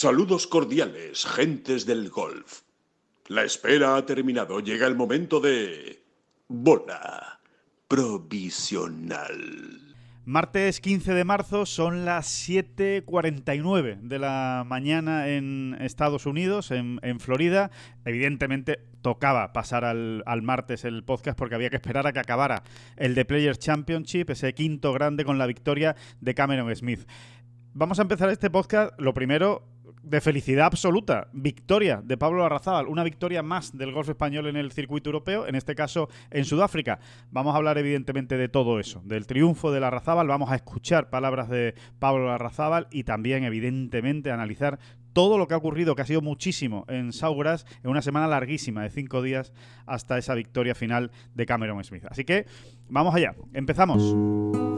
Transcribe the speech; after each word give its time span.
Saludos 0.00 0.46
cordiales, 0.46 1.26
gentes 1.26 1.84
del 1.84 2.08
golf. 2.08 2.60
La 3.26 3.42
espera 3.42 3.96
ha 3.96 4.06
terminado. 4.06 4.60
Llega 4.60 4.86
el 4.86 4.94
momento 4.94 5.40
de... 5.40 6.04
Bola 6.46 7.40
provisional. 7.88 9.26
Martes 10.24 10.80
15 10.80 11.14
de 11.14 11.24
marzo 11.24 11.66
son 11.66 12.04
las 12.04 12.48
7.49 12.48 13.98
de 14.02 14.18
la 14.20 14.62
mañana 14.64 15.30
en 15.30 15.76
Estados 15.80 16.26
Unidos, 16.26 16.70
en, 16.70 17.18
Florida. 17.18 17.72
Evidentemente 18.04 18.78
tocaba 19.02 19.52
pasar 19.52 19.84
al, 19.84 20.22
al, 20.26 20.42
martes 20.42 20.84
el 20.84 21.02
podcast 21.02 21.36
porque 21.36 21.56
había 21.56 21.70
que 21.70 21.76
esperar 21.76 22.06
a 22.06 22.12
que 22.12 22.20
acabara 22.20 22.62
el 22.96 23.16
The 23.16 23.24
Players 23.24 23.58
Championship, 23.58 24.30
ese 24.30 24.54
quinto 24.54 24.92
grande 24.92 25.24
con 25.24 25.38
la 25.38 25.46
victoria 25.46 25.96
de 26.20 26.34
Cameron 26.34 26.72
Smith. 26.76 27.00
Vamos 27.74 27.98
a 28.00 28.02
empezar 28.02 28.28
este 28.30 28.50
podcast, 28.50 28.92
lo 28.98 29.14
primero, 29.14 29.62
de 30.08 30.20
felicidad 30.20 30.66
absoluta. 30.66 31.28
Victoria 31.32 32.00
de 32.02 32.16
Pablo 32.16 32.44
Arrazábal, 32.44 32.86
una 32.86 33.04
victoria 33.04 33.42
más 33.42 33.76
del 33.76 33.92
golf 33.92 34.08
español 34.08 34.46
en 34.46 34.56
el 34.56 34.72
circuito 34.72 35.10
europeo, 35.10 35.46
en 35.46 35.54
este 35.54 35.74
caso 35.74 36.08
en 36.30 36.44
Sudáfrica. 36.44 36.98
Vamos 37.30 37.54
a 37.54 37.58
hablar 37.58 37.78
evidentemente 37.78 38.36
de 38.36 38.48
todo 38.48 38.80
eso, 38.80 39.02
del 39.04 39.26
triunfo 39.26 39.72
de 39.72 39.84
Arrazábal, 39.84 40.26
vamos 40.26 40.50
a 40.50 40.56
escuchar 40.56 41.10
palabras 41.10 41.48
de 41.48 41.74
Pablo 41.98 42.30
Arrazábal 42.30 42.88
y 42.90 43.04
también 43.04 43.44
evidentemente 43.44 44.30
analizar 44.30 44.78
todo 45.12 45.38
lo 45.38 45.48
que 45.48 45.54
ha 45.54 45.56
ocurrido, 45.56 45.94
que 45.94 46.02
ha 46.02 46.06
sido 46.06 46.20
muchísimo 46.20 46.84
en 46.88 47.12
Saugras, 47.12 47.66
en 47.82 47.90
una 47.90 48.02
semana 48.02 48.28
larguísima 48.28 48.82
de 48.82 48.90
cinco 48.90 49.22
días 49.22 49.52
hasta 49.86 50.18
esa 50.18 50.34
victoria 50.34 50.74
final 50.74 51.10
de 51.34 51.46
Cameron 51.46 51.82
Smith. 51.82 52.04
Así 52.08 52.24
que 52.24 52.46
vamos 52.88 53.14
allá, 53.14 53.34
empezamos. 53.52 54.77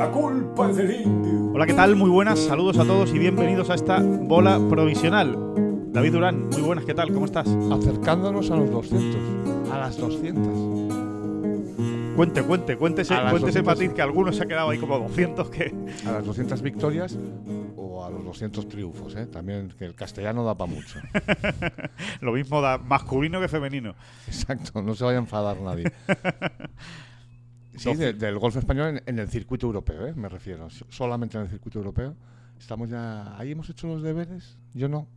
la 0.00 0.10
culpa 0.10 0.68
del 0.68 1.02
indio. 1.02 1.52
Hola, 1.52 1.66
¿qué 1.66 1.74
tal? 1.74 1.94
Muy 1.94 2.08
buenas, 2.08 2.40
saludos 2.40 2.78
a 2.78 2.86
todos 2.86 3.12
y 3.12 3.18
bienvenidos 3.18 3.68
a 3.68 3.74
esta 3.74 4.00
bola 4.00 4.58
provisional. 4.70 5.36
David 5.92 6.12
Durán, 6.12 6.48
muy 6.48 6.62
buenas, 6.62 6.86
¿qué 6.86 6.94
tal? 6.94 7.12
¿Cómo 7.12 7.26
estás? 7.26 7.46
Acercándonos 7.70 8.50
a 8.50 8.56
los 8.56 8.70
200, 8.70 9.70
a 9.70 9.78
las 9.78 9.98
200. 9.98 12.16
Cuente, 12.16 12.42
cuente, 12.42 12.78
cuéntese, 12.78 13.14
cuéntese 13.28 13.62
matiz 13.62 13.92
que 13.92 14.00
algunos 14.00 14.36
se 14.36 14.44
ha 14.44 14.46
quedado 14.46 14.70
ahí 14.70 14.78
como 14.78 14.98
200 15.00 15.50
que... 15.50 15.74
A 16.06 16.12
las 16.12 16.24
200 16.24 16.62
victorias 16.62 17.18
o 17.76 18.02
a 18.02 18.08
los 18.08 18.24
200 18.24 18.70
triunfos, 18.70 19.14
¿eh? 19.16 19.26
También 19.26 19.74
que 19.78 19.84
el 19.84 19.94
castellano 19.94 20.46
da 20.46 20.56
para 20.56 20.72
mucho. 20.72 20.98
Lo 22.22 22.32
mismo 22.32 22.62
da 22.62 22.78
masculino 22.78 23.38
que 23.38 23.48
femenino. 23.48 23.94
Exacto, 24.26 24.80
no 24.80 24.94
se 24.94 25.04
vaya 25.04 25.18
a 25.18 25.20
enfadar 25.20 25.60
nadie. 25.60 25.92
Sí, 27.80 27.94
del 27.94 28.38
golf 28.38 28.56
español 28.56 29.02
en, 29.06 29.18
el 29.18 29.28
circuito 29.28 29.66
europeo, 29.66 30.06
¿eh? 30.06 30.14
me 30.14 30.28
refiero. 30.28 30.68
Solamente 30.90 31.38
en 31.38 31.44
el 31.44 31.48
circuito 31.48 31.78
europeo. 31.78 32.14
Estamos 32.58 32.90
ya. 32.90 33.38
¿Ahí 33.38 33.52
hemos 33.52 33.70
hecho 33.70 33.86
los 33.86 34.02
deberes? 34.02 34.58
Yo 34.74 34.88
no. 34.88 35.08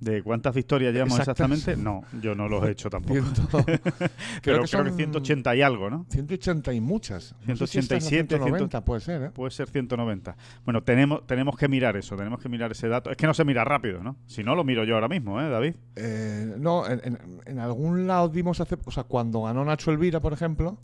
¿De 0.00 0.22
cuántas 0.22 0.54
victorias 0.54 0.94
llevamos 0.94 1.18
exactamente? 1.18 1.76
No, 1.76 2.02
yo 2.22 2.34
no 2.34 2.48
los 2.48 2.64
he 2.64 2.70
hecho 2.70 2.88
tampoco. 2.88 3.20
creo, 4.42 4.62
que 4.62 4.66
son, 4.66 4.82
creo, 4.82 4.96
que 4.96 5.02
180 5.02 5.56
y 5.56 5.62
algo, 5.62 5.90
¿no? 5.90 6.06
180 6.10 6.72
y 6.72 6.80
muchas. 6.80 7.34
187, 7.44 8.36
190 8.36 8.84
puede 8.84 9.00
ser, 9.00 9.22
¿eh? 9.22 9.30
Puede 9.30 9.50
ser 9.50 9.68
190. 9.68 10.36
Bueno, 10.64 10.82
tenemos, 10.82 11.26
tenemos 11.26 11.56
que 11.56 11.68
mirar 11.68 11.96
eso, 11.96 12.16
tenemos 12.16 12.40
que 12.40 12.48
mirar 12.48 12.72
ese 12.72 12.88
dato. 12.88 13.10
Es 13.10 13.16
que 13.16 13.26
no 13.26 13.34
se 13.34 13.44
mira 13.44 13.64
rápido, 13.64 14.02
¿no? 14.02 14.16
Si 14.26 14.42
no, 14.42 14.54
lo 14.54 14.64
miro 14.64 14.84
yo 14.84 14.94
ahora 14.94 15.08
mismo, 15.08 15.40
¿eh, 15.40 15.48
David? 15.48 15.74
Eh, 15.96 16.54
no, 16.58 16.86
en, 16.86 17.18
en, 17.44 17.58
algún 17.58 18.06
lado 18.06 18.28
dimos 18.28 18.60
hace... 18.60 18.78
O 18.84 18.90
sea, 18.90 19.04
cuando 19.04 19.42
ganó 19.42 19.64
Nacho 19.64 19.90
Elvira, 19.90 20.20
por 20.20 20.32
ejemplo 20.32 20.78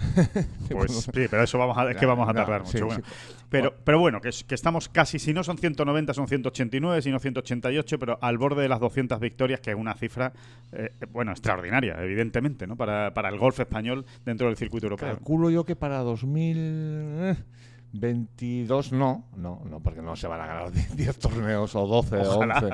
pues 0.70 0.92
sí, 0.92 1.26
pero 1.30 1.42
eso 1.42 1.58
vamos 1.58 1.76
a, 1.76 1.90
es 1.90 1.96
que 1.96 2.06
vamos 2.06 2.28
a 2.28 2.34
tardar 2.34 2.62
mucho. 2.64 2.86
Pero, 3.48 3.74
pero 3.84 3.98
bueno, 3.98 4.20
que, 4.20 4.30
que, 4.46 4.54
estamos 4.54 4.88
casi, 4.88 5.18
si 5.18 5.34
no 5.34 5.42
son 5.42 5.58
190, 5.58 6.14
son 6.14 6.28
189, 6.28 7.02
si 7.02 7.10
no 7.10 7.18
188, 7.18 7.98
pero 7.98 8.16
al 8.22 8.38
borde 8.38 8.62
de 8.62 8.68
las 8.68 8.78
200 8.78 9.18
victorias, 9.18 9.58
que 9.60 9.70
es 9.70 9.76
una 9.76 9.94
cifra, 9.94 10.32
eh, 10.72 10.92
bueno, 11.10 11.32
extraordinaria, 11.32 12.00
evidentemente, 12.02 12.68
¿no? 12.68 12.76
Para, 12.76 13.12
para 13.12 13.28
el 13.28 13.38
golf 13.38 13.58
español 13.58 14.06
dentro 14.24 14.46
del 14.46 14.56
circuito 14.56 14.86
europeo. 14.86 15.08
Calculo 15.08 15.50
yo 15.50 15.64
que 15.64 15.74
para 15.74 15.98
2022 15.98 18.92
no, 18.92 19.26
no, 19.36 19.62
no, 19.68 19.80
porque 19.80 20.00
no 20.00 20.14
se 20.14 20.28
van 20.28 20.40
a 20.40 20.46
ganar 20.46 20.70
10 20.72 21.18
torneos 21.18 21.74
o 21.74 21.86
12 21.86 22.18
o 22.18 22.38
11. 22.38 22.70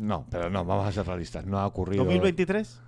No, 0.00 0.26
pero 0.30 0.50
no, 0.50 0.64
vamos 0.64 0.86
a 0.86 0.92
ser 0.92 1.06
realistas, 1.06 1.46
no 1.46 1.58
ha 1.58 1.66
ocurrido. 1.66 2.04
¿2023? 2.04 2.80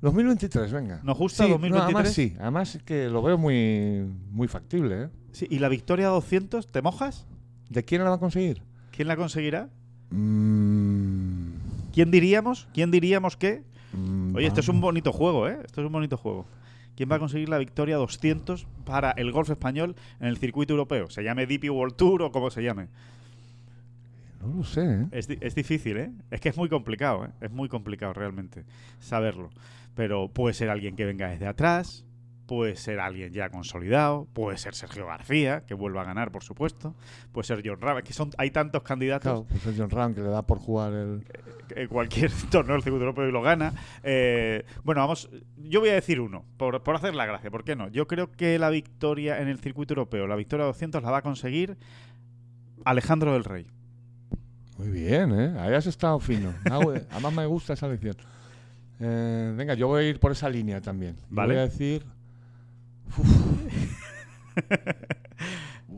2023, 0.00 0.72
venga. 0.72 1.00
¿Nos 1.02 1.18
gusta 1.18 1.46
2023? 1.46 1.84
además 1.84 2.12
sí, 2.12 2.36
además 2.38 2.78
que 2.84 3.08
lo 3.08 3.22
veo 3.22 3.36
muy, 3.36 4.06
muy 4.30 4.48
factible. 4.48 5.04
¿eh? 5.04 5.08
Sí, 5.32 5.46
¿Y 5.50 5.58
la 5.58 5.68
victoria 5.68 6.08
200, 6.08 6.70
te 6.70 6.82
mojas? 6.82 7.26
¿De 7.68 7.84
quién 7.84 8.02
la 8.04 8.10
va 8.10 8.16
a 8.16 8.20
conseguir? 8.20 8.62
¿Quién 8.92 9.08
la 9.08 9.16
conseguirá? 9.16 9.68
Mm. 10.10 11.48
¿Quién 11.92 12.10
diríamos? 12.10 12.68
¿Quién 12.72 12.90
diríamos 12.90 13.36
que? 13.36 13.64
Mm, 13.92 14.36
Oye, 14.36 14.46
este 14.46 14.60
es 14.60 14.68
un 14.68 14.80
bonito 14.80 15.12
juego, 15.12 15.48
¿eh? 15.48 15.58
Esto 15.64 15.80
es 15.80 15.86
un 15.86 15.92
bonito 15.92 16.16
juego. 16.16 16.46
¿Quién 16.96 17.10
va 17.10 17.16
a 17.16 17.18
conseguir 17.18 17.48
la 17.48 17.58
victoria 17.58 17.96
200 17.96 18.66
para 18.84 19.12
el 19.12 19.30
golf 19.30 19.50
español 19.50 19.96
en 20.20 20.26
el 20.28 20.36
circuito 20.36 20.72
europeo? 20.72 21.10
¿Se 21.10 21.22
llame 21.22 21.46
DP 21.46 21.70
World 21.70 21.94
Tour 21.96 22.22
o 22.22 22.32
como 22.32 22.50
se 22.50 22.62
llame? 22.62 22.88
No 24.40 24.54
lo 24.54 24.64
sé. 24.64 24.82
¿eh? 24.82 25.06
Es, 25.12 25.28
es, 25.28 25.54
difícil, 25.54 25.96
¿eh? 25.96 26.12
Es 26.30 26.40
que 26.40 26.48
es 26.48 26.56
muy 26.56 26.68
complicado, 26.68 27.24
¿eh? 27.24 27.30
Es 27.40 27.50
muy 27.50 27.68
complicado 27.68 28.12
realmente 28.12 28.64
saberlo 29.00 29.50
pero 29.98 30.28
puede 30.28 30.54
ser 30.54 30.70
alguien 30.70 30.94
que 30.94 31.04
venga 31.04 31.28
desde 31.28 31.48
atrás, 31.48 32.04
puede 32.46 32.76
ser 32.76 33.00
alguien 33.00 33.32
ya 33.32 33.50
consolidado, 33.50 34.28
puede 34.32 34.56
ser 34.56 34.76
Sergio 34.76 35.08
García, 35.08 35.64
que 35.66 35.74
vuelva 35.74 36.02
a 36.02 36.04
ganar, 36.04 36.30
por 36.30 36.44
supuesto, 36.44 36.94
puede 37.32 37.48
ser 37.48 37.62
John 37.64 37.80
Ram, 37.80 38.00
que 38.02 38.12
son, 38.12 38.30
hay 38.38 38.52
tantos 38.52 38.84
candidatos. 38.84 39.24
Claro, 39.24 39.44
puede 39.46 39.58
ser 39.58 39.74
John 39.76 39.90
Ram, 39.90 40.14
que 40.14 40.20
le 40.20 40.28
da 40.28 40.42
por 40.42 40.60
jugar 40.60 40.92
el... 40.92 41.24
Eh, 41.74 41.88
cualquier 41.88 42.30
torneo 42.52 42.74
del 42.74 42.84
circuito 42.84 43.06
europeo 43.06 43.28
y 43.28 43.32
lo 43.32 43.42
gana. 43.42 43.72
Eh, 44.04 44.64
bueno, 44.84 45.00
vamos, 45.00 45.28
yo 45.56 45.80
voy 45.80 45.88
a 45.88 45.94
decir 45.94 46.20
uno, 46.20 46.44
por, 46.58 46.80
por 46.84 46.94
hacer 46.94 47.16
la 47.16 47.26
gracia, 47.26 47.50
¿por 47.50 47.64
qué 47.64 47.74
no? 47.74 47.88
Yo 47.88 48.06
creo 48.06 48.30
que 48.30 48.56
la 48.60 48.70
victoria 48.70 49.42
en 49.42 49.48
el 49.48 49.58
circuito 49.58 49.94
europeo, 49.94 50.28
la 50.28 50.36
victoria 50.36 50.64
200, 50.64 51.02
la 51.02 51.10
va 51.10 51.18
a 51.18 51.22
conseguir 51.22 51.76
Alejandro 52.84 53.32
del 53.32 53.42
Rey. 53.42 53.66
Muy 54.78 54.88
bien, 54.88 55.38
¿eh? 55.38 55.54
Ahí 55.58 55.74
has 55.74 55.86
estado 55.86 56.18
fino. 56.20 56.54
Además 57.10 57.32
me 57.32 57.46
gusta 57.46 57.72
esa 57.72 57.88
lección. 57.88 58.16
Eh, 59.00 59.52
venga, 59.56 59.74
yo 59.74 59.88
voy 59.88 60.04
a 60.04 60.08
ir 60.08 60.20
por 60.20 60.32
esa 60.32 60.48
línea 60.48 60.80
también. 60.80 61.16
Vale. 61.28 61.54
Voy 61.54 61.62
a 61.62 61.66
decir. 61.66 62.06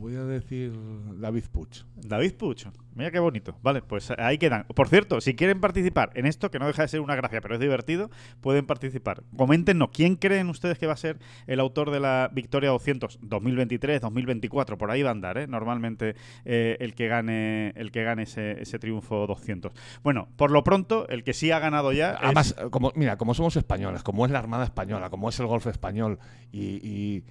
voy 0.01 0.15
a 0.15 0.23
decir 0.23 0.73
David 1.19 1.43
Puch. 1.51 1.83
David 1.95 2.33
Puch. 2.33 2.65
Mira 2.95 3.11
qué 3.11 3.19
bonito. 3.19 3.55
Vale, 3.61 3.83
pues 3.83 4.11
ahí 4.17 4.39
quedan. 4.39 4.65
Por 4.75 4.89
cierto, 4.89 5.21
si 5.21 5.35
quieren 5.35 5.61
participar 5.61 6.11
en 6.15 6.25
esto, 6.25 6.49
que 6.49 6.57
no 6.57 6.65
deja 6.65 6.81
de 6.81 6.87
ser 6.87 7.01
una 7.01 7.15
gracia, 7.15 7.39
pero 7.39 7.53
es 7.53 7.61
divertido, 7.61 8.09
pueden 8.41 8.65
participar. 8.65 9.23
Coméntenos 9.37 9.89
quién 9.93 10.15
creen 10.15 10.49
ustedes 10.49 10.79
que 10.79 10.87
va 10.87 10.93
a 10.93 10.97
ser 10.97 11.19
el 11.45 11.59
autor 11.59 11.91
de 11.91 11.99
la 11.99 12.29
Victoria 12.33 12.71
200 12.71 13.19
2023, 13.21 14.01
2024, 14.01 14.77
por 14.77 14.89
ahí 14.89 15.03
va 15.03 15.09
a 15.09 15.11
andar, 15.13 15.37
¿eh? 15.37 15.47
Normalmente 15.47 16.15
eh, 16.45 16.77
el 16.79 16.95
que 16.95 17.07
gane 17.07 17.69
el 17.75 17.91
que 17.91 18.03
gane 18.03 18.23
ese, 18.23 18.59
ese, 18.59 18.79
triunfo 18.79 19.27
200. 19.27 19.71
Bueno, 20.03 20.29
por 20.35 20.49
lo 20.49 20.63
pronto, 20.63 21.07
el 21.09 21.23
que 21.23 21.33
sí 21.33 21.51
ha 21.51 21.59
ganado 21.59 21.93
ya. 21.93 22.17
Además, 22.19 22.55
como, 22.71 22.91
mira, 22.95 23.17
como 23.17 23.35
somos 23.35 23.55
españoles, 23.55 24.01
como 24.01 24.25
es 24.25 24.31
la 24.31 24.39
Armada 24.39 24.63
Española, 24.63 25.11
como 25.11 25.29
es 25.29 25.39
el 25.39 25.45
golf 25.45 25.67
español 25.67 26.17
y, 26.51 26.79
y 26.85 27.23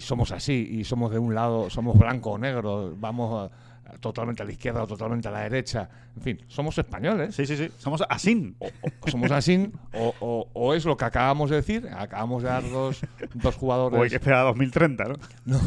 somos 0.00 0.32
así, 0.32 0.68
y 0.72 0.84
somos 0.84 1.10
de 1.12 1.18
un 1.18 1.34
lado, 1.34 1.70
somos 1.70 1.98
blanco 1.98 2.32
o 2.32 2.38
negro, 2.38 2.94
vamos 2.96 3.50
a 3.50 3.76
totalmente 4.00 4.42
a 4.42 4.46
la 4.46 4.52
izquierda 4.52 4.82
o 4.82 4.86
totalmente 4.86 5.28
a 5.28 5.30
la 5.30 5.40
derecha. 5.40 5.88
En 6.16 6.22
fin, 6.22 6.42
somos 6.48 6.76
españoles. 6.78 7.34
Sí, 7.34 7.46
sí, 7.46 7.56
sí. 7.56 7.70
Somos 7.78 8.02
así. 8.08 8.54
O, 8.58 9.10
somos 9.10 9.30
así, 9.30 9.70
o, 9.92 10.48
o, 10.52 10.74
es 10.74 10.84
lo 10.84 10.96
que 10.96 11.04
acabamos 11.04 11.50
de 11.50 11.56
decir. 11.56 11.88
Acabamos 11.96 12.42
de 12.42 12.48
dar 12.48 12.68
dos, 12.68 13.00
dos 13.34 13.54
jugadores. 13.54 13.98
O 13.98 14.02
hay 14.02 14.08
que 14.08 14.16
esperar 14.16 14.40
a 14.40 14.44
2030, 14.44 15.04
¿no? 15.04 15.14
No, 15.44 15.60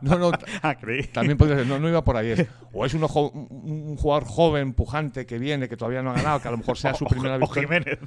no, 0.00 0.18
no. 0.18 0.32
ah, 0.62 0.74
creí. 0.74 1.04
También 1.04 1.36
podría 1.36 1.58
ser. 1.58 1.66
No, 1.66 1.78
no 1.78 1.88
iba 1.88 2.02
por 2.02 2.16
ahí. 2.16 2.34
o 2.72 2.84
es 2.84 2.94
un, 2.94 3.02
un, 3.02 3.96
jugador 3.96 4.24
joven, 4.24 4.72
pujante, 4.72 5.26
que 5.26 5.38
viene, 5.38 5.68
que 5.68 5.76
todavía 5.76 6.02
no 6.02 6.10
ha 6.10 6.14
ganado, 6.14 6.40
que 6.40 6.48
a 6.48 6.52
lo 6.52 6.58
mejor 6.58 6.78
sea 6.78 6.94
su 6.94 7.04
primera 7.06 7.38
victoria. 7.38 7.62
O 7.62 7.68
Jiménez. 7.68 7.98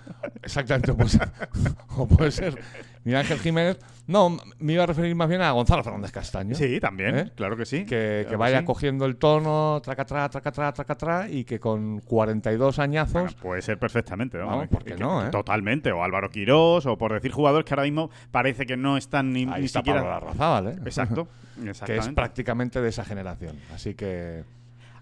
Exactamente. 0.44 0.94
Pues, 0.94 1.20
o 1.98 2.08
puede 2.08 2.32
ser 2.32 2.58
Miguel 3.04 3.22
Ángel 3.22 3.40
Jiménez, 3.40 3.80
no, 4.08 4.38
me 4.60 4.74
iba 4.74 4.84
a 4.84 4.86
referir 4.86 5.16
más 5.16 5.30
bien 5.30 5.42
a 5.42 5.52
Gonzalo 5.52 5.84
Fernández 5.84 6.12
Castaño. 6.12 6.54
Sí, 6.56 6.80
también, 6.80 7.18
¿Eh? 7.18 7.32
claro 7.36 7.56
que 7.58 7.66
sí. 7.66 7.86
Que, 7.86 8.28
vaya 8.38 8.60
sí. 8.60 8.66
cogiendo 8.66 9.06
el 9.06 9.16
tono, 9.16 9.82
tracatrá, 9.82 10.30
tracatrá, 10.30 10.72
tracatrá, 10.74 11.30
y 11.30 11.44
que 11.44 11.60
con 11.60 12.00
42 12.02 12.80
añazos 12.80 13.14
Bueno, 13.14 13.32
puede 13.42 13.62
ser 13.62 13.80
perfectamente, 13.80 14.38
¿no? 14.38 14.48
Vamos, 14.48 14.68
¿por 14.68 14.84
qué 14.84 14.96
no, 14.96 15.26
eh? 15.26 15.30
Totalmente. 15.30 15.92
O 15.92 16.04
Álvaro 16.04 16.30
Quirós, 16.30 16.86
o 16.86 16.98
por 16.98 17.14
decir 17.14 17.32
jugadores 17.32 17.66
que 17.66 17.74
ahora 17.74 17.84
mismo 17.84 18.10
parece 18.32 18.66
que 18.66 18.78
no 18.78 18.98
están 18.98 19.32
ni, 19.34 19.44
ahí 19.44 19.62
ni 19.62 19.66
está 19.66 19.80
siquiera. 19.80 20.02
Pablo 20.02 20.14
Larrazábal, 20.14 20.68
¿eh? 20.68 20.76
Exacto. 20.86 21.28
que 21.86 21.98
es 21.98 22.08
prácticamente 22.10 22.82
de 22.82 22.90
esa 22.90 23.06
generación. 23.06 23.56
Así 23.74 23.94
que 23.94 24.44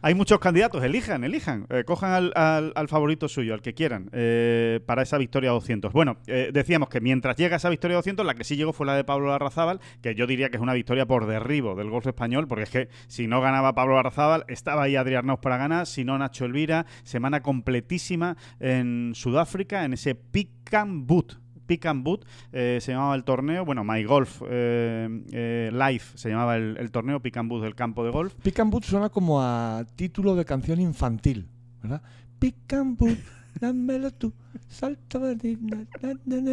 Hay 0.01 0.13
muchos 0.15 0.39
candidatos, 0.39 0.81
elijan, 0.81 1.25
elijan, 1.25 1.65
eh, 1.69 1.83
cojan 1.85 2.13
al, 2.13 2.31
al- 2.35 2.71
al 2.75 2.87
favorito 2.87 3.27
suyo, 3.27 3.53
al 3.53 3.61
que 3.61 3.73
quieran, 3.73 4.09
eh, 4.13 4.79
para 4.85 5.01
esa 5.01 5.17
victoria 5.17 5.49
200. 5.51 5.91
Bueno, 5.91 6.15
eh, 6.27 6.51
decíamos 6.53 6.87
que 6.87 7.01
mientras 7.01 7.35
llega 7.35 7.57
esa 7.57 7.69
victoria 7.69 7.97
200, 7.97 8.25
la 8.25 8.33
que 8.33 8.45
sí 8.45 8.55
llegó 8.55 8.71
fue 8.71 8.85
la 8.85 8.95
de 8.95 9.03
Pablo 9.03 9.27
Larrazábal, 9.27 9.81
que 10.01 10.15
yo 10.15 10.25
diría 10.25 10.49
que 10.49 10.55
es 10.55 10.63
una 10.63 10.73
victoria 10.73 11.05
por 11.05 11.25
derribo 11.27 11.75
del 11.75 11.89
golf 11.89 12.07
español, 12.07 12.47
porque 12.47 12.63
es 12.63 12.69
que 12.69 12.89
si 13.07 13.27
no 13.27 13.41
ganaba 13.41 13.75
Pablo 13.75 13.95
Larrazábal, 13.95 14.45
estaba 14.47 14.83
ahí 14.83 14.95
Adrián 14.95 15.25
Naus 15.25 15.39
para 15.41 15.57
ganar, 15.57 15.85
si 15.85 16.05
no 16.05 16.17
Nacho 16.17 16.45
Elvira, 16.45 16.85
semana 17.03 17.41
completísima 17.41 18.37
en 18.61 19.11
Sudáfrica, 19.15 19.83
en 19.83 19.93
ese 19.93 20.15
pick 20.15 20.49
boot. 20.87 21.39
Pick 21.69 21.85
and 21.85 22.03
Boot 22.03 22.25
eh, 22.51 22.79
se 22.81 22.93
llamaba 22.93 23.13
el 23.13 23.23
torneo, 23.23 23.63
bueno, 23.63 23.83
My 23.83 24.03
Golf 24.03 24.41
eh, 24.49 25.07
eh, 25.31 25.69
Live 25.71 26.03
se 26.15 26.29
llamaba 26.29 26.57
el, 26.57 26.89
torneo 26.89 27.19
Pick 27.19 27.37
and 27.37 27.47
Boot 27.47 27.61
del 27.61 27.75
campo 27.75 28.03
de 28.03 28.09
golf. 28.09 28.33
Pick 28.41 28.59
and 28.59 28.71
Boot 28.71 28.85
suena 28.85 29.09
como 29.09 29.39
a 29.39 29.85
título 29.95 30.35
de 30.35 30.45
canción 30.45 30.81
infantil, 30.81 31.47
¿verdad? 31.83 32.01
Pick 32.39 32.73
and 32.73 32.97
Boot, 32.97 33.19
dámelo 33.61 34.09
tú, 34.09 34.33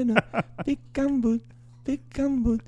na. 0.05 0.23
Pick 0.67 0.99
and 0.99 1.23
Boot, 1.23 1.43
Pick 1.83 2.19
and 2.19 2.45
Boot, 2.45 2.62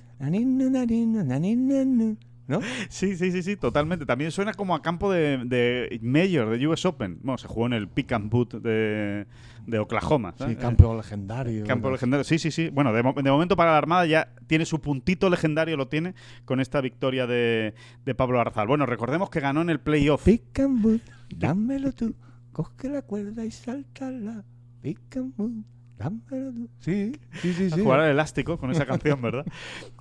¿No? 2.48 2.60
Sí, 2.88 3.14
sí, 3.16 3.30
sí, 3.30 3.42
sí, 3.42 3.56
totalmente. 3.56 4.06
También 4.06 4.30
suena 4.32 4.54
como 4.54 4.74
a 4.74 4.80
campo 4.82 5.12
de, 5.12 5.38
de 5.44 6.00
Major, 6.02 6.48
de 6.58 6.66
US 6.66 6.84
Open. 6.86 7.18
Bueno, 7.22 7.36
se 7.38 7.46
jugó 7.46 7.66
en 7.66 7.74
el 7.74 7.88
Pick 7.88 8.10
and 8.12 8.30
Boot 8.30 8.54
de, 8.54 9.26
de 9.66 9.78
Oklahoma. 9.78 10.32
Sí, 10.32 10.38
¿sabes? 10.44 10.56
campo 10.56 10.96
legendario. 10.96 11.64
Eh, 11.64 11.66
campo 11.66 11.88
¿no? 11.88 11.92
legendario. 11.92 12.24
Sí, 12.24 12.38
sí, 12.38 12.50
sí. 12.50 12.70
Bueno, 12.70 12.94
de, 12.94 13.02
mo- 13.02 13.12
de 13.12 13.30
momento 13.30 13.54
para 13.54 13.72
la 13.72 13.76
Armada 13.78 14.06
ya 14.06 14.32
tiene 14.46 14.64
su 14.64 14.80
puntito 14.80 15.28
legendario, 15.28 15.76
lo 15.76 15.88
tiene 15.88 16.14
con 16.46 16.58
esta 16.60 16.80
victoria 16.80 17.26
de, 17.26 17.74
de 18.06 18.14
Pablo 18.14 18.40
Arzal. 18.40 18.66
Bueno, 18.66 18.86
recordemos 18.86 19.28
que 19.28 19.40
ganó 19.40 19.60
en 19.60 19.68
el 19.68 19.78
playoff. 19.80 20.24
Pick 20.24 20.58
and 20.60 20.80
Boot, 20.82 21.02
dámelo 21.36 21.92
tú, 21.92 22.14
coge 22.52 22.88
la 22.88 23.02
cuerda 23.02 23.44
y 23.44 23.50
saltala. 23.50 24.42
Pick 24.80 25.18
and 25.18 25.36
Boot, 25.36 25.66
dámelo 25.98 26.52
tú. 26.54 26.70
Sí, 26.80 27.12
sí, 27.42 27.52
sí. 27.52 27.66
a 27.66 27.76
sí. 27.76 27.82
jugar 27.82 28.00
al 28.00 28.10
elástico 28.12 28.56
con 28.56 28.70
esa 28.70 28.86
canción, 28.86 29.20
¿verdad? 29.20 29.44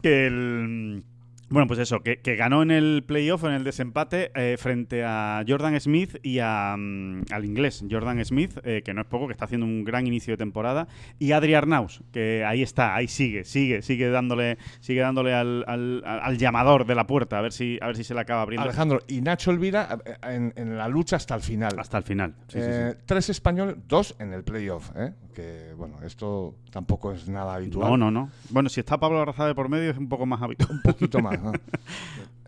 que 0.01 0.27
el. 0.27 1.03
Bueno, 1.49 1.65
pues 1.67 1.79
eso, 1.79 2.01
que, 2.01 2.19
que 2.19 2.35
ganó 2.35 2.61
en 2.61 2.71
el 2.71 3.03
playoff, 3.07 3.43
en 3.45 3.53
el 3.53 3.63
desempate, 3.63 4.31
eh, 4.35 4.57
frente 4.57 5.03
a 5.05 5.43
Jordan 5.47 5.79
Smith 5.79 6.17
y 6.21 6.39
a, 6.39 6.75
mm, 6.77 7.21
al 7.31 7.45
inglés 7.45 7.85
Jordan 7.89 8.23
Smith, 8.25 8.57
eh, 8.63 8.81
que 8.83 8.93
no 8.93 9.01
es 9.01 9.07
poco, 9.07 9.27
que 9.27 9.31
está 9.33 9.45
haciendo 9.45 9.65
un 9.65 9.85
gran 9.85 10.05
inicio 10.07 10.33
de 10.33 10.37
temporada, 10.37 10.87
y 11.19 11.31
Adri 11.31 11.53
Arnaus, 11.53 12.03
que 12.11 12.43
ahí 12.45 12.61
está, 12.63 12.95
ahí 12.95 13.07
sigue, 13.07 13.45
sigue, 13.45 13.81
sigue 13.81 14.09
dándole, 14.09 14.57
sigue 14.81 14.99
dándole 15.01 15.33
al, 15.33 15.63
al- 15.67 16.03
al 16.05 16.37
llamador 16.37 16.85
de 16.85 16.95
la 16.95 17.07
puerta, 17.07 17.37
a 17.37 17.41
ver 17.41 17.53
si, 17.53 17.77
a 17.81 17.87
ver 17.87 17.95
si 17.95 18.03
se 18.03 18.13
le 18.13 18.19
acaba 18.19 18.41
abriendo 18.41 18.63
Alejandro 18.65 18.99
y 19.07 19.21
Nacho 19.21 19.51
Elvira 19.51 19.99
eh, 20.05 20.15
en, 20.23 20.53
en 20.57 20.77
la 20.77 20.87
lucha 20.89 21.15
hasta 21.15 21.33
el 21.35 21.41
final. 21.41 21.79
hasta 21.79 21.97
el 21.97 22.03
final. 22.03 22.33
Sí, 22.49 22.59
sí, 22.59 22.65
sí. 22.65 22.69
Eh, 22.69 22.95
Tres 23.05 23.29
españoles, 23.29 23.75
dos 23.87 24.15
en 24.19 24.33
el 24.33 24.43
playoff, 24.43 24.91
¿eh? 24.97 25.13
que 25.33 25.73
bueno, 25.77 25.97
esto 26.03 26.55
tampoco 26.71 27.11
es 27.13 27.29
nada 27.29 27.53
habitual. 27.55 27.91
No, 27.91 27.97
no, 27.97 28.09
no. 28.11 28.31
Bueno, 28.49 28.69
si 28.69 28.79
está 28.79 28.99
Pablo 28.99 29.21
Arrazade 29.21 29.53
por 29.53 29.69
medio 29.69 29.91
es 29.91 29.97
un 29.97 30.09
poco 30.09 30.25
más 30.25 30.41
habitual. 30.41 30.71
Un 30.71 30.81
poquito 30.81 31.19
más. 31.21 31.36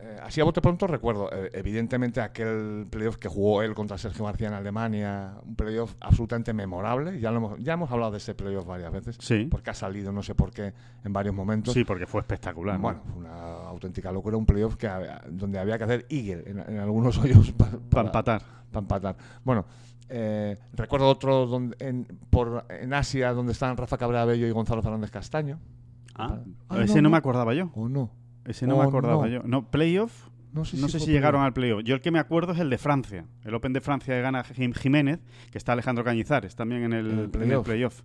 Eh, 0.02 0.18
así 0.24 0.40
a 0.40 0.46
bote 0.46 0.62
pronto 0.62 0.88
recuerdo, 0.88 1.30
eh, 1.32 1.50
evidentemente, 1.54 2.22
aquel 2.22 2.88
playoff 2.90 3.18
que 3.18 3.28
jugó 3.28 3.62
él 3.64 3.76
contra 3.76 3.98
Sergio 3.98 4.24
García 4.24 4.48
en 4.48 4.54
Alemania, 4.54 5.34
un 5.46 5.56
playoff 5.56 5.94
absolutamente 6.00 6.54
memorable. 6.54 7.20
Ya, 7.20 7.32
lo 7.32 7.38
hemos, 7.38 7.60
ya 7.60 7.74
hemos 7.74 7.92
hablado 7.92 8.12
de 8.14 8.20
ese 8.20 8.34
playoff 8.34 8.66
varias 8.66 8.94
veces, 8.94 9.18
Sí. 9.20 9.48
porque 9.52 9.72
ha 9.72 9.74
salido, 9.74 10.14
no 10.14 10.24
sé 10.24 10.36
por 10.36 10.52
qué, 10.52 10.74
en 11.04 11.12
varios 11.12 11.36
momentos. 11.36 11.74
Sí, 11.74 11.84
porque 11.84 12.06
fue 12.08 12.22
espectacular. 12.22 12.76
¿no? 12.78 12.82
Bueno, 12.82 13.02
fue 13.04 13.18
una 13.20 13.34
auténtica 13.68 14.10
locura, 14.10 14.38
un 14.38 14.46
playoff 14.46 14.78
que, 14.78 14.88
había- 14.88 15.22
donde 15.30 15.60
había 15.60 15.78
que 15.78 15.84
hacer 15.84 16.06
eagle 16.10 16.44
en, 16.50 16.60
en 16.60 16.78
algunos 16.80 17.18
hoyos 17.18 17.52
pa- 17.52 17.66
para 17.66 17.80
para, 17.90 18.02
empatar. 18.08 18.42
para 18.72 18.80
empatar. 18.82 19.18
Bueno, 19.44 19.66
eh, 20.08 20.58
recuerdo 20.76 21.10
otro 21.10 21.46
donde, 21.46 21.76
en, 21.86 22.06
por, 22.30 22.64
en 22.70 22.94
Asia 22.94 23.34
donde 23.34 23.52
estaban 23.52 23.76
Rafa 23.76 23.98
Cabrera 23.98 24.24
Bello 24.24 24.48
y 24.48 24.52
Gonzalo 24.52 24.82
Fernández 24.82 25.12
Castaño. 25.12 25.60
Ah, 26.16 26.40
Ah, 26.70 26.78
ese 26.84 26.96
no, 26.96 26.96
no, 26.96 27.02
no. 27.04 27.10
me 27.12 27.18
acordaba 27.18 27.54
yo. 27.54 27.70
¿O 27.76 27.90
no? 27.90 28.12
Ese 28.50 28.68
no 28.68 28.78
me 28.78 28.84
acordaba 28.84 29.26
no. 29.26 29.32
yo. 29.32 29.42
No, 29.44 29.64
playoff. 29.70 30.28
No 30.52 30.66
sé 30.66 30.78
No 30.78 30.88
si 30.88 30.94
sé 31.00 31.06
si 31.06 31.12
llegaron 31.12 31.44
al 31.44 31.54
playoff. 31.54 31.84
Yo 31.84 31.94
el 31.96 32.02
que 32.02 32.10
me 32.12 32.20
acuerdo 32.20 32.54
es 32.54 32.60
el 32.60 32.70
de 32.70 32.78
Francia. 32.80 33.26
El 33.46 33.54
Open 33.54 33.72
de 33.72 33.82
Francia 33.82 34.16
que 34.16 34.22
gana 34.22 34.44
Jim 34.44 34.74
Jiménez, 34.74 35.20
que 35.52 35.58
está 35.60 35.74
Alejandro 35.74 36.04
Cañizares 36.04 36.56
también 36.56 36.84
en 36.86 36.94
el, 36.94 37.20
el 37.20 37.30
playoff. 37.62 38.02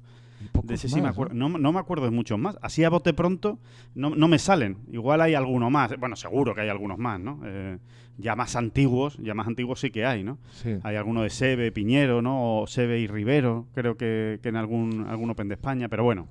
De 0.62 0.74
ese 0.74 0.88
sí 0.88 1.00
me 1.00 1.08
acuerdo. 1.08 1.32
¿no? 1.34 1.48
No, 1.48 1.72
me 1.72 1.78
acuerdo 1.78 2.04
de 2.04 2.10
muchos 2.10 2.38
más. 2.38 2.58
Así 2.60 2.84
a 2.84 2.90
bote 2.90 3.14
pronto 3.14 3.58
no, 3.94 4.10
no 4.10 4.28
me 4.28 4.38
salen. 4.38 4.76
Igual 4.92 5.22
hay 5.22 5.34
alguno 5.34 5.70
más. 5.70 5.98
Bueno, 5.98 6.16
seguro 6.16 6.54
que 6.54 6.60
hay 6.60 6.68
algunos 6.68 6.98
más, 6.98 7.18
¿no? 7.18 7.40
Eh, 7.46 7.78
ya 8.18 8.36
más 8.36 8.54
antiguos, 8.54 9.16
ya 9.18 9.32
más 9.34 9.46
antiguos 9.46 9.80
sí 9.80 9.90
que 9.90 10.04
hay, 10.04 10.22
¿no? 10.22 10.38
Sí. 10.52 10.76
Hay 10.82 10.96
alguno 10.96 11.22
de 11.22 11.30
Sebe, 11.30 11.72
Piñero, 11.72 12.20
¿no? 12.20 12.60
O 12.60 12.66
Sebe 12.66 12.98
y 13.00 13.06
Rivero, 13.06 13.66
creo 13.74 13.96
que, 13.96 14.38
que 14.42 14.50
en 14.50 14.56
algún, 14.56 15.06
algún 15.08 15.30
Open 15.30 15.48
de 15.48 15.54
España. 15.54 15.88
Pero 15.88 16.04
bueno, 16.04 16.28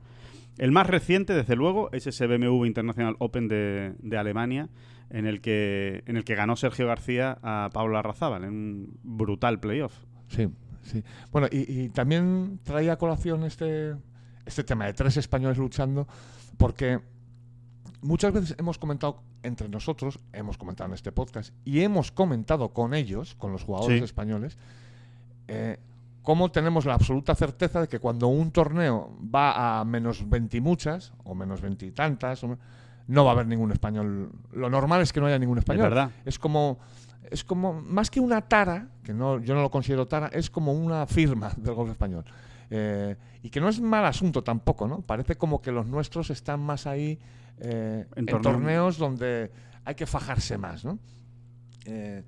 el 0.58 0.72
más 0.72 0.88
reciente, 0.88 1.34
desde 1.34 1.56
luego, 1.56 1.90
es 1.94 2.08
ese 2.08 2.28
BMW 2.28 2.66
International 2.66 3.16
Open 3.20 3.48
de, 3.48 3.94
de 4.00 4.18
Alemania, 4.18 4.70
en 5.10 5.26
el, 5.28 5.42
que, 5.42 6.04
en 6.08 6.18
el 6.18 6.24
que 6.24 6.36
ganó 6.36 6.56
Sergio 6.56 6.88
García 6.88 7.38
a 7.44 7.70
Pablo 7.74 7.98
Arrazábal 7.98 8.44
en 8.44 8.50
un 8.50 9.00
brutal 9.04 9.60
playoff. 9.60 9.94
Sí, 10.28 10.50
sí. 10.84 11.04
Bueno, 11.32 11.48
y, 11.52 11.84
y 11.86 11.90
también 11.90 12.60
traía 12.64 12.94
a 12.94 12.98
colación 12.98 13.44
este, 13.44 13.96
este 14.46 14.64
tema 14.64 14.86
de 14.86 14.94
tres 14.94 15.18
españoles 15.18 15.58
luchando, 15.58 16.08
porque 16.58 17.00
muchas 18.02 18.34
veces 18.34 18.56
hemos 18.60 18.78
comentado 18.80 19.22
entre 19.44 19.70
nosotros, 19.70 20.20
hemos 20.32 20.58
comentado 20.58 20.88
en 20.90 20.94
este 20.96 21.12
podcast, 21.12 21.54
y 21.66 21.82
hemos 21.82 22.12
comentado 22.12 22.70
con 22.74 22.94
ellos, 22.94 23.36
con 23.36 23.52
los 23.52 23.64
jugadores 23.64 24.00
Sí. 24.00 24.04
españoles, 24.06 24.58
eh, 25.48 25.78
cómo 26.24 26.50
tenemos 26.52 26.86
la 26.86 26.96
absoluta 26.96 27.36
certeza 27.36 27.82
de 27.82 27.88
que 27.88 28.00
cuando 28.00 28.28
un 28.28 28.50
torneo 28.52 29.16
va 29.34 29.80
a 29.80 29.86
menos 29.86 30.28
20 30.28 30.58
y 30.58 30.62
muchas, 30.62 31.14
o 31.24 31.36
menos 31.36 31.62
20 31.62 31.86
y 31.86 31.92
tantas, 31.92 32.44
o- 32.44 32.58
no 33.08 33.26
va 33.26 33.32
a 33.32 33.34
haber 33.34 33.48
ningún 33.48 33.72
español. 33.72 34.32
Lo 34.54 34.70
normal 34.70 35.02
es 35.02 35.12
que 35.14 35.20
no 35.20 35.28
haya 35.28 35.38
ningún 35.38 35.58
español. 35.60 35.84
Es 35.84 35.90
verdad. 35.90 36.12
Es 36.26 36.40
como, 36.40 36.80
es 37.30 37.44
como, 37.44 37.74
más 37.74 38.10
que 38.10 38.20
una 38.22 38.42
tara, 38.42 38.88
que 39.04 39.14
no, 39.14 39.40
yo 39.42 39.54
no 39.54 39.62
lo 39.62 39.70
considero 39.70 40.08
tara, 40.08 40.28
es 40.28 40.50
como 40.50 40.72
una 40.74 41.06
firma 41.06 41.52
del 41.58 41.74
golf 41.76 41.92
español. 41.92 42.24
Eh, 42.70 43.18
y 43.44 43.50
que 43.50 43.60
no 43.60 43.68
es 43.68 43.82
mal 43.82 44.06
asunto 44.06 44.42
tampoco, 44.44 44.88
¿no? 44.88 45.02
Parece 45.02 45.36
como 45.36 45.62
que 45.62 45.72
los 45.72 45.86
nuestros 45.86 46.30
están 46.30 46.62
más 46.62 46.88
ahí 46.88 47.20
eh, 47.60 48.08
En 48.16 48.20
en, 48.20 48.26
torneo- 48.28 48.42
torneos 48.42 48.98
donde 48.98 49.52
hay 49.86 49.96
que 49.96 50.06
fajarse 50.08 50.58
más, 50.58 50.86
¿no? 50.86 50.98
Eh, 51.86 52.24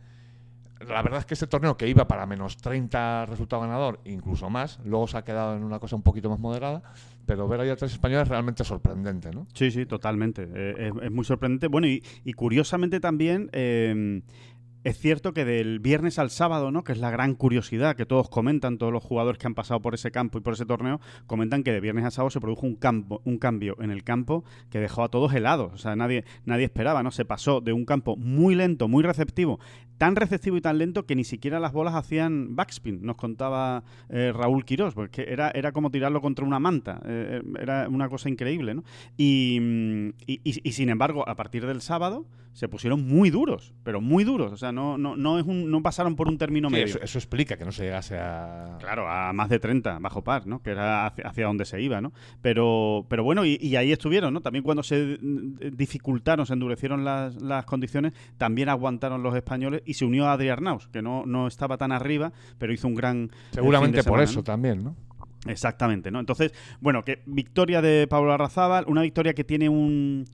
la 0.80 1.02
verdad 1.02 1.20
es 1.20 1.26
que 1.26 1.34
este 1.36 1.48
torneo 1.48 1.78
que 1.78 1.88
iba 1.88 2.08
para 2.08 2.26
menos 2.26 2.58
30 2.58 3.28
resultado 3.28 3.62
ganador, 3.62 4.02
incluso 4.06 4.50
más, 4.50 4.80
luego 4.84 5.08
se 5.08 5.18
ha 5.18 5.24
quedado 5.24 5.56
en 5.56 5.64
una 5.64 5.80
cosa 5.80 5.96
un 5.96 6.02
poquito 6.02 6.30
más 6.30 6.40
moderada, 6.40 6.84
pero 7.26 7.48
ver 7.48 7.62
ahí 7.62 7.70
a 7.70 7.76
tres 7.76 7.94
españoles 7.94 8.24
es 8.24 8.30
realmente 8.30 8.64
sorprendente, 8.64 9.32
¿no? 9.32 9.48
Sí, 9.54 9.72
sí, 9.72 9.86
totalmente. 9.86 10.48
Eh, 10.54 10.92
es, 10.94 11.04
es 11.04 11.12
muy 11.12 11.24
sorprendente. 11.24 11.68
Bueno, 11.68 11.88
y, 11.88 12.02
curiosamente 12.34 13.00
también 13.00 13.50
eh, 13.54 14.22
es 14.86 15.00
cierto 15.00 15.34
que 15.34 15.46
del 15.46 15.80
viernes 15.80 16.20
al 16.20 16.30
sábado, 16.30 16.70
¿no? 16.70 16.84
Que 16.84 16.92
es 16.92 17.00
la 17.00 17.10
gran 17.10 17.34
curiosidad 17.34 17.96
que 17.96 18.06
todos 18.06 18.30
comentan, 18.30 18.78
todos 18.78 18.94
los 18.94 19.04
jugadores 19.04 19.40
que 19.40 19.48
han 19.48 19.56
pasado 19.56 19.82
por 19.82 19.96
ese 19.96 20.12
campo 20.12 20.38
y 20.38 20.42
por 20.42 20.54
ese 20.54 20.68
torneo, 20.68 21.02
comentan 21.26 21.64
que 21.64 21.72
de 21.72 21.80
viernes 21.80 22.06
a 22.06 22.12
sábado 22.12 22.30
se 22.30 22.40
produjo 22.40 22.68
un 22.68 22.76
campo, 22.76 23.20
un 23.26 23.40
cambio 23.40 23.78
en 23.82 23.90
el 23.90 24.04
campo 24.04 24.44
que 24.70 24.80
dejó 24.80 25.04
a 25.04 25.10
todos 25.10 25.34
helados. 25.34 25.74
O 25.74 25.78
sea, 25.80 25.96
nadie, 25.96 26.24
nadie 26.46 26.66
esperaba, 26.66 27.02
¿no? 27.02 27.10
Se 27.10 27.26
pasó 27.26 27.62
de 27.62 27.74
un 27.74 27.84
campo 27.86 28.16
muy 28.16 28.54
lento, 28.54 28.88
muy 28.88 29.04
receptivo, 29.04 29.60
tan 29.98 30.16
receptivo 30.16 30.58
y 30.58 30.62
tan 30.62 30.78
lento 30.78 31.06
que 31.06 31.16
ni 31.16 31.24
siquiera 31.24 31.60
las 31.60 31.72
bolas 31.74 31.96
hacían 31.96 32.56
backspin, 32.56 33.00
nos 33.06 33.16
contaba 33.16 33.84
eh, 34.10 34.32
Raúl 34.36 34.66
Quirós, 34.66 34.94
porque 34.94 35.26
era, 35.28 35.52
era 35.52 35.72
como 35.72 35.92
tirarlo 35.92 36.22
contra 36.22 36.46
una 36.46 36.60
manta, 36.60 37.02
eh, 37.06 37.42
era 37.60 37.88
una 37.90 38.10
cosa 38.10 38.30
increíble, 38.30 38.74
¿no? 38.76 38.84
Y, 39.18 39.58
mm, 39.62 40.08
y, 40.28 40.34
y- 40.44 40.62
y, 40.64 40.72
sin 40.74 40.90
embargo, 40.90 41.28
a 41.28 41.36
partir 41.36 41.66
del 41.66 41.82
sábado 41.82 42.26
se 42.54 42.70
pusieron 42.70 43.06
muy 43.06 43.30
duros, 43.32 43.74
pero 43.84 44.00
muy 44.00 44.24
duros, 44.24 44.54
o 44.54 44.56
sea, 44.56 44.72
no, 44.72 44.98
no, 44.98 45.18
no, 45.18 45.38
es 45.40 45.46
un, 45.46 45.70
no 45.70 45.82
pasaron 45.84 46.16
por 46.16 46.30
un 46.30 46.38
término 46.38 46.70
Sí, 46.70 46.74
medio. 46.76 46.86
eso, 46.86 47.02
eso 47.02 47.18
explica 47.20 47.58
que 47.58 47.66
no 47.66 47.74
se 47.74 47.84
llegase 47.84 48.18
a... 48.18 48.78
Claro, 48.80 49.10
a 49.10 49.34
más 49.34 49.50
de 49.50 49.60
30 49.60 50.00
bajo 50.00 50.24
par, 50.24 50.48
¿no? 50.48 50.62
Que 50.62 50.70
era 50.70 51.06
hacia, 51.06 51.28
hacia 51.28 51.48
donde 51.48 51.66
se 51.66 51.82
iba, 51.82 52.00
¿no? 52.00 52.14
Pero, 52.42 53.06
pero 53.10 53.26
bueno, 53.26 53.44
y, 53.46 53.76
ahí 53.76 53.92
estuvieron, 53.92 54.34
¿no? 54.34 54.40
También 54.40 54.64
cuando 54.64 54.84
se 54.84 55.18
dificultaron, 55.74 56.46
se 56.46 56.54
endurecieron 56.54 57.04
las, 57.04 57.42
las 57.42 57.66
condiciones, 57.66 58.14
también 58.38 58.70
aguantaron 58.70 59.22
los 59.24 59.36
españoles 59.36 59.82
y 59.86 59.94
se 59.96 60.06
unió 60.06 60.26
a 60.28 60.34
Adri 60.34 60.50
Arnaus, 60.50 60.88
que 60.90 61.02
no, 61.02 61.26
no 61.26 61.48
estaba 61.48 61.78
tan 61.78 61.92
arriba, 61.92 62.32
pero 62.58 62.74
hizo 62.74 62.88
un 62.88 62.96
gran. 62.96 63.24
eh, 63.26 63.30
Seguramente 63.52 64.04
por 64.04 64.22
eso 64.22 64.40
¿no? 64.40 64.44
también, 64.44 64.84
¿no? 64.84 64.96
Exactamente, 65.48 66.10
¿no? 66.12 66.20
Entonces, 66.20 66.54
bueno, 66.82 67.04
que 67.04 67.22
victoria 67.26 67.82
de 67.82 68.08
Pablo 68.08 68.34
Arrazábal, 68.34 68.86
una 68.88 69.04
victoria 69.04 69.34
que 69.36 69.44
tiene 69.44 69.70
un, 69.70 70.26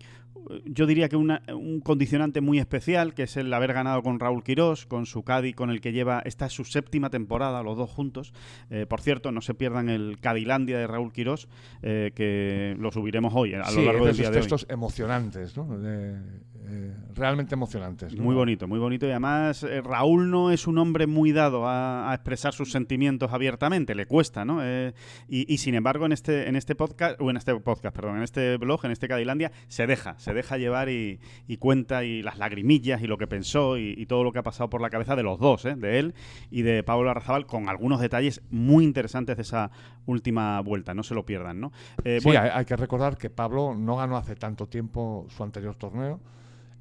yo 0.66 0.86
diría 0.86 1.10
que 1.10 1.18
una- 1.18 1.42
un 1.54 1.82
condicionante 1.82 2.40
muy 2.40 2.60
especial, 2.60 3.14
que 3.14 3.24
es 3.24 3.36
el 3.36 3.54
haber 3.54 3.74
ganado 3.74 4.02
con 4.04 4.20
Raúl 4.22 4.42
Quirós, 4.44 4.86
con 4.86 5.06
su 5.06 5.24
Cádiz, 5.24 5.54
con 5.56 5.70
el 5.70 5.82
que 5.82 5.92
lleva, 5.92 6.22
esta 6.26 6.46
es 6.46 6.54
su 6.54 6.64
séptima 6.64 7.10
temporada, 7.10 7.62
los 7.62 7.78
dos 7.78 7.90
juntos. 7.90 8.34
Eh, 8.70 8.86
por 8.88 9.02
cierto, 9.02 9.32
no 9.34 9.42
se 9.42 9.54
pierdan 9.54 9.90
el 9.90 10.18
Cadilandia 10.22 10.78
de 10.78 10.88
Raúl 10.88 11.12
Quirós, 11.12 11.50
eh, 11.82 12.12
que 12.16 12.76
lo 12.80 12.92
subiremos 12.92 13.34
hoy, 13.36 13.54
a 13.54 13.58
lo 13.60 13.66
Sí, 13.66 13.84
largo 13.86 14.06
de 14.06 14.12
del 14.12 14.12
esos 14.12 14.18
día 14.20 14.30
de 14.32 14.38
hoy. 14.38 14.42
textos 14.44 14.66
emocionantes, 14.70 15.58
¿no? 15.58 15.78
De- 15.78 16.42
eh, 16.68 16.94
realmente 17.16 17.56
emocionantes. 17.56 18.16
¿no? 18.16 18.24
Muy 18.24 18.36
bonito, 18.36 18.68
muy 18.68 18.80
bonito. 18.80 19.06
Y 19.08 19.10
además, 19.10 19.64
eh, 19.64 19.82
Raúl 19.82 20.30
no 20.30 20.52
es 20.52 20.68
un 20.68 20.78
hombre 20.78 21.08
muy 21.08 21.32
dado 21.32 21.68
a, 21.68 22.12
a 22.12 22.14
expresar 22.14 22.54
sus 22.54 22.72
sentimientos 22.72 23.32
abiertamente, 23.34 23.96
le 23.96 24.06
cuesta, 24.06 24.46
¿no? 24.46 24.60
Eh, 24.64 24.94
y, 25.28 25.52
y, 25.52 25.58
sin 25.58 25.76
embargo, 25.76 26.06
en 26.06 26.12
este, 26.12 26.48
en 26.48 26.56
este 26.56 26.76
podcast, 26.76 27.20
o 27.20 27.30
en 27.30 27.38
este 27.38 27.56
podcast, 27.60 27.96
perdón, 27.96 28.18
en 28.18 28.24
este 28.24 28.58
blog, 28.58 28.86
en 28.86 28.92
este 28.92 29.08
Cadilandia, 29.08 29.52
se 29.68 29.88
deja, 29.88 30.18
se 30.20 30.34
deja 30.34 30.58
llevar 30.58 30.90
y, 30.90 31.20
y 31.48 31.58
cuenta 31.58 32.04
y 32.04 32.22
las 32.22 32.38
lagrimillas 32.38 33.02
y 33.02 33.08
lo 33.08 33.18
que 33.18 33.28
pensó 33.28 33.78
y, 33.78 33.94
y 33.98 34.06
todo 34.06 34.24
lo 34.24 34.32
que 34.32 34.40
ha 34.40 34.44
pasado 34.44 34.70
por 34.70 34.82
la 34.82 34.90
cabeza 34.90 35.16
de 35.16 35.24
los 35.24 35.40
dos, 35.40 35.66
¿eh? 35.66 35.76
de 35.76 36.00
él 36.00 36.14
y 36.50 36.62
de 36.62 36.84
Pablo 36.84 37.10
Arrazabal, 37.10 37.46
con 37.46 37.70
algunos 37.70 38.00
detalles 38.00 38.42
muy 38.50 38.84
interesantes 38.84 39.36
de 39.36 39.42
esa 39.42 39.72
última 40.06 40.60
vuelta. 40.62 40.94
No 40.94 41.04
se 41.04 41.16
lo 41.16 41.26
pierdan, 41.26 41.60
¿no? 41.60 41.72
Sí, 42.04 42.18
bueno, 42.24 42.42
hay, 42.42 42.50
hay 42.54 42.66
que 42.66 42.76
recordar 42.76 43.18
que 43.18 43.30
Pablo 43.30 43.76
no 43.76 43.96
ganó 43.96 44.18
hace 44.18 44.36
tanto 44.36 44.68
tiempo 44.68 45.26
su 45.30 45.44
anterior 45.44 45.76
torneo. 45.76 46.20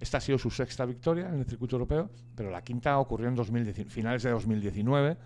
Esta 0.00 0.18
ha 0.18 0.20
sido 0.20 0.38
su 0.38 0.50
sexta 0.50 0.86
victoria 0.86 1.28
en 1.28 1.40
el 1.40 1.46
circuito 1.46 1.76
europeo, 1.76 2.10
pero 2.34 2.50
la 2.50 2.62
quinta 2.62 2.98
ocurrió 2.98 3.28
en 3.28 3.34
2010 3.34 3.92
finales 3.92 4.22
de 4.22 4.30
2019, 4.30 5.16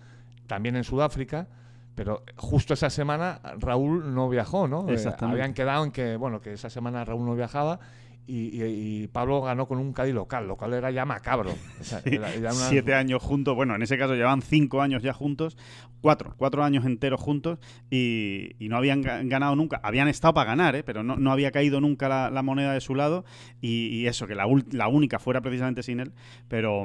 también 0.47 0.75
en 0.75 0.83
Sudáfrica. 0.83 1.47
Pero 1.95 2.23
justo 2.35 2.73
esa 2.73 2.89
semana 2.89 3.39
Raúl 3.57 4.13
no 4.13 4.27
viajó, 4.27 4.67
¿no? 4.67 4.85
Eh, 4.89 4.97
habían 5.19 5.53
quedado 5.53 5.85
en 5.85 5.91
que, 5.91 6.17
bueno, 6.17 6.41
que 6.41 6.51
esa 6.51 6.69
semana 6.69 7.05
Raúl 7.05 7.25
no 7.25 7.35
viajaba 7.35 7.79
y, 8.27 8.59
y- 8.63 9.03
y 9.03 9.07
Pablo 9.07 9.41
ganó 9.41 9.67
con 9.67 9.77
un 9.77 9.93
Cádiz 9.93 10.13
local, 10.15 10.47
lo 10.47 10.55
cual 10.55 10.73
era 10.73 10.89
ya 10.91 11.05
macabro. 11.05 11.51
O 11.79 11.83
sea, 11.83 11.99
Sí, 12.01 12.15
era- 12.15 12.33
era 12.33 12.51
una- 12.53 12.69
siete 12.69 12.93
años 12.93 13.21
juntos, 13.21 13.55
bueno, 13.55 13.75
en 13.75 13.81
ese 13.83 13.97
caso 13.97 14.15
llevan 14.15 14.41
cinco 14.41 14.81
años 14.81 15.03
ya 15.03 15.13
juntos, 15.13 15.57
cuatro, 16.01 16.33
cuatro 16.37 16.63
años 16.63 16.85
enteros 16.85 17.21
juntos 17.21 17.59
y, 17.91 18.51
y 18.59 18.67
no 18.69 18.77
habían 18.77 19.03
ga- 19.03 19.27
ganado 19.27 19.55
nunca, 19.55 19.79
habían 19.83 20.07
estado 20.07 20.33
para 20.33 20.49
ganar, 20.49 20.75
¿eh? 20.75 20.83
pero 20.83 21.03
no, 21.03 21.15
no 21.17 21.31
había 21.31 21.51
caído 21.51 21.81
nunca 21.81 22.09
la, 22.09 22.29
la 22.29 22.41
moneda 22.41 22.73
de 22.73 22.81
su 22.81 22.95
lado 22.95 23.25
y, 23.61 24.05
eso, 24.07 24.25
que 24.27 24.35
la, 24.35 24.45
la 24.71 24.87
única 24.87 25.19
fuera 25.19 25.41
precisamente 25.41 25.83
sin 25.83 25.99
él, 25.99 26.11
pero... 26.47 26.83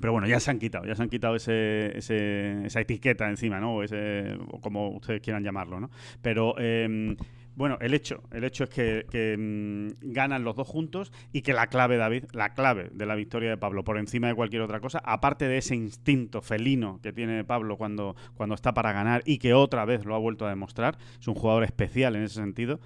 pero 0.00 0.12
bueno, 0.12 0.26
ya 0.28 0.40
se 0.40 0.50
han 0.50 0.58
quitado, 0.58 0.84
ya 0.86 0.94
se 0.94 1.02
han 1.02 1.08
quitado 1.08 1.36
ese, 1.36 1.96
ese- 1.96 2.66
esa 2.66 2.80
etiqueta 2.80 3.28
encima, 3.28 3.60
¿no? 3.60 3.76
O, 3.76 3.82
ese, 3.82 4.38
como 4.60 4.88
ustedes 4.90 5.20
quieran 5.22 5.42
llamarlo, 5.42 5.80
¿no? 5.80 5.90
Pero 6.22 6.54
eh, 6.58 7.16
bueno, 7.56 7.78
el 7.80 7.94
hecho, 7.94 8.22
el 8.32 8.44
hecho 8.44 8.64
es 8.64 8.70
que, 8.70 9.36
mm, 9.36 10.12
ganan 10.12 10.44
los 10.44 10.54
dos 10.54 10.68
juntos 10.68 11.10
y 11.32 11.40
que 11.40 11.54
la 11.54 11.68
clave, 11.68 11.96
David, 11.96 12.24
la 12.32 12.52
clave 12.52 12.90
de 12.92 13.06
la 13.06 13.14
victoria 13.14 13.48
de 13.48 13.56
Pablo 13.56 13.82
por 13.82 13.98
encima 13.98 14.28
de 14.28 14.34
cualquier 14.34 14.62
otra 14.62 14.80
cosa, 14.80 15.00
aparte 15.04 15.48
de 15.48 15.58
ese 15.58 15.74
instinto 15.74 16.42
felino 16.42 17.00
que 17.02 17.12
tiene 17.12 17.44
Pablo 17.44 17.78
cuando, 17.78 18.14
cuando 18.34 18.54
está 18.54 18.74
para 18.74 18.92
ganar 18.92 19.22
y 19.24 19.38
que 19.38 19.54
otra 19.54 19.86
vez 19.86 20.04
lo 20.04 20.14
ha 20.14 20.18
vuelto 20.18 20.46
a 20.46 20.50
demostrar, 20.50 20.98
es 21.18 21.26
un 21.26 21.34
jugador 21.34 21.64
especial 21.64 22.14
en 22.14 22.24
ese 22.24 22.34
sentido, 22.34 22.78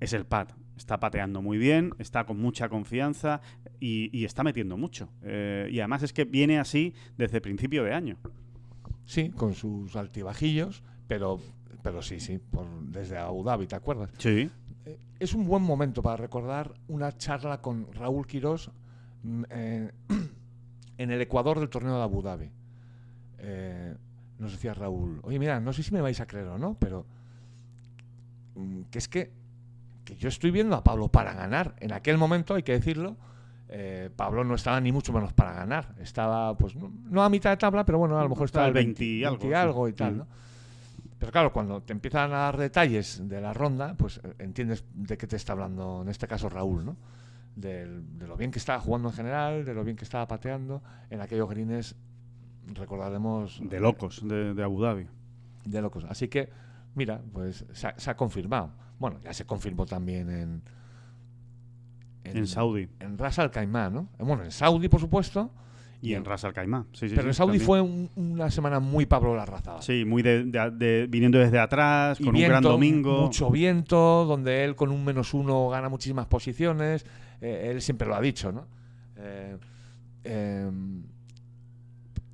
es 0.00 0.12
el 0.14 0.24
pat. 0.24 0.52
Está 0.76 0.98
pateando 0.98 1.40
muy 1.40 1.56
bien, 1.56 1.92
está 2.00 2.24
con 2.24 2.40
mucha 2.40 2.68
confianza 2.68 3.40
y, 3.78 4.10
y 4.16 4.24
está 4.24 4.42
metiendo 4.42 4.76
mucho. 4.76 5.08
Eh, 5.22 5.68
y 5.70 5.78
además 5.78 6.02
es 6.02 6.12
que 6.12 6.24
viene 6.24 6.58
así 6.58 6.94
desde 7.16 7.40
principio 7.40 7.84
de 7.84 7.92
año. 7.92 8.16
Sí, 9.06 9.30
con 9.30 9.54
sus 9.54 9.94
altibajillos, 9.94 10.82
pero, 11.06 11.40
pero 11.84 12.00
sí, 12.02 12.18
sí, 12.18 12.38
por- 12.38 12.66
desde 12.86 13.18
Abu 13.18 13.44
Dhabi, 13.44 13.66
¿te 13.66 13.76
acuerdas? 13.76 14.10
Sí. 14.18 14.50
Eh, 14.86 14.98
Es 15.20 15.34
un 15.34 15.46
buen 15.46 15.62
momento 15.62 16.02
para 16.02 16.16
recordar 16.16 16.72
una 16.88 17.12
charla 17.16 17.60
con 17.60 17.92
Raúl 17.92 18.26
Quirós 18.26 18.70
mm, 19.22 19.42
eh, 19.50 19.92
en 20.98 21.10
el 21.10 21.20
Ecuador 21.20 21.60
del 21.60 21.68
torneo 21.68 21.96
de 21.96 22.02
Abu 22.02 22.22
Dhabi. 22.22 22.50
Eh, 23.38 23.94
nos 24.38 24.52
decía 24.52 24.72
Raúl, 24.74 25.20
oye, 25.24 25.38
mira, 25.38 25.60
no 25.60 25.72
sé 25.74 25.82
si 25.82 25.92
me 25.92 26.00
vais 26.00 26.18
a 26.20 26.26
creer 26.26 26.48
o 26.48 26.58
no, 26.58 26.74
pero 26.80 27.04
mm, 28.54 28.82
que 28.90 28.98
es 28.98 29.08
que, 29.08 29.30
que 30.06 30.16
yo 30.16 30.28
estoy 30.28 30.50
viendo 30.50 30.74
a 30.76 30.82
Pablo 30.82 31.08
para 31.08 31.34
ganar. 31.34 31.74
En 31.80 31.92
aquel 31.92 32.16
momento, 32.18 32.54
hay 32.54 32.62
que 32.62 32.72
decirlo, 32.72 33.16
eh, 33.68 34.10
Pablo 34.16 34.42
no 34.44 34.54
estaba 34.54 34.80
ni 34.80 34.90
mucho 34.92 35.12
menos 35.12 35.32
para 35.34 35.52
ganar. 35.52 35.94
Estaba, 36.00 36.56
pues, 36.56 36.74
no, 36.76 36.90
no 37.10 37.22
a 37.22 37.28
mitad 37.28 37.50
de 37.50 37.56
tabla, 37.58 37.84
pero 37.84 37.98
bueno, 37.98 38.18
a 38.18 38.22
lo 38.22 38.28
mejor 38.30 38.46
estaba 38.46 38.64
al 38.64 38.70
al 38.70 38.74
20, 38.74 38.98
20 39.00 39.04
y 39.04 39.24
algo, 39.24 39.38
20 39.38 39.46
y 39.46 39.50
sí. 39.50 39.54
algo 39.54 39.88
y 39.88 39.92
tal. 39.92 40.18
¿no? 40.18 40.26
Pero 41.24 41.32
claro, 41.32 41.52
cuando 41.54 41.82
te 41.82 41.94
empiezan 41.94 42.34
a 42.34 42.36
dar 42.36 42.58
detalles 42.58 43.26
de 43.26 43.40
la 43.40 43.54
ronda, 43.54 43.94
pues 43.96 44.20
eh, 44.22 44.34
entiendes 44.40 44.84
de 44.92 45.16
qué 45.16 45.26
te 45.26 45.36
está 45.36 45.54
hablando, 45.54 46.02
en 46.02 46.10
este 46.10 46.28
caso 46.28 46.50
Raúl, 46.50 46.84
¿no? 46.84 46.98
De 47.56 47.86
lo 48.18 48.36
bien 48.36 48.50
que 48.50 48.58
estaba 48.58 48.78
jugando 48.78 49.08
en 49.08 49.14
general, 49.14 49.64
de 49.64 49.72
lo 49.72 49.84
bien 49.84 49.96
que 49.96 50.04
estaba 50.04 50.28
pateando. 50.28 50.82
En 51.08 51.22
aquellos 51.22 51.48
greens 51.48 51.96
recordaremos... 52.74 53.58
De 53.64 53.80
locos, 53.80 54.20
de, 54.22 54.52
de 54.52 54.62
Abu 54.62 54.82
Dhabi. 54.82 55.06
De 55.64 55.80
locos. 55.80 56.04
Así 56.10 56.28
que, 56.28 56.50
mira, 56.94 57.22
pues 57.32 57.64
se 57.72 57.86
ha, 57.86 57.98
se 57.98 58.10
ha 58.10 58.16
confirmado. 58.18 58.72
Bueno, 58.98 59.18
ya 59.20 59.32
se 59.32 59.46
confirmó 59.46 59.86
también 59.86 60.28
en... 60.28 60.62
En 62.24 62.46
Saudi. 62.46 62.86
En 63.00 63.16
Ras 63.16 63.38
Al 63.38 63.50
Khaimah, 63.50 63.88
¿no? 63.88 64.08
Bueno, 64.18 64.44
en 64.44 64.50
Saudi, 64.50 64.90
por 64.90 65.00
supuesto. 65.00 65.50
Y 66.08 66.14
en 66.14 66.24
Ras 66.24 66.44
Al 66.44 66.52
Khaimah. 66.52 66.86
Sí, 66.92 67.08
sí, 67.08 67.14
pero 67.14 67.22
sí, 67.22 67.28
en 67.28 67.34
Saudi 67.34 67.58
también. 67.58 67.66
fue 67.66 67.80
un- 67.80 68.10
una 68.16 68.50
semana 68.50 68.78
muy 68.80 69.06
Pablo 69.06 69.34
Larrazada. 69.34 69.80
Sí, 69.82 70.04
muy 70.04 70.22
de, 70.22 70.44
de- 70.44 70.70
de- 70.70 71.06
viniendo 71.08 71.38
desde 71.38 71.58
atrás, 71.58 72.20
y 72.20 72.24
con 72.24 72.34
un 72.36 72.42
gran 72.42 72.62
domingo. 72.62 73.22
Mucho 73.22 73.50
viento, 73.50 74.24
donde 74.26 74.64
él 74.64 74.74
con 74.76 74.90
un 74.90 75.04
menos 75.04 75.32
uno 75.34 75.68
gana 75.68 75.88
muchísimas 75.88 76.26
posiciones. 76.26 77.04
eh, 77.40 77.70
él 77.72 77.82
siempre 77.82 78.06
lo 78.08 78.14
ha 78.14 78.20
dicho, 78.20 78.52
¿no? 78.52 78.66
Eh, 79.16 79.56
eh, 80.24 80.70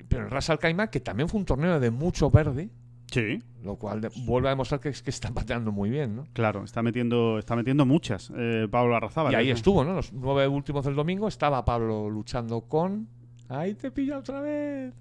pero 0.09 0.25
en 0.25 0.31
Ras 0.31 0.51
Al 0.51 0.59
Khaimah, 0.59 0.89
que 0.89 1.01
también 1.01 1.29
fue 1.29 1.39
un 1.41 1.47
torneo 1.47 1.79
de 1.81 1.91
mucho 1.91 2.31
verde, 2.31 2.69
Sí, 3.11 3.43
lo 3.65 3.75
cual 3.77 4.01
de- 4.01 4.11
vuelve 4.25 4.49
a 4.49 4.51
demostrar 4.51 4.81
que, 4.81 4.89
es 4.91 5.03
que 5.03 5.11
está 5.11 5.31
pateando 5.33 5.73
muy 5.73 5.91
bien, 5.91 6.15
¿no? 6.17 6.25
claro, 6.33 6.63
está 6.65 6.83
metiendo, 6.83 7.39
está 7.39 7.57
metiendo 7.57 7.85
muchas. 7.87 8.33
Eh, 8.37 8.69
Pablo 8.71 8.95
Arrazábal. 8.97 9.33
y 9.33 9.37
ahí 9.37 9.51
estuvo, 9.51 9.83
¿no? 9.85 9.95
Los 9.95 10.13
nueve 10.13 10.47
últimos 10.47 10.85
del 10.85 10.95
domingo 10.95 11.27
estaba 11.29 11.65
Pablo 11.65 12.09
luchando 12.11 12.61
con. 12.63 13.09
¡Ahí 13.51 13.75
te 13.75 13.91
pilla 13.91 14.19
otra 14.19 14.41
vez! 14.41 14.95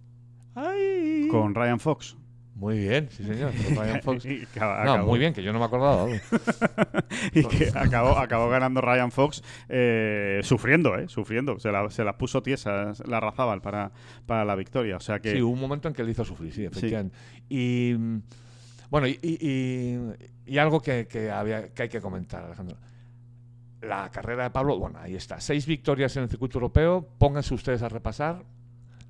¡Ay! 0.55 1.27
Con 1.31 1.53
Ryan 1.55 1.79
Fox. 1.79 2.17
Muy 2.55 2.77
bien, 2.79 3.07
sí, 3.09 3.23
señor. 3.23 3.53
con 3.53 3.75
Ryan 3.77 4.01
Fox. 4.03 4.25
Y 4.25 4.45
No, 4.83 5.05
muy 5.05 5.17
bien, 5.19 5.33
que 5.33 5.41
yo 5.41 5.53
no 5.53 5.59
me 5.59 5.65
acordaba. 5.65 6.09
y 7.33 7.43
que 7.45 7.71
acabó, 7.73 8.17
acabó 8.17 8.49
ganando 8.49 8.81
Ryan 8.81 9.11
Fox 9.11 9.41
eh, 9.69 10.41
sufriendo, 10.43 10.97
¿eh? 10.97 11.07
Sufriendo. 11.07 11.57
Se, 11.59 11.71
la- 11.71 11.89
se 11.89 12.03
las 12.03 12.15
puso 12.15 12.41
tiesas 12.43 13.01
la 13.07 13.19
Razábal 13.21 13.61
para, 13.61 13.91
para 14.25 14.43
la 14.43 14.55
victoria. 14.55 14.97
O 14.97 14.99
sea 14.99 15.19
que. 15.19 15.31
Sí, 15.31 15.41
hubo 15.41 15.53
un 15.53 15.59
momento 15.61 15.87
en 15.87 15.93
que 15.93 16.03
le 16.03 16.11
hizo 16.11 16.25
sufrir, 16.25 16.51
sí, 16.51 16.65
efectivamente. 16.65 17.15
Y 17.47 17.95
mm, 17.97 18.17
bueno, 18.89 19.07
y, 19.07 19.17
y- 19.21 19.37
y- 19.47 20.53
y 20.53 20.57
algo 20.57 20.81
que, 20.81 21.07
que 21.07 21.31
había, 21.31 21.69
que 21.69 21.83
hay 21.83 21.89
que 21.89 22.01
comentar, 22.01 22.43
Alejandro. 22.43 22.75
La 23.81 24.09
carrera 24.11 24.43
de 24.43 24.49
Pablo, 24.49 24.77
bueno, 24.77 24.99
ahí 25.01 25.15
está. 25.15 25.39
Seis 25.39 25.65
victorias 25.65 26.15
en 26.17 26.23
el 26.23 26.29
circuito 26.29 26.57
europeo. 26.57 27.07
Pónganse 27.17 27.53
ustedes 27.53 27.81
a 27.81 27.89
repasar. 27.89 28.43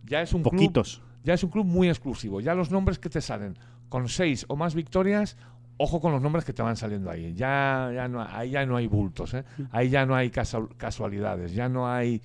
Ya 0.05 0.21
es 0.21 0.33
un 0.33 0.41
club, 0.43 0.53
poquitos. 0.53 1.01
ya 1.23 1.33
es 1.33 1.43
un 1.43 1.49
club 1.49 1.65
muy 1.65 1.89
exclusivo. 1.89 2.39
Ya 2.41 2.53
los 2.55 2.69
nombres 2.71 2.99
que 2.99 3.09
te 3.09 3.21
salen 3.21 3.57
con 3.89 4.07
seis 4.09 4.45
o 4.47 4.55
más 4.55 4.75
victorias, 4.75 5.37
ojo 5.77 5.99
con 6.01 6.11
los 6.11 6.21
nombres 6.21 6.45
que 6.45 6.53
te 6.53 6.61
van 6.61 6.75
saliendo 6.75 7.09
ahí. 7.09 7.33
Ya, 7.33 7.89
ya 7.93 8.07
no, 8.07 8.21
ahí 8.21 8.51
ya 8.51 8.65
no 8.65 8.75
hay 8.77 8.85
bultos, 8.87 9.33
¿eh? 9.33 9.43
ahí 9.71 9.89
ya 9.89 10.05
no 10.05 10.13
hay 10.15 10.29
casual- 10.29 10.69
casualidades, 10.77 11.53
ya 11.53 11.67
no 11.69 11.89
hay 11.91 12.21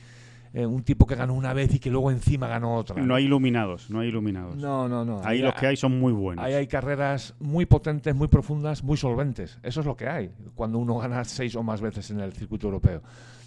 eh, 0.56 0.64
un 0.64 0.84
tipo 0.84 1.04
que 1.04 1.16
ganó 1.16 1.34
una 1.34 1.52
vez 1.52 1.74
y 1.74 1.80
que 1.80 1.90
luego 1.90 2.12
encima 2.12 2.46
ganó 2.46 2.76
otra. 2.76 3.02
No 3.02 3.16
hay 3.16 3.24
iluminados, 3.24 3.90
no 3.90 3.98
hay 3.98 4.08
iluminados. 4.08 4.54
No, 4.54 4.88
no, 4.88 5.04
no. 5.04 5.20
Ahí 5.24 5.40
los 5.40 5.52
que 5.54 5.66
hay 5.66 5.76
son 5.76 5.98
muy 5.98 6.12
buenos. 6.12 6.44
Ahí 6.44 6.54
hay 6.54 6.68
carreras 6.68 7.34
muy 7.40 7.66
potentes, 7.66 8.14
muy 8.14 8.28
profundas, 8.28 8.84
muy 8.84 8.96
solventes. 8.96 9.58
Eso 9.64 9.80
es 9.80 9.86
lo 9.86 9.96
que 9.96 10.08
hay 10.08 10.30
cuando 10.54 10.78
uno 10.78 10.96
gana 10.98 11.24
seis 11.24 11.56
o 11.56 11.64
más 11.64 11.80
veces 11.80 12.08
en 12.12 12.20
el 12.20 12.32
circuito 12.32 12.68
europeo. 12.68 13.02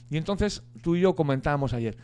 Y 0.10 0.18
entonces 0.18 0.62
tú 0.82 0.98
y 0.98 1.00
yo 1.00 1.16
comentábamos 1.16 1.72
ayer. 1.74 1.96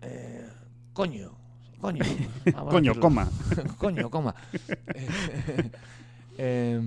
eh, 0.00 0.46
coño, 0.94 1.32
coño. 1.78 2.02
Coño, 2.70 2.94
coma. 2.98 3.28
coño, 3.76 4.08
coma. 4.10 4.34
Eh, 6.38 6.80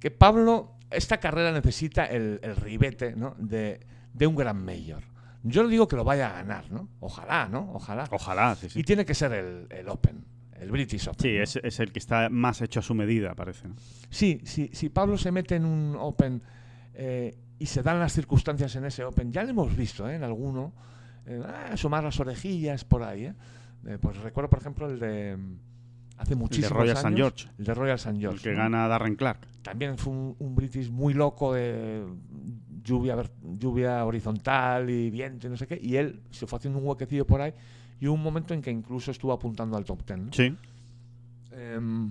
que 0.00 0.10
Pablo, 0.10 0.72
esta 0.90 1.18
carrera 1.18 1.52
necesita 1.52 2.06
el, 2.06 2.40
el 2.42 2.56
ribete 2.56 3.14
¿no? 3.14 3.34
de, 3.38 3.91
de 4.12 4.26
un 4.26 4.36
gran 4.36 4.64
mayor. 4.64 5.02
Yo 5.42 5.62
no 5.62 5.68
digo 5.68 5.88
que 5.88 5.96
lo 5.96 6.04
vaya 6.04 6.30
a 6.30 6.32
ganar, 6.34 6.70
¿no? 6.70 6.88
Ojalá, 7.00 7.48
¿no? 7.48 7.72
Ojalá. 7.72 8.06
Ojalá, 8.10 8.54
sí, 8.54 8.70
sí. 8.70 8.80
Y 8.80 8.82
tiene 8.84 9.04
que 9.04 9.14
ser 9.14 9.32
el, 9.32 9.66
el 9.70 9.88
Open, 9.88 10.24
el 10.52 10.70
British 10.70 11.08
Open. 11.08 11.20
Sí, 11.20 11.36
¿no? 11.36 11.42
es, 11.42 11.56
es 11.56 11.80
el 11.80 11.92
que 11.92 11.98
está 11.98 12.28
más 12.28 12.60
hecho 12.62 12.80
a 12.80 12.82
su 12.82 12.94
medida, 12.94 13.34
parece. 13.34 13.68
¿no? 13.68 13.74
Sí, 14.10 14.40
sí, 14.44 14.70
si 14.72 14.88
Pablo 14.88 15.18
se 15.18 15.32
mete 15.32 15.56
en 15.56 15.64
un 15.64 15.96
Open 15.98 16.42
eh, 16.94 17.36
y 17.58 17.66
se 17.66 17.82
dan 17.82 17.98
las 17.98 18.12
circunstancias 18.12 18.76
en 18.76 18.84
ese 18.84 19.02
Open, 19.04 19.32
ya 19.32 19.42
lo 19.42 19.50
hemos 19.50 19.76
visto 19.76 20.08
¿eh? 20.08 20.14
en 20.14 20.22
alguno, 20.22 20.72
eh, 21.26 21.42
ah, 21.44 21.70
asomar 21.72 22.04
las 22.04 22.20
orejillas 22.20 22.84
por 22.84 23.02
ahí. 23.02 23.24
¿eh? 23.26 23.34
Eh, 23.86 23.98
pues 24.00 24.16
recuerdo, 24.18 24.48
por 24.48 24.60
ejemplo, 24.60 24.88
el 24.88 25.00
de 25.00 25.36
hace 26.18 26.36
muchísimos 26.36 26.70
Royal 26.70 26.96
años. 26.98 27.04
St. 27.04 27.16
George. 27.16 27.48
El 27.58 27.64
de 27.64 27.74
Royal 27.74 27.96
St. 27.96 28.10
El 28.10 28.20
George. 28.20 28.42
que 28.44 28.52
¿no? 28.52 28.58
gana 28.58 28.86
Darren 28.86 29.16
Clark. 29.16 29.40
También 29.62 29.98
fue 29.98 30.12
un, 30.12 30.36
un 30.38 30.54
British 30.54 30.88
muy 30.88 31.14
loco 31.14 31.52
de 31.52 32.04
lluvia, 32.82 33.16
lluvia 33.58 34.04
horizontal 34.04 34.90
y 34.90 35.10
viento 35.10 35.46
y 35.46 35.50
no 35.50 35.56
sé 35.56 35.66
qué. 35.66 35.78
Y 35.82 35.96
él 35.96 36.20
se 36.30 36.46
fue 36.46 36.58
haciendo 36.58 36.78
un 36.78 36.86
huequecillo 36.86 37.26
por 37.26 37.40
ahí. 37.40 37.52
Y 38.00 38.08
hubo 38.08 38.14
un 38.14 38.22
momento 38.22 38.52
en 38.54 38.62
que 38.62 38.70
incluso 38.70 39.10
estuvo 39.10 39.32
apuntando 39.32 39.76
al 39.76 39.84
top 39.84 40.02
ten. 40.04 40.26
¿no? 40.26 40.32
Sí. 40.32 40.56
Em, 41.52 42.10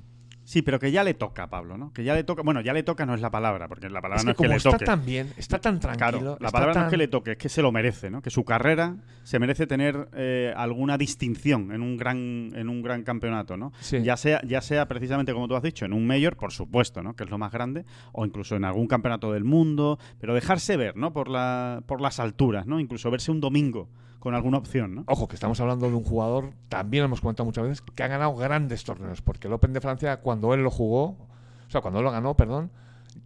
Sí, 0.52 0.62
pero 0.64 0.82
que 0.82 0.92
ya 0.92 1.06
le 1.06 1.14
toca 1.14 1.50
Pablo, 1.50 1.78
¿no? 1.78 1.94
Que 1.94 2.04
ya 2.04 2.14
le 2.14 2.26
toca. 2.26 2.42
Bueno, 2.42 2.60
ya 2.60 2.74
le 2.74 2.84
toca 2.84 3.06
no 3.06 3.16
es 3.16 3.22
la 3.22 3.32
palabra, 3.32 3.70
porque 3.70 3.90
la 3.90 4.02
palabra 4.02 4.20
es 4.20 4.26
no 4.26 4.32
que 4.32 4.32
es 4.32 4.36
que 4.36 4.44
como 4.44 4.50
le 4.50 4.58
está 4.58 4.72
toque. 4.72 4.84
tan 4.84 5.06
bien, 5.06 5.32
está 5.38 5.62
tan 5.62 5.80
tranquilo. 5.80 6.10
Claro, 6.10 6.38
la 6.42 6.48
está 6.48 6.52
palabra 6.52 6.74
no 6.74 6.88
es 6.88 6.92
que 6.92 6.98
le 6.98 7.08
toque, 7.08 7.32
es 7.32 7.38
que 7.38 7.48
se 7.48 7.62
lo 7.62 7.72
merece, 7.72 8.10
¿no? 8.12 8.22
Que 8.22 8.32
su 8.32 8.44
carrera 8.44 8.98
se 9.24 9.40
merece 9.40 9.66
tener 9.66 10.10
eh, 10.14 10.54
alguna 10.58 10.98
distinción 10.98 11.72
en 11.72 11.82
un 11.82 11.96
gran 11.96 12.52
en 12.54 12.68
un 12.68 12.82
gran 12.82 13.04
campeonato, 13.04 13.56
¿no? 13.56 13.72
Sí. 13.80 14.04
Ya 14.04 14.18
sea 14.18 14.42
ya 14.46 14.60
sea 14.60 14.90
precisamente 14.90 15.32
como 15.32 15.48
tú 15.48 15.56
has 15.56 15.64
dicho, 15.64 15.86
en 15.86 15.94
un 15.94 16.06
mayor, 16.06 16.36
por 16.36 16.52
supuesto, 16.52 17.02
¿no? 17.02 17.16
Que 17.16 17.24
es 17.24 17.30
lo 17.30 17.38
más 17.38 17.54
grande, 17.54 17.86
o 18.12 18.26
incluso 18.26 18.58
en 18.58 18.66
algún 18.66 18.88
campeonato 18.88 19.32
del 19.32 19.46
mundo, 19.46 20.00
pero 20.20 20.34
dejarse 20.34 20.76
ver, 20.76 20.98
¿no? 20.98 21.14
Por 21.14 21.30
la 21.30 21.82
por 21.86 22.02
las 22.02 22.20
alturas, 22.20 22.68
¿no? 22.68 22.82
Incluso 22.82 23.10
verse 23.10 23.32
un 23.32 23.40
domingo 23.40 23.88
con 24.22 24.36
alguna 24.36 24.58
opción, 24.60 24.96
¿no? 24.96 25.04
Ojo, 25.08 25.28
que 25.28 25.36
estamos 25.36 25.60
hablando 25.60 25.90
de 25.90 25.96
un 25.96 26.04
jugador, 26.04 26.52
también 26.70 27.02
lo 27.02 27.06
hemos 27.08 27.20
comentado 27.22 27.44
muchas 27.46 27.64
veces, 27.66 27.82
que 27.82 28.04
ha 28.04 28.08
ganado 28.08 28.34
grandes 28.36 28.84
torneos. 28.86 29.22
Porque 29.22 29.48
el 29.48 29.54
Open 29.54 29.74
de 29.74 29.82
Francia, 29.82 30.18
cuando 30.22 30.54
él 30.54 30.62
lo 30.64 30.70
jugó, 30.72 31.04
o 31.08 31.70
sea, 31.70 31.82
cuando 31.82 32.00
él 32.00 32.06
lo 32.06 32.12
ganó, 32.12 32.36
perdón, 32.36 32.70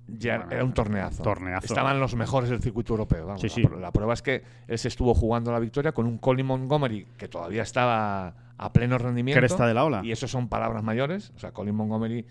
ya 0.07 0.37
Bueno, 0.37 0.51
era 0.53 0.63
un 0.63 0.73
torneazo. 0.73 1.21
torneazo. 1.21 1.65
Estaban 1.65 1.99
los 1.99 2.15
mejores 2.15 2.49
del 2.49 2.61
circuito 2.61 2.93
europeo. 2.93 3.25
vamos. 3.27 3.41
Sí, 3.41 3.49
la, 3.49 3.53
sí. 3.53 3.61
pr- 3.63 3.77
la 3.79 3.91
prueba 3.91 4.13
es 4.13 4.21
que 4.21 4.41
él 4.67 4.79
se 4.79 4.87
estuvo 4.87 5.13
jugando 5.13 5.51
la 5.51 5.59
victoria 5.59 5.91
con 5.91 6.05
un 6.07 6.17
Colin 6.17 6.45
Montgomery 6.45 7.05
que 7.17 7.27
todavía 7.27 7.61
estaba 7.63 8.33
a 8.57 8.71
pleno 8.73 8.97
rendimiento. 8.97 9.39
Cresta 9.39 9.67
de 9.67 9.73
la 9.73 9.83
ola. 9.83 10.01
Y 10.03 10.11
eso 10.13 10.27
son 10.29 10.47
palabras 10.47 10.81
mayores. 10.81 11.33
O 11.35 11.39
sea, 11.39 11.51
Colin 11.51 11.75
Montgomery, 11.75 12.25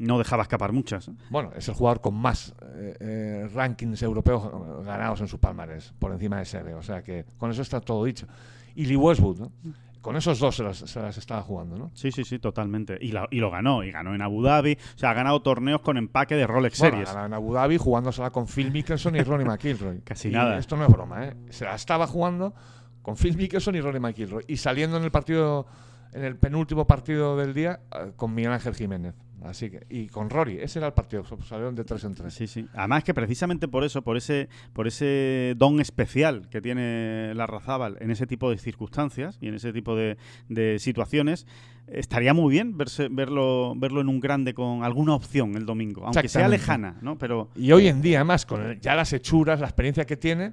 No 0.00 0.18
dejaba 0.18 0.42
escapar 0.42 0.72
muchas. 0.72 1.10
bueno, 1.30 1.50
es 1.54 1.68
el 1.68 1.74
jugador 1.74 2.00
con 2.00 2.14
más 2.14 2.54
eh, 2.74 2.96
eh, 3.00 3.48
rankings 3.54 4.02
europeos 4.02 4.50
ganados 4.84 5.20
en 5.20 5.28
su 5.28 5.38
palmarés, 5.38 5.92
por 5.98 6.10
encima 6.12 6.38
de 6.38 6.44
Seve. 6.46 6.74
O 6.74 6.82
sea 6.82 7.02
que 7.02 7.24
con 7.38 7.50
eso 7.50 7.62
está 7.62 7.80
todo 7.80 8.04
dicho. 8.04 8.26
Y 8.74 8.86
Lee 8.86 8.96
Westwood, 8.96 9.38
¿no? 9.40 9.52
Con 10.00 10.16
esos 10.16 10.38
dos 10.38 10.56
se 10.56 10.62
las, 10.62 10.78
se 10.78 10.98
las 11.02 11.18
estaba 11.18 11.42
jugando, 11.42 11.76
¿no? 11.76 11.90
Sí, 11.92 12.10
sí, 12.10 12.24
sí, 12.24 12.38
totalmente. 12.38 12.96
Y, 12.98 13.12
la- 13.12 13.28
y 13.30 13.38
lo 13.40 13.50
ganó, 13.50 13.84
y 13.84 13.90
ganó 13.90 14.14
en 14.14 14.22
Abu 14.22 14.42
Dhabi. 14.42 14.78
O 14.94 14.98
sea, 14.98 15.10
ha 15.10 15.12
ganado 15.14 15.42
torneos 15.42 15.82
con 15.82 15.98
empaque 15.98 16.34
de 16.36 16.46
Rolex 16.46 16.78
Bueno, 16.78 16.92
Series. 16.94 17.08
ganaba 17.10 17.26
en 17.26 17.34
Abu 17.34 17.52
Dhabi 17.52 17.76
jugándosela 17.76 18.30
con 18.30 18.46
Phil 18.46 18.70
Mickelson 18.72 19.16
y 19.16 19.20
Ronnie 19.20 19.44
McIlroy. 19.46 20.00
Casi 20.04 20.28
Y 20.28 20.32
nada. 20.32 20.56
Esto 20.56 20.78
no 20.78 20.86
es 20.86 20.90
broma, 20.90 21.26
¿eh? 21.26 21.36
Se 21.50 21.66
la 21.66 21.74
estaba 21.74 22.06
jugando 22.06 22.54
con 23.02 23.16
Phil 23.16 23.36
Mickelson 23.36 23.74
y 23.74 23.82
Ronnie 23.82 24.00
McIlroy. 24.00 24.44
Y 24.48 24.56
saliendo 24.56 24.96
en 24.96 25.04
el 25.04 25.10
partido, 25.10 25.66
en 26.14 26.24
el 26.24 26.36
penúltimo 26.36 26.86
partido 26.86 27.36
del 27.36 27.52
día, 27.52 27.80
eh, 27.94 28.12
con 28.16 28.32
Miguel 28.34 28.52
Ángel 28.52 28.74
Jiménez. 28.74 29.14
Así 29.42 29.70
que, 29.70 29.86
y 29.88 30.08
con 30.08 30.28
Rory, 30.28 30.58
ese 30.60 30.78
era 30.78 30.88
el 30.88 30.92
partido, 30.92 31.24
salieron 31.42 31.74
de 31.74 31.84
tres 31.84 32.04
en 32.04 32.14
tres. 32.14 32.34
Sí, 32.34 32.46
sí. 32.46 32.66
Además 32.74 33.04
que 33.04 33.14
precisamente 33.14 33.68
por 33.68 33.84
eso, 33.84 34.02
por 34.02 34.16
ese, 34.16 34.48
por 34.72 34.86
ese 34.86 35.54
don 35.56 35.80
especial 35.80 36.48
que 36.50 36.60
tiene 36.60 37.34
la 37.34 37.46
Razábal 37.46 37.96
en 38.00 38.10
ese 38.10 38.26
tipo 38.26 38.50
de 38.50 38.58
circunstancias 38.58 39.38
y 39.40 39.48
en 39.48 39.54
ese 39.54 39.72
tipo 39.72 39.96
de, 39.96 40.18
de 40.48 40.78
situaciones, 40.78 41.46
estaría 41.86 42.34
muy 42.34 42.52
bien 42.52 42.76
verse, 42.76 43.08
verlo, 43.10 43.74
verlo 43.76 44.00
en 44.00 44.08
un 44.08 44.20
grande 44.20 44.54
con 44.54 44.84
alguna 44.84 45.14
opción 45.14 45.56
el 45.56 45.64
domingo, 45.64 46.04
aunque 46.04 46.28
sea 46.28 46.48
lejana, 46.48 46.96
¿no? 47.00 47.16
Pero 47.18 47.50
Y 47.54 47.72
hoy 47.72 47.88
en 47.88 48.02
día, 48.02 48.18
además, 48.18 48.46
con 48.46 48.78
ya 48.80 48.94
las 48.94 49.12
hechuras, 49.12 49.60
la 49.60 49.66
experiencia 49.66 50.04
que 50.04 50.16
tiene, 50.16 50.52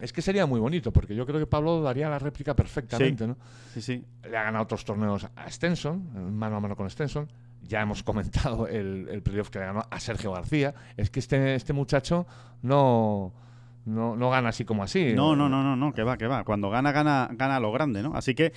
es 0.00 0.12
que 0.12 0.22
sería 0.22 0.46
muy 0.46 0.60
bonito, 0.60 0.92
porque 0.92 1.14
yo 1.14 1.26
creo 1.26 1.40
que 1.40 1.46
Pablo 1.46 1.82
daría 1.82 2.08
la 2.08 2.18
réplica 2.18 2.54
perfectamente, 2.54 3.26
¿no? 3.26 3.36
sí, 3.74 3.82
sí. 3.82 4.04
Le 4.22 4.36
ha 4.36 4.44
ganado 4.44 4.64
otros 4.64 4.84
torneos 4.84 5.28
a 5.34 5.50
Stenson, 5.50 6.34
mano 6.34 6.56
a 6.56 6.60
mano 6.60 6.76
con 6.76 6.88
Stenson. 6.88 7.28
Ya 7.62 7.82
hemos 7.82 8.02
comentado 8.04 8.66
el, 8.68 9.08
el 9.10 9.22
playoff 9.22 9.50
que 9.50 9.58
le 9.58 9.66
ganó 9.66 9.82
a 9.90 10.00
Sergio 10.00 10.32
García. 10.32 10.74
Es 10.96 11.10
que 11.10 11.20
este, 11.20 11.54
este 11.54 11.72
muchacho 11.72 12.26
no, 12.62 13.32
no, 13.84 14.16
no 14.16 14.30
gana 14.30 14.50
así 14.50 14.64
como 14.64 14.82
así. 14.82 15.12
No, 15.14 15.36
no, 15.36 15.48
no, 15.48 15.62
no, 15.62 15.76
no, 15.76 15.92
que 15.92 16.02
va, 16.02 16.16
que 16.16 16.26
va. 16.26 16.44
Cuando 16.44 16.70
gana, 16.70 16.92
gana, 16.92 17.28
gana 17.32 17.56
a 17.56 17.60
lo 17.60 17.72
grande, 17.72 18.02
¿no? 18.02 18.14
Así 18.14 18.34
que, 18.34 18.52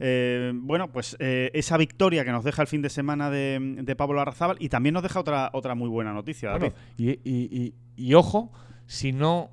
eh, 0.00 0.52
bueno, 0.54 0.90
pues 0.90 1.16
eh, 1.20 1.50
esa 1.54 1.76
victoria 1.76 2.24
que 2.24 2.32
nos 2.32 2.44
deja 2.44 2.62
el 2.62 2.68
fin 2.68 2.82
de 2.82 2.90
semana 2.90 3.30
de, 3.30 3.58
de 3.82 3.96
Pablo 3.96 4.20
Arrazábal 4.20 4.56
y 4.60 4.68
también 4.68 4.92
nos 4.94 5.02
deja 5.02 5.20
otra, 5.20 5.50
otra 5.52 5.74
muy 5.74 5.88
buena 5.88 6.12
noticia, 6.12 6.50
David. 6.50 6.72
Bueno, 6.72 6.76
y, 6.96 7.10
y- 7.10 7.48
y- 7.50 7.74
y 7.96 8.14
ojo, 8.14 8.50
si 8.86 9.12
no 9.12 9.50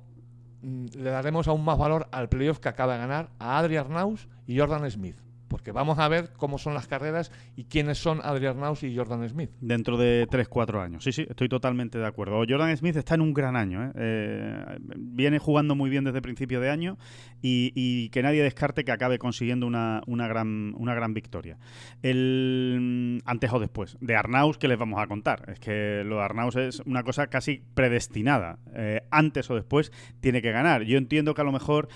mm, 0.62 0.86
le 0.98 1.10
daremos 1.10 1.46
aún 1.48 1.64
más 1.64 1.78
valor 1.78 2.08
al 2.10 2.28
playoff 2.28 2.58
que 2.58 2.68
acaba 2.68 2.94
de 2.94 2.98
ganar 2.98 3.30
a 3.38 3.58
Adri 3.58 3.76
Arnaus 3.76 4.28
y 4.46 4.58
Jordan 4.58 4.90
Smith. 4.90 5.16
Porque 5.52 5.70
vamos 5.70 5.98
a 5.98 6.08
ver 6.08 6.30
cómo 6.38 6.56
son 6.56 6.72
las 6.72 6.86
carreras 6.86 7.30
y 7.56 7.64
quiénes 7.64 7.98
son 7.98 8.20
Adri 8.24 8.46
Arnaus 8.46 8.82
y 8.84 8.96
Jordan 8.96 9.28
Smith. 9.28 9.50
Dentro 9.60 9.98
de 9.98 10.26
3-4 10.26 10.82
años. 10.82 11.04
Sí, 11.04 11.12
sí, 11.12 11.26
estoy 11.28 11.50
totalmente 11.50 11.98
de 11.98 12.06
acuerdo. 12.06 12.42
Jordan 12.48 12.74
Smith 12.74 12.96
está 12.96 13.16
en 13.16 13.20
un 13.20 13.34
gran 13.34 13.54
año. 13.54 13.84
¿eh? 13.84 13.92
Eh, 13.94 14.78
viene 14.96 15.38
jugando 15.38 15.74
muy 15.74 15.90
bien 15.90 16.04
desde 16.04 16.22
principio 16.22 16.58
de 16.58 16.70
año 16.70 16.96
y, 17.42 18.08
que 18.08 18.22
nadie 18.22 18.42
descarte 18.42 18.84
que 18.84 18.92
acabe 18.92 19.18
consiguiendo 19.18 19.66
una, 19.66 20.00
una 20.06 20.26
gran, 20.26 20.74
una 20.78 20.94
gran 20.94 21.12
victoria. 21.12 21.58
El, 22.02 23.20
antes 23.26 23.52
o 23.52 23.58
después. 23.58 23.98
De 24.00 24.16
Arnaus, 24.16 24.56
¿qué 24.56 24.68
les 24.68 24.78
vamos 24.78 25.02
a 25.02 25.06
contar? 25.06 25.44
Es 25.48 25.60
que 25.60 26.02
lo 26.06 26.16
de 26.16 26.22
Arnaus 26.22 26.56
es 26.56 26.80
una 26.86 27.02
cosa 27.02 27.26
casi 27.26 27.62
predestinada. 27.74 28.58
Eh, 28.74 29.02
antes 29.10 29.50
o 29.50 29.54
después 29.54 29.92
tiene 30.20 30.40
que 30.40 30.50
ganar. 30.50 30.84
Yo 30.84 30.96
entiendo 30.96 31.34
que 31.34 31.42
a 31.42 31.44
lo 31.44 31.52
mejor 31.52 31.88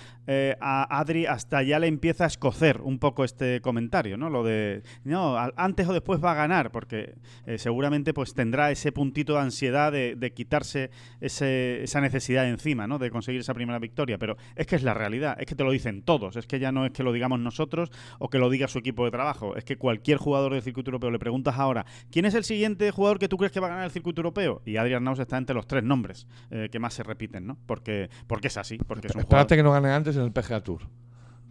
a 0.59 0.99
Adri 0.99 1.25
hasta 1.25 1.63
ya 1.63 1.79
le 1.79 1.87
empieza 1.87 2.25
a 2.25 2.27
escocer 2.27 2.81
un 2.81 2.99
poco 2.99 3.23
este 3.23 3.46
comentario, 3.61 4.17
¿no? 4.17 4.29
Lo 4.29 4.43
de, 4.43 4.83
no, 5.03 5.37
antes 5.55 5.87
o 5.87 5.93
después 5.93 6.23
va 6.23 6.31
a 6.31 6.35
ganar, 6.35 6.71
porque 6.71 7.15
eh, 7.45 7.57
seguramente 7.57 8.13
pues 8.13 8.33
tendrá 8.33 8.71
ese 8.71 8.91
puntito 8.91 9.33
de 9.33 9.39
ansiedad 9.39 9.91
de, 9.91 10.15
de 10.15 10.33
quitarse 10.33 10.89
ese- 11.21 11.83
esa 11.83 12.01
necesidad 12.01 12.43
de 12.43 12.49
encima, 12.49 12.87
¿no? 12.87 12.97
De 12.99 13.09
conseguir 13.11 13.41
esa 13.41 13.53
primera 13.53 13.79
victoria. 13.79 14.17
Pero 14.17 14.37
es 14.55 14.67
que 14.67 14.75
es 14.75 14.83
la 14.83 14.93
realidad, 14.93 15.37
es 15.39 15.45
que 15.45 15.55
te 15.55 15.63
lo 15.63 15.71
dicen 15.71 16.01
todos, 16.03 16.35
es 16.35 16.47
que 16.47 16.59
ya 16.59 16.71
no 16.71 16.85
es 16.85 16.91
que 16.91 17.03
lo 17.03 17.11
digamos 17.13 17.39
nosotros 17.39 17.91
o 18.19 18.29
que 18.29 18.39
lo 18.39 18.49
diga 18.49 18.67
su 18.67 18.79
equipo 18.79 19.05
de 19.05 19.11
trabajo, 19.11 19.55
es 19.55 19.63
que 19.63 19.77
cualquier 19.77 20.17
jugador 20.17 20.53
del 20.53 20.61
circuito 20.61 20.89
europeo 20.91 21.11
le 21.11 21.19
preguntas 21.19 21.55
ahora, 21.57 21.85
¿quién 22.11 22.25
es 22.25 22.33
el 22.35 22.43
siguiente 22.43 22.91
jugador 22.91 23.19
que 23.19 23.27
tú 23.27 23.37
crees 23.37 23.51
que 23.51 23.59
va 23.59 23.67
a 23.67 23.69
ganar 23.69 23.85
el 23.85 23.91
circuito 23.91 24.21
europeo? 24.21 24.61
Y 24.65 24.77
Adrián 24.77 25.03
Naus 25.03 25.19
está 25.19 25.37
entre 25.37 25.55
los 25.55 25.67
tres 25.67 25.83
nombres 25.83 26.27
eh, 26.51 26.69
que 26.71 26.79
más 26.79 26.93
se 26.93 27.03
repiten, 27.03 27.45
¿no? 27.47 27.57
Porque, 27.65 28.09
porque 28.27 28.47
es 28.47 28.57
así, 28.57 28.77
porque 28.77 29.07
es 29.07 29.15
un 29.15 29.21
Espérate 29.21 29.55
jugador... 29.55 29.57
que 29.57 29.63
no 29.63 29.71
gane 29.71 29.95
antes 29.95 30.15
en 30.15 30.23
el 30.23 30.31
PGA 30.31 30.61
Tour. 30.61 30.81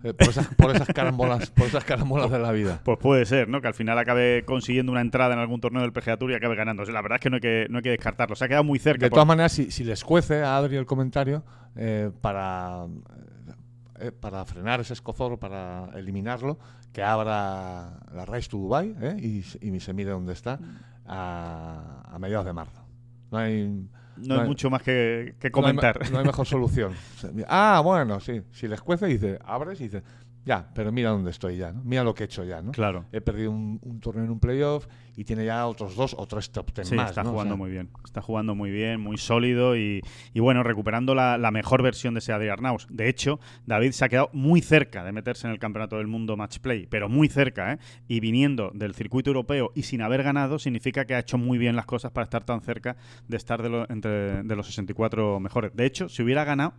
Eh, 0.08 0.14
por, 0.14 0.28
esas, 0.28 0.46
por 0.54 0.70
esas 0.74 0.88
carambolas, 0.88 1.50
por 1.50 1.66
esas 1.66 1.84
carambolas 1.84 2.30
de 2.30 2.38
la 2.38 2.52
vida. 2.52 2.80
Pues 2.84 2.98
puede 2.98 3.24
ser, 3.26 3.48
¿no? 3.48 3.60
Que 3.60 3.68
al 3.68 3.74
final 3.74 3.98
acabe 3.98 4.44
consiguiendo 4.46 4.92
una 4.92 5.00
entrada 5.00 5.34
en 5.34 5.40
algún 5.40 5.60
torneo 5.60 5.82
del 5.82 5.92
PGA 5.92 6.16
Tour 6.16 6.30
y 6.32 6.34
acabe 6.34 6.54
ganando. 6.56 6.82
O 6.82 6.86
sea, 6.86 6.94
la 6.94 7.02
verdad 7.02 7.16
es 7.16 7.22
que 7.22 7.30
no 7.30 7.36
hay 7.36 7.40
que, 7.40 7.66
no 7.70 7.78
hay 7.78 7.82
que 7.82 7.90
descartarlo. 7.90 8.36
Se 8.36 8.44
ha 8.44 8.48
quedado 8.48 8.64
muy 8.64 8.78
cerca. 8.78 9.06
De 9.06 9.10
por- 9.10 9.16
todas 9.16 9.26
maneras, 9.28 9.52
si, 9.52 9.70
si 9.70 9.84
les 9.84 10.04
cuece 10.04 10.42
a 10.42 10.56
Adri 10.56 10.76
el 10.76 10.86
comentario, 10.86 11.44
eh, 11.74 12.10
para, 12.20 12.86
eh, 14.00 14.12
para 14.12 14.44
frenar 14.44 14.80
ese 14.80 14.92
escozor, 14.92 15.38
para 15.38 15.90
eliminarlo, 15.96 16.58
que 16.92 17.02
abra 17.02 17.98
la 18.14 18.24
Race 18.26 18.48
to 18.48 18.56
Dubai 18.58 18.94
¿eh? 19.00 19.16
y, 19.20 19.42
se- 19.42 19.58
y 19.60 19.78
se 19.80 19.92
mide 19.92 20.10
dónde 20.10 20.32
está 20.32 20.58
a, 21.06 22.02
a 22.10 22.18
mediados 22.18 22.46
de 22.46 22.52
marzo. 22.52 22.82
No 23.30 23.38
hay, 23.38 23.88
no, 24.18 24.26
no 24.28 24.34
hay 24.34 24.40
hay- 24.42 24.46
mucho 24.48 24.70
más 24.70 24.82
que, 24.82 25.34
que 25.40 25.50
no 25.50 25.58
hay 25.66 25.72
me- 25.74 25.80
comentar. 25.80 26.10
No 26.10 26.18
hay, 26.18 26.24
mejor 26.24 26.46
solución. 26.46 26.92
Ah, 27.48 27.80
bueno, 27.84 28.20
sí. 28.20 28.42
Si 28.52 28.68
les 28.68 28.80
cuece, 28.80 29.06
dice, 29.06 29.38
abres 29.44 29.80
y 29.80 29.84
dice, 29.84 30.02
ya, 30.46 30.70
pero 30.74 30.90
mira 30.92 31.10
dónde 31.10 31.30
estoy 31.32 31.56
ya, 31.58 31.72
¿no? 31.72 31.82
Mira 31.84 32.02
lo 32.04 32.14
que 32.14 32.22
he 32.22 32.26
hecho 32.26 32.44
ya, 32.44 32.62
¿no? 32.62 32.70
Claro. 32.72 33.04
He 33.12 33.20
perdido 33.20 33.50
un, 33.50 33.78
un 33.82 34.00
torneo 34.00 34.24
en 34.24 34.30
un 34.30 34.38
playoff 34.40 34.86
y 35.16 35.24
tiene 35.24 35.44
ya 35.44 35.66
otros 35.66 35.96
dos 35.96 36.14
o 36.16 36.26
tres 36.26 36.50
top 36.52 36.72
ten 36.72 36.84
Sí, 36.84 36.94
más. 36.94 37.10
está 37.10 37.24
¿no? 37.24 37.30
O 37.30 37.32
jugando 37.32 37.54
sea, 37.54 37.58
muy 37.58 37.70
bien. 37.70 37.90
Está 38.04 38.22
jugando 38.22 38.54
muy 38.54 38.70
bien, 38.70 39.00
muy 39.00 39.18
sólido 39.18 39.76
y, 39.76 40.00
y 40.32 40.40
bueno, 40.40 40.62
recuperando 40.62 41.14
la, 41.16 41.36
la 41.36 41.50
mejor 41.50 41.82
versión 41.82 42.14
de 42.14 42.18
ese 42.20 42.32
Adrián 42.32 42.52
Arnaus. 42.54 42.86
De 42.90 43.08
hecho, 43.08 43.40
David 43.66 43.90
se 43.90 44.04
ha 44.04 44.08
quedado 44.08 44.30
muy 44.32 44.60
cerca 44.62 45.04
de 45.04 45.10
meterse 45.12 45.48
en 45.48 45.52
el 45.52 45.58
Campeonato 45.58 45.96
del 45.96 46.06
Mundo 46.06 46.36
Match 46.36 46.58
Play, 46.60 46.86
pero 46.86 47.08
muy 47.08 47.28
cerca, 47.28 47.72
¿eh? 47.72 47.78
Y 48.06 48.20
viniendo 48.20 48.70
del 48.72 48.94
circuito 48.94 49.30
europeo 49.30 49.72
y 49.74 49.82
sin 49.82 50.00
haber 50.00 50.22
ganado, 50.22 50.60
significa 50.60 51.06
que 51.06 51.16
ha 51.16 51.18
hecho 51.18 51.38
muy 51.38 51.58
bien 51.58 51.74
las 51.74 51.86
cosas 51.86 52.12
para 52.12 52.22
estar 52.24 52.44
tan 52.44 52.60
cerca 52.60 52.96
de 53.26 53.36
estar 53.36 53.62
de, 53.64 53.68
lo- 53.68 53.90
entre, 53.90 54.44
de 54.44 54.54
los 54.56 54.66
64 54.68 55.40
mejores. 55.40 55.74
De 55.74 55.86
hecho, 55.86 56.08
si 56.08 56.22
hubiera 56.22 56.44
ganado 56.44 56.74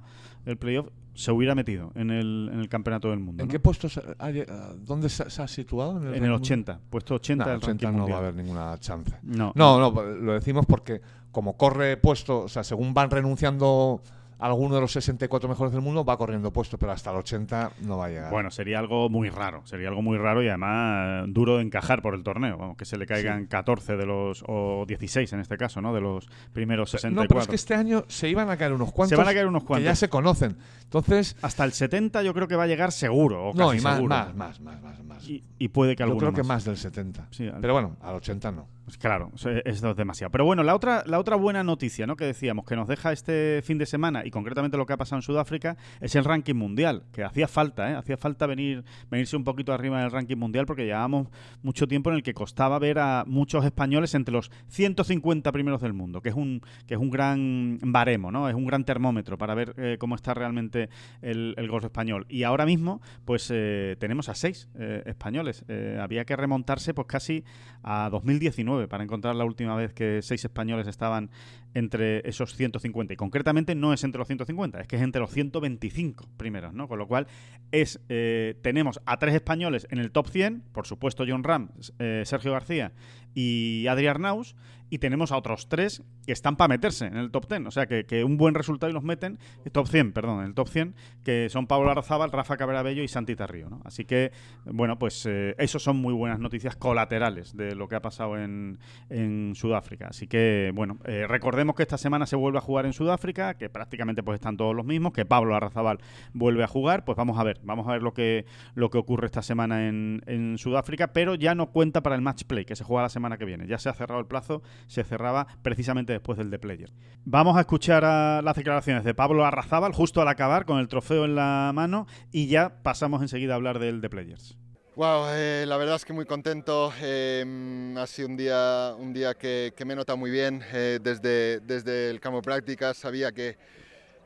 el 0.47 0.57
playoff, 0.57 0.87
se 1.13 1.31
hubiera 1.31 1.55
metido 1.55 1.91
en 1.95 2.11
el, 2.11 2.49
en 2.53 2.59
el 2.59 2.69
Campeonato 2.69 3.09
del 3.09 3.19
Mundo. 3.19 3.41
¿En 3.43 3.47
¿no? 3.47 3.51
qué 3.51 3.59
puestos? 3.59 3.97
ha 3.97 4.29
lle- 4.31 4.45
ah, 4.49 4.73
¿Dónde 4.77 5.09
se, 5.09 5.29
se 5.29 5.41
ha 5.41 5.47
situado? 5.47 5.97
En 5.99 6.05
el 6.23 6.29
ranking? 6.29 6.33
80, 6.43 6.79
puesto 6.89 7.15
80 7.15 7.43
No, 7.43 7.49
del 7.51 7.57
80 7.57 7.85
ranking 7.85 7.85
no 7.87 7.91
va 7.91 7.97
a 7.97 7.99
mundial. 8.01 8.19
haber 8.19 8.35
ninguna 8.35 8.77
chance. 8.79 9.17
No, 9.23 9.51
No, 9.55 9.79
no, 9.79 10.01
lo 10.01 10.33
decimos 10.33 10.65
porque 10.67 11.01
como 11.31 11.57
corre 11.57 11.97
puesto, 11.97 12.41
o 12.43 12.47
sea, 12.47 12.63
según 12.63 12.93
van 12.93 13.09
renunciando 13.09 14.01
alguno 14.39 14.75
de 14.75 14.81
los 14.81 14.91
64 14.91 15.49
mejores 15.49 15.71
del 15.73 15.81
mundo 15.81 16.05
va 16.05 16.17
corriendo 16.17 16.51
puesto, 16.51 16.77
pero 16.77 16.91
hasta 16.91 17.11
el 17.11 17.17
80 17.17 17.71
no 17.81 17.97
va 17.97 18.05
a 18.05 18.09
llegar. 18.09 18.31
Bueno, 18.31 18.51
sería 18.51 18.79
algo 18.79 19.09
muy 19.09 19.29
raro, 19.29 19.61
sería 19.65 19.89
algo 19.89 20.01
muy 20.01 20.17
raro 20.17 20.43
y 20.43 20.47
además 20.47 21.25
duro 21.29 21.57
de 21.57 21.63
encajar 21.63 22.01
por 22.01 22.13
el 22.15 22.23
torneo, 22.23 22.57
vamos, 22.57 22.77
que 22.77 22.85
se 22.85 22.97
le 22.97 23.05
caigan 23.05 23.45
14 23.47 23.97
de 23.97 24.05
los, 24.05 24.43
o 24.47 24.85
16 24.87 25.33
en 25.33 25.39
este 25.39 25.57
caso, 25.57 25.81
¿no? 25.81 25.93
De 25.93 26.01
los 26.01 26.27
primeros 26.53 26.91
64. 26.91 27.23
no, 27.23 27.27
pero 27.27 27.41
es 27.41 27.47
que 27.47 27.55
este 27.55 27.73
año 27.75 28.03
se 28.07 28.29
iban 28.29 28.49
a 28.49 28.57
caer 28.57 28.73
unos 28.73 28.91
cuantos. 28.91 29.09
Se 29.09 29.15
van 29.15 29.27
a 29.27 29.33
caer 29.33 29.47
unos 29.47 29.63
cuantos. 29.63 29.83
Que 29.83 29.85
ya 29.85 29.95
se 29.95 30.09
conocen. 30.09 30.57
Entonces. 30.83 31.35
Hasta 31.41 31.63
el 31.63 31.71
70 31.73 32.21
yo 32.23 32.33
creo 32.33 32.47
que 32.47 32.55
va 32.55 32.63
a 32.63 32.67
llegar 32.67 32.91
seguro. 32.91 33.49
O 33.49 33.53
no, 33.53 33.73
y 33.73 33.79
más, 33.81 33.95
seguro. 33.95 34.15
más, 34.15 34.35
más, 34.35 34.59
más, 34.61 34.81
más, 34.81 35.03
más. 35.03 35.27
Y, 35.27 35.43
y 35.59 35.67
puede 35.69 35.95
que 35.95 36.01
Yo 36.01 36.05
alguno 36.05 36.19
creo 36.19 36.33
que 36.33 36.41
más. 36.43 36.47
más 36.57 36.65
del 36.65 36.77
70. 36.77 37.27
Sí, 37.31 37.47
al- 37.47 37.59
Pero 37.59 37.73
bueno, 37.73 37.97
al 38.01 38.15
80 38.15 38.51
no. 38.51 38.67
Pues 38.87 38.97
claro, 38.97 39.33
es- 39.65 39.81
demasiado. 39.97 40.31
Pero 40.31 40.45
bueno, 40.45 40.63
la 40.63 40.73
otra, 40.73 41.03
la 41.07 41.19
otra 41.19 41.35
buena 41.35 41.61
noticia, 41.61 42.07
¿no? 42.07 42.15
Que 42.15 42.23
decíamos 42.23 42.63
que 42.63 42.77
nos 42.77 42.87
deja 42.87 43.11
este 43.11 43.61
fin 43.61 43.77
de 43.77 43.85
semana 43.85 44.25
y 44.25 44.31
concretamente 44.31 44.77
lo 44.77 44.85
que 44.85 44.93
ha 44.93 44.97
pasado 44.97 45.17
en 45.17 45.23
Sudáfrica 45.23 45.75
es 45.99 46.15
el 46.15 46.23
ranking 46.23 46.55
mundial, 46.55 47.03
que 47.11 47.21
hacía 47.25 47.49
falta, 47.49 47.91
¿eh? 47.91 47.95
Hacía 47.95 48.15
falta 48.15 48.47
venir, 48.47 48.85
venirse 49.11 49.35
un 49.35 49.43
poquito 49.43 49.73
arriba 49.73 49.99
del 49.99 50.09
ranking 50.11 50.37
mundial 50.37 50.65
porque 50.65 50.85
llevábamos 50.85 51.27
mucho 51.63 51.85
tiempo 51.85 52.11
en 52.11 52.15
el 52.15 52.23
que 52.23 52.33
costaba 52.33 52.79
ver 52.79 52.99
a 52.99 53.25
muchos 53.27 53.65
españoles 53.65 54.15
entre 54.15 54.31
los 54.31 54.51
150 54.69 55.51
primeros 55.51 55.81
del 55.81 55.91
mundo, 55.91 56.21
que 56.21 56.29
es 56.29 56.35
un, 56.35 56.61
que 56.85 56.93
es 56.93 56.99
un 57.01 57.09
gran 57.09 57.79
baremo, 57.81 58.31
¿no? 58.31 58.47
Es 58.47 58.55
un 58.55 58.65
gran 58.65 58.85
termómetro 58.85 59.37
para 59.37 59.53
ver 59.53 59.73
eh, 59.75 59.97
cómo 59.99 60.15
está 60.15 60.33
realmente 60.33 60.87
el, 61.21 61.55
el 61.57 61.69
español. 61.83 62.25
Y 62.29 62.43
ahora 62.43 62.65
mismo, 62.65 63.01
pues 63.25 63.51
eh, 63.53 63.97
tenemos 63.99 64.29
a 64.29 64.33
seis 64.35 64.69
eh, 64.79 65.03
españoles. 65.07 65.65
Eh, 65.67 65.99
había 66.01 66.23
que 66.23 66.37
remontarse 66.37 66.93
pues 66.93 67.05
casi 67.07 67.43
a 67.83 68.07
2019 68.09 68.76
para 68.85 69.03
encontrar 69.03 69.35
la 69.35 69.45
última 69.45 69.75
vez 69.75 69.93
que 69.93 70.21
seis 70.21 70.45
españoles 70.45 70.85
estaban 70.85 71.31
entre 71.73 72.27
esos 72.29 72.55
150. 72.55 73.13
Y 73.13 73.17
concretamente 73.17 73.73
no 73.73 73.93
es 73.93 74.03
entre 74.03 74.19
los 74.19 74.27
150, 74.27 74.81
es 74.81 74.87
que 74.87 74.97
es 74.97 75.01
entre 75.01 75.21
los 75.21 75.31
125 75.31 76.27
primeros, 76.37 76.73
¿no? 76.73 76.87
Con 76.87 76.99
lo 76.99 77.07
cual 77.07 77.27
es 77.71 77.99
eh, 78.09 78.55
tenemos 78.61 79.01
a 79.05 79.17
tres 79.17 79.33
españoles 79.33 79.87
en 79.89 79.97
el 79.97 80.11
top 80.11 80.27
100, 80.27 80.63
por 80.71 80.85
supuesto 80.85 81.25
John 81.27 81.43
Ram, 81.43 81.69
eh, 81.97 82.21
Sergio 82.25 82.51
García 82.51 82.91
y 83.33 83.85
Adri 83.87 84.07
Arnaus, 84.07 84.55
y 84.89 84.99
tenemos 84.99 85.31
a 85.31 85.37
otros 85.37 85.67
tres 85.67 86.03
que 86.25 86.33
están 86.33 86.57
para 86.57 86.67
meterse 86.67 87.05
en 87.05 87.17
el 87.17 87.31
top 87.31 87.47
10. 87.47 87.67
O 87.67 87.71
sea, 87.71 87.87
que, 87.87 88.23
un 88.23 88.37
buen 88.37 88.53
resultado 88.53 88.89
y 88.89 88.93
los 88.93 89.03
meten, 89.03 89.39
eh, 89.65 89.69
top 89.69 89.87
100, 89.87 90.11
perdón, 90.11 90.39
en 90.41 90.47
el 90.47 90.53
top 90.53 90.67
100, 90.67 90.95
que 91.23 91.49
son 91.49 91.67
Pablo 91.67 91.89
Arzábal, 91.89 92.31
Rafa 92.31 92.57
Cabrabello 92.57 93.03
y 93.03 93.07
Santi 93.07 93.35
Tarrío, 93.35 93.69
¿no? 93.69 93.81
Así 93.85 94.05
que, 94.05 94.31
bueno, 94.65 94.99
pues 94.99 95.25
eh, 95.25 95.55
eso 95.57 95.79
son 95.79 95.97
muy 95.97 96.13
buenas 96.13 96.39
noticias 96.39 96.75
colaterales 96.75 97.55
de 97.55 97.75
lo 97.75 97.87
que 97.87 97.95
ha 97.95 98.01
pasado 98.01 98.37
en, 98.37 98.79
en 99.09 99.53
Sudáfrica. 99.55 100.07
Así 100.09 100.27
que, 100.27 100.71
bueno, 100.73 100.97
eh, 101.05 101.25
recordemos 101.27 101.75
que 101.75 101.83
esta 101.83 101.97
semana 101.97 102.25
se 102.25 102.35
vuelve 102.35 102.57
a 102.57 102.61
jugar 102.61 102.85
en 102.85 102.93
Sudáfrica, 102.93 103.55
que 103.55 103.69
prácticamente 103.69 104.21
pues 104.23 104.35
están 104.35 104.57
todos 104.57 104.75
los 104.75 104.85
mismos, 104.85 105.13
que 105.13 105.25
Pablo 105.25 105.55
Arrazabal 105.55 105.99
vuelve 106.33 106.63
a 106.63 106.67
jugar, 106.67 107.05
pues 107.05 107.15
vamos 107.15 107.39
a 107.39 107.43
ver, 107.43 107.59
vamos 107.63 107.87
a 107.87 107.93
ver 107.93 108.03
lo 108.03 108.13
que, 108.13 108.45
lo 108.75 108.89
que 108.89 108.97
ocurre 108.97 109.27
esta 109.27 109.41
semana 109.41 109.87
en, 109.87 110.21
en 110.27 110.57
Sudáfrica, 110.57 111.13
pero 111.13 111.35
ya 111.35 111.55
no 111.55 111.71
cuenta 111.71 112.01
para 112.01 112.15
el 112.15 112.21
match 112.21 112.43
play, 112.43 112.65
que 112.65 112.75
se 112.75 112.83
juega 112.83 113.03
la 113.03 113.09
semana 113.09 113.16
que 113.37 113.45
viene. 113.45 113.67
Ya 113.67 113.77
se 113.77 113.89
ha 113.89 113.93
cerrado 113.93 114.19
el 114.19 114.27
plazo, 114.27 114.61
se 114.87 115.03
cerraba 115.03 115.47
precisamente 115.61 116.13
después 116.13 116.37
del 116.37 116.49
de 116.49 116.59
Player. 116.59 116.91
Vamos 117.25 117.57
a 117.57 117.61
escuchar 117.61 118.05
a 118.05 118.41
las 118.41 118.55
declaraciones 118.55 119.03
de 119.03 119.13
Pablo 119.13 119.45
Arrazábal 119.45 119.93
justo 119.93 120.21
al 120.21 120.27
acabar 120.27 120.65
con 120.65 120.79
el 120.79 120.87
trofeo 120.87 121.25
en 121.25 121.35
la 121.35 121.71
mano 121.73 122.07
y 122.31 122.47
ya 122.47 122.81
pasamos 122.83 123.21
enseguida 123.21 123.53
a 123.53 123.55
hablar 123.57 123.79
del 123.79 124.01
de 124.01 124.09
Players. 124.09 124.57
Wow, 124.95 125.25
eh, 125.29 125.65
la 125.67 125.77
verdad 125.77 125.95
es 125.97 126.05
que 126.05 126.13
muy 126.13 126.25
contento. 126.25 126.91
eh, 127.01 127.93
ha 127.97 128.07
sido 128.07 128.27
un 128.29 128.37
día, 128.37 128.95
un 128.97 129.13
día 129.13 129.35
que, 129.35 129.73
que 129.75 129.85
me 129.85 129.93
he 129.93 129.95
notado 129.95 130.17
muy 130.17 130.31
bien. 130.31 130.63
eh, 130.73 130.99
desde, 131.01 131.59
desde 131.59 132.09
el 132.09 132.19
campo 132.19 132.37
de 132.37 132.43
prácticas 132.43 132.97
sabía 132.97 133.31
que, 133.31 133.57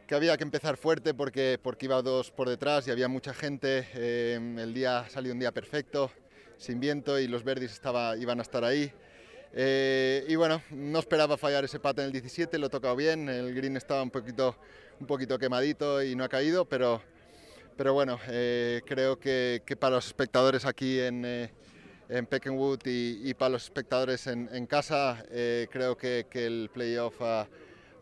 que 0.08 0.15
había 0.15 0.38
que 0.38 0.43
empezar 0.43 0.77
fuerte 0.77 1.13
porque, 1.13 1.60
porque 1.62 1.88
iba 1.88 2.01
dos 2.01 2.32
por 2.32 2.47
detrás 2.47 2.88
y 2.88 2.91
había 2.91 3.10
mucha 3.10 3.34
gente. 3.34 3.86
eh, 3.95 4.39
el 4.60 4.73
día 4.73 5.06
salió 5.10 5.34
un 5.34 5.39
día 5.39 5.51
perfecto, 5.51 6.10
sin 6.62 6.80
viento 6.80 7.19
y 7.19 7.28
los 7.28 7.43
verdes 7.43 7.74
estaba, 7.74 8.15
iban 8.17 8.38
a 8.38 8.43
estar 8.43 8.63
ahí. 8.63 8.91
Eh, 9.54 10.24
y 10.28 10.36
bueno, 10.36 10.62
no 10.69 11.00
esperaba 11.00 11.36
fallar 11.36 11.65
ese 11.65 11.80
pate 11.80 12.02
en 12.02 12.08
el 12.08 12.12
17, 12.13 12.58
lo 12.60 12.67
he 12.67 12.69
tocado 12.69 12.95
bien. 12.95 13.28
El 13.28 13.54
green 13.56 13.76
estaba 13.78 14.04
un 14.04 14.12
poquito, 14.12 14.56
un 15.00 15.08
poquito 15.08 15.39
quemadito 15.39 16.04
y 16.04 16.15
no 16.15 16.24
ha 16.24 16.30
caído, 16.30 16.65
pero, 16.65 17.02
pero 17.76 17.95
bueno, 17.95 18.19
eh, 18.28 18.82
creo 18.86 19.19
que, 19.19 19.63
para 19.80 19.95
los 19.95 20.06
espectadores 20.06 20.65
aquí 20.65 21.00
en, 21.00 21.26
eh, 21.26 21.50
y, 22.86 23.34
para 23.34 23.50
los 23.50 23.63
espectadores 23.63 24.28
en, 24.28 24.67
casa, 24.67 25.26
eh, 25.32 25.67
creo 25.71 25.97
que, 25.97 26.28
el 26.32 26.69
playoff 26.71 27.19
ha, 27.21 27.47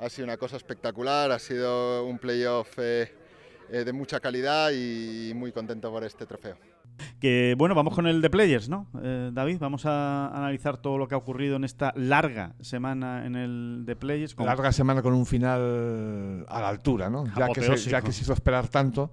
sido 0.10 0.26
una 0.26 0.36
cosa 0.36 0.58
espectacular, 0.58 1.32
ha 1.32 1.39
sido 1.39 2.06
un 2.06 2.19
playoff 2.19 2.76
de 2.78 3.93
mucha 3.93 4.19
calidad 4.19 4.72
y 4.72 5.32
muy 5.34 5.54
contento 5.54 5.89
por 5.89 6.04
este 6.04 6.26
trofeo. 6.26 6.79
Que 7.20 7.56
bueno, 7.58 7.76
vamos 7.76 7.94
con 7.96 8.08
el 8.08 8.22
de 8.22 8.30
Players, 8.30 8.70
¿no? 8.70 8.88
Eh, 9.02 9.30
David, 9.34 9.58
vamos 9.60 9.86
a 9.86 10.28
analizar 10.36 10.78
todo 10.78 10.98
lo 10.98 11.08
que 11.08 11.16
ha 11.16 11.18
ocurrido 11.18 11.56
en 11.56 11.64
esta 11.64 11.94
larga 11.96 12.54
semana 12.62 13.26
en 13.26 13.36
el 13.36 13.84
de 13.86 13.96
Players. 13.96 14.36
con- 14.36 14.46
Larga 14.46 14.72
semana 14.72 15.02
con 15.02 15.14
un 15.14 15.26
final 15.26 16.46
a 16.48 16.62
la 16.62 16.70
altura, 16.70 17.10
¿no? 17.10 17.26
Ya 17.36 17.48
que, 17.50 17.62
se, 17.78 17.90
ya 17.90 18.02
que 18.02 18.12
se 18.12 18.22
hizo 18.24 18.34
esperar 18.34 18.68
tanto, 18.68 19.12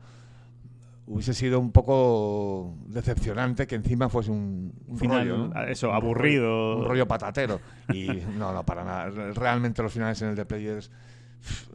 hubiese 1.07 1.35
sido 1.35 1.61
un 1.61 1.71
poco 1.71 2.75
decepcionante 2.89 3.67
que 3.67 3.77
encima 3.77 4.09
fuese 4.09 4.31
un, 4.33 4.73
un 4.89 4.99
Final, 4.99 5.29
rollo, 5.29 5.49
¿no? 5.55 5.63
eso, 5.65 5.93
aburrido. 5.93 6.79
un 6.79 6.85
rollo 6.85 7.07
patatero. 7.07 7.61
Y 7.93 8.09
no, 8.37 8.53
no, 8.53 8.65
para 8.65 8.83
nada. 8.85 9.11
Realmente 9.33 9.83
los 9.83 9.93
finales 9.93 10.21
en 10.23 10.31
el 10.31 10.35
de 10.37 10.45
Players, 10.45 10.91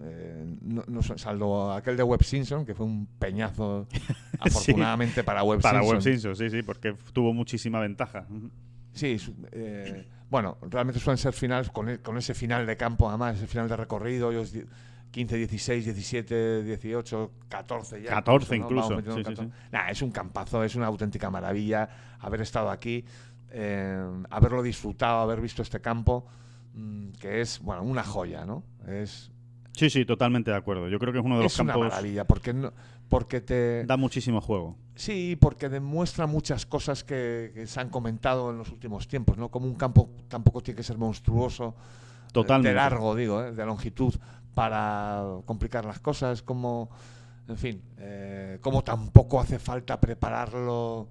eh, 0.02 0.58
no, 0.62 0.84
no 0.88 1.02
salvo 1.02 1.72
aquel 1.72 1.96
de 1.98 2.04
Web 2.04 2.24
Simpson, 2.24 2.66
que 2.66 2.74
fue 2.76 2.86
un 2.86 3.06
peñazo, 3.20 3.88
afortunadamente 4.40 5.24
para 5.24 5.44
Web 5.44 5.62
Para 5.62 5.80
Simpson. 5.80 5.96
Web 5.96 6.04
Simpson, 6.04 6.36
sí, 6.36 6.50
sí, 6.50 6.64
porque 6.64 6.96
tuvo 7.14 7.34
muchísima 7.34 7.80
ventaja. 7.80 8.26
Sí, 8.94 9.18
eh, 9.52 10.08
bueno, 10.30 10.58
realmente 10.62 11.00
suelen 11.00 11.18
ser 11.18 11.34
finales 11.34 11.70
con, 11.70 11.90
e- 11.90 12.00
con 12.00 12.18
ese 12.18 12.34
final 12.34 12.66
de 12.66 12.76
campo, 12.78 13.08
además, 13.10 13.38
ese 13.38 13.48
final 13.48 13.68
de 13.70 13.78
recorrido, 13.78 14.32
ellos 14.32 14.52
di- 14.52 14.66
15, 15.12 15.36
16, 15.38 15.86
17, 15.86 16.64
18, 16.64 17.32
14 17.50 18.02
ya. 18.02 18.10
14 18.12 18.58
¿no? 18.58 18.64
incluso, 18.66 18.90
Vamos 18.90 18.96
metiendo 19.04 19.18
sí, 19.18 19.24
sí, 19.36 19.36
14. 19.50 19.70
Nah, 19.72 19.90
es 19.90 20.02
un 20.02 20.12
campazo, 20.12 20.64
es 20.64 20.76
una 20.76 20.88
auténtica 20.88 21.30
maravilla 21.30 21.90
haber 22.20 22.42
estado 22.42 22.70
aquí, 22.70 23.04
eh, 23.50 24.06
haberlo 24.30 24.64
disfrutado, 24.64 25.20
haber 25.20 25.42
visto 25.42 25.62
este 25.62 25.82
campo, 25.82 26.28
mm, 26.74 27.10
que 27.20 27.42
es, 27.42 27.60
bueno, 27.60 27.84
una 27.84 28.04
joya, 28.04 28.46
¿no? 28.46 28.64
Es, 28.88 29.31
Sí, 29.74 29.90
sí, 29.90 30.06
totalmente 30.06 30.52
de 30.52 30.58
acuerdo. 30.58 30.90
Yo 30.90 31.00
creo 31.00 31.14
que 31.14 31.20
es 31.20 31.26
uno 31.26 31.38
de 31.38 31.44
los 31.44 31.54
es 31.54 31.60
una 31.60 31.74
campos 31.74 31.90
maravilla, 31.90 32.26
porque, 32.26 32.54
no, 32.54 32.72
porque 33.10 33.42
te... 33.42 33.86
da 33.86 33.98
muchísimo 33.98 34.42
juego. 34.42 34.76
Sí, 34.96 35.38
porque 35.40 35.70
demuestra 35.70 36.28
muchas 36.28 36.66
cosas 36.66 37.04
que, 37.04 37.52
que 37.54 37.66
se 37.68 37.80
han 37.80 37.90
comentado 37.90 38.52
en 38.52 38.58
los 38.58 38.70
últimos 38.72 39.08
tiempos, 39.08 39.38
¿no? 39.38 39.50
Como 39.50 39.66
un 39.68 39.76
campo 39.76 40.10
tampoco 40.28 40.62
tiene 40.62 40.76
que 40.78 40.84
ser 40.84 40.98
monstruoso, 40.98 41.76
Totalmente. 42.34 42.70
de 42.70 42.76
largo, 42.76 43.16
digo, 43.16 43.42
¿eh? 43.44 43.54
de 43.54 43.66
longitud, 43.66 44.14
para 44.54 45.24
complicar 45.46 45.86
las 45.86 46.00
cosas, 46.00 46.42
como, 46.42 46.90
en 47.48 47.58
fin, 47.58 47.82
eh, 47.98 48.58
como 48.62 48.84
tampoco 48.84 49.40
hace 49.40 49.58
falta 49.58 50.00
prepararlo 50.00 51.08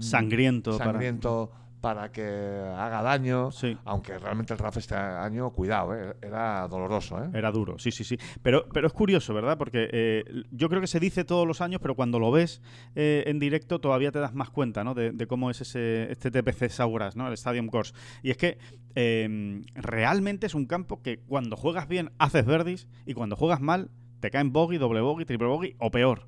Sangriento 0.00 0.78
para- 0.78 0.92
sangriento 0.92 1.50
para... 1.84 2.10
que 2.10 2.22
haga 2.22 3.02
daño, 3.02 3.50
Sí. 3.52 3.76
aunque 3.84 4.18
realmente 4.18 4.52
el 4.52 4.58
RAF 4.58 4.76
este 4.78 4.94
año, 4.96 5.50
cuidado, 5.50 5.94
¿eh? 5.94 6.16
era 6.20 6.66
doloroso. 6.68 7.22
¿eh? 7.22 7.28
Era 7.32 7.50
duro, 7.52 7.78
sí, 7.78 7.90
sí, 7.92 8.02
sí. 8.04 8.16
Pero, 8.42 8.66
pero 8.72 8.86
es 8.86 8.92
curioso, 8.92 9.32
¿verdad? 9.34 9.56
Porque 9.56 9.88
eh, 9.92 10.24
yo 10.50 10.68
creo 10.68 10.80
que 10.80 10.86
se 10.86 10.98
dice 11.00 11.24
todos 11.24 11.46
los 11.46 11.60
años, 11.60 11.80
pero 11.80 11.94
cuando 11.94 12.18
lo 12.18 12.30
ves 12.32 12.60
eh, 12.94 13.24
en 13.26 13.38
directo 13.38 13.78
todavía 13.80 14.10
te 14.10 14.18
das 14.18 14.34
más 14.34 14.50
cuenta, 14.50 14.82
¿no? 14.84 14.94
De, 14.94 15.12
de 15.12 15.26
cómo 15.26 15.50
es 15.50 15.60
ese 15.60 16.10
este 16.10 16.30
TPC 16.30 16.68
Sauras, 16.70 17.16
¿no? 17.16 17.28
El 17.28 17.34
Stadium 17.34 17.68
Course. 17.68 17.94
Y 18.22 18.30
es 18.30 18.36
que 18.36 18.58
eh, 18.94 19.62
realmente 19.74 20.46
es 20.46 20.54
un 20.54 20.66
campo 20.66 21.02
que 21.02 21.18
cuando 21.18 21.56
juegas 21.56 21.88
bien 21.88 22.10
haces 22.18 22.44
verdis 22.46 22.88
y 23.06 23.14
cuando 23.14 23.36
juegas 23.36 23.60
mal 23.60 23.90
te 24.20 24.30
caen 24.30 24.52
bogey, 24.52 24.78
doble 24.78 25.00
bogey, 25.00 25.24
triple 25.26 25.48
bogey 25.48 25.76
o 25.78 25.90
peor. 25.90 26.26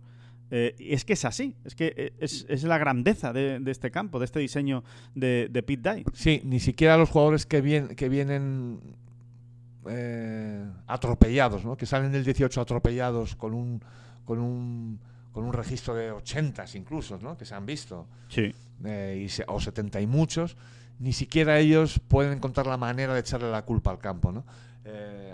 Eh, 0.50 0.74
y 0.78 0.92
es 0.94 1.04
que 1.04 1.14
es 1.14 1.24
así, 1.24 1.56
es 1.64 1.74
que 1.74 1.92
eh, 1.96 2.12
es, 2.20 2.46
es 2.48 2.62
la 2.62 2.78
grandeza 2.78 3.32
de, 3.32 3.58
de 3.58 3.70
este 3.72 3.90
campo, 3.90 4.18
de 4.20 4.26
este 4.26 4.38
diseño 4.38 4.84
de, 5.14 5.48
de 5.50 5.62
Pit 5.64 5.80
Dye. 5.80 6.04
Sí, 6.14 6.40
ni 6.44 6.60
siquiera 6.60 6.96
los 6.96 7.10
jugadores 7.10 7.46
que, 7.46 7.60
vien- 7.62 7.96
que 7.96 8.08
vienen 8.08 8.80
eh, 9.88 10.64
atropellados, 10.86 11.64
¿no? 11.64 11.76
que 11.76 11.86
salen 11.86 12.12
del 12.12 12.24
18 12.24 12.60
atropellados 12.60 13.36
con 13.36 13.54
un, 13.54 13.82
con 14.24 14.38
un, 14.38 15.00
con 15.32 15.44
un 15.44 15.52
registro 15.52 15.94
de 15.94 16.10
80 16.12 16.64
incluso, 16.74 17.18
¿no? 17.18 17.36
que 17.36 17.44
se 17.44 17.54
han 17.54 17.66
visto, 17.66 18.06
Sí. 18.28 18.54
eh, 18.84 19.22
y 19.24 19.28
se- 19.28 19.44
o 19.48 19.60
70 19.60 20.00
y 20.00 20.06
muchos, 20.06 20.56
ni 20.98 21.12
siquiera 21.12 21.58
ellos 21.58 22.00
pueden 22.08 22.32
encontrar 22.32 22.66
la 22.66 22.76
manera 22.76 23.14
de 23.14 23.20
echarle 23.20 23.50
la 23.50 23.62
culpa 23.62 23.90
al 23.90 23.98
campo. 23.98 24.32
¿no? 24.32 24.44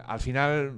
Al 0.06 0.18
final, 0.20 0.72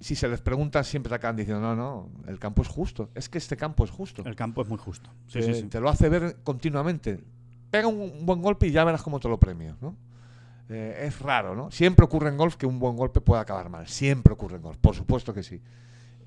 si 0.00 0.14
se 0.16 0.28
les 0.28 0.40
pregunta, 0.40 0.82
siempre 0.82 1.10
te 1.10 1.14
acaban 1.16 1.36
diciendo, 1.36 1.60
no, 1.60 1.76
no, 1.76 2.10
el 2.26 2.38
campo 2.38 2.62
es 2.62 2.68
justo, 2.68 3.10
es 3.14 3.28
que 3.28 3.38
este 3.38 3.56
campo 3.56 3.84
es 3.84 3.90
justo. 3.90 4.22
El 4.24 4.34
campo 4.34 4.62
es 4.62 4.68
muy 4.68 4.78
justo. 4.78 5.10
Sí, 5.26 5.40
te, 5.40 5.42
sí, 5.42 5.54
sí. 5.60 5.66
te 5.68 5.80
lo 5.80 5.88
hace 5.90 6.08
ver 6.08 6.38
continuamente. 6.42 7.22
Pega 7.70 7.86
un, 7.86 8.00
un 8.00 8.26
buen 8.26 8.40
golpe 8.42 8.66
y 8.66 8.70
ya 8.72 8.82
verás 8.84 9.02
cómo 9.02 9.20
te 9.20 9.28
lo 9.28 9.38
premio, 9.38 9.76
¿no? 9.80 9.94
Eh, 10.68 11.04
es 11.06 11.20
raro, 11.20 11.54
¿no? 11.54 11.70
Siempre 11.70 12.04
ocurre 12.04 12.28
en 12.30 12.36
golf 12.36 12.56
que 12.56 12.64
un 12.66 12.78
buen 12.78 12.96
golpe 12.96 13.20
pueda 13.20 13.42
acabar 13.42 13.68
mal. 13.68 13.86
Siempre 13.88 14.32
ocurre 14.32 14.56
en 14.56 14.62
golf, 14.62 14.78
por 14.78 14.94
supuesto 14.94 15.34
que 15.34 15.42
sí. 15.42 15.60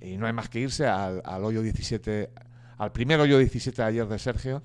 Y 0.02 0.18
no 0.18 0.28
hay 0.28 0.34
más 0.34 0.50
que 0.50 0.60
irse 0.60 0.86
al, 0.86 1.22
al 1.26 1.44
hoyo 1.46 1.62
17, 1.62 2.30
al 2.78 2.92
primer 2.92 3.20
hoyo 3.22 3.38
17 3.38 3.82
de 3.82 3.88
ayer 3.88 4.06
de 4.08 4.20
Sergio. 4.20 4.62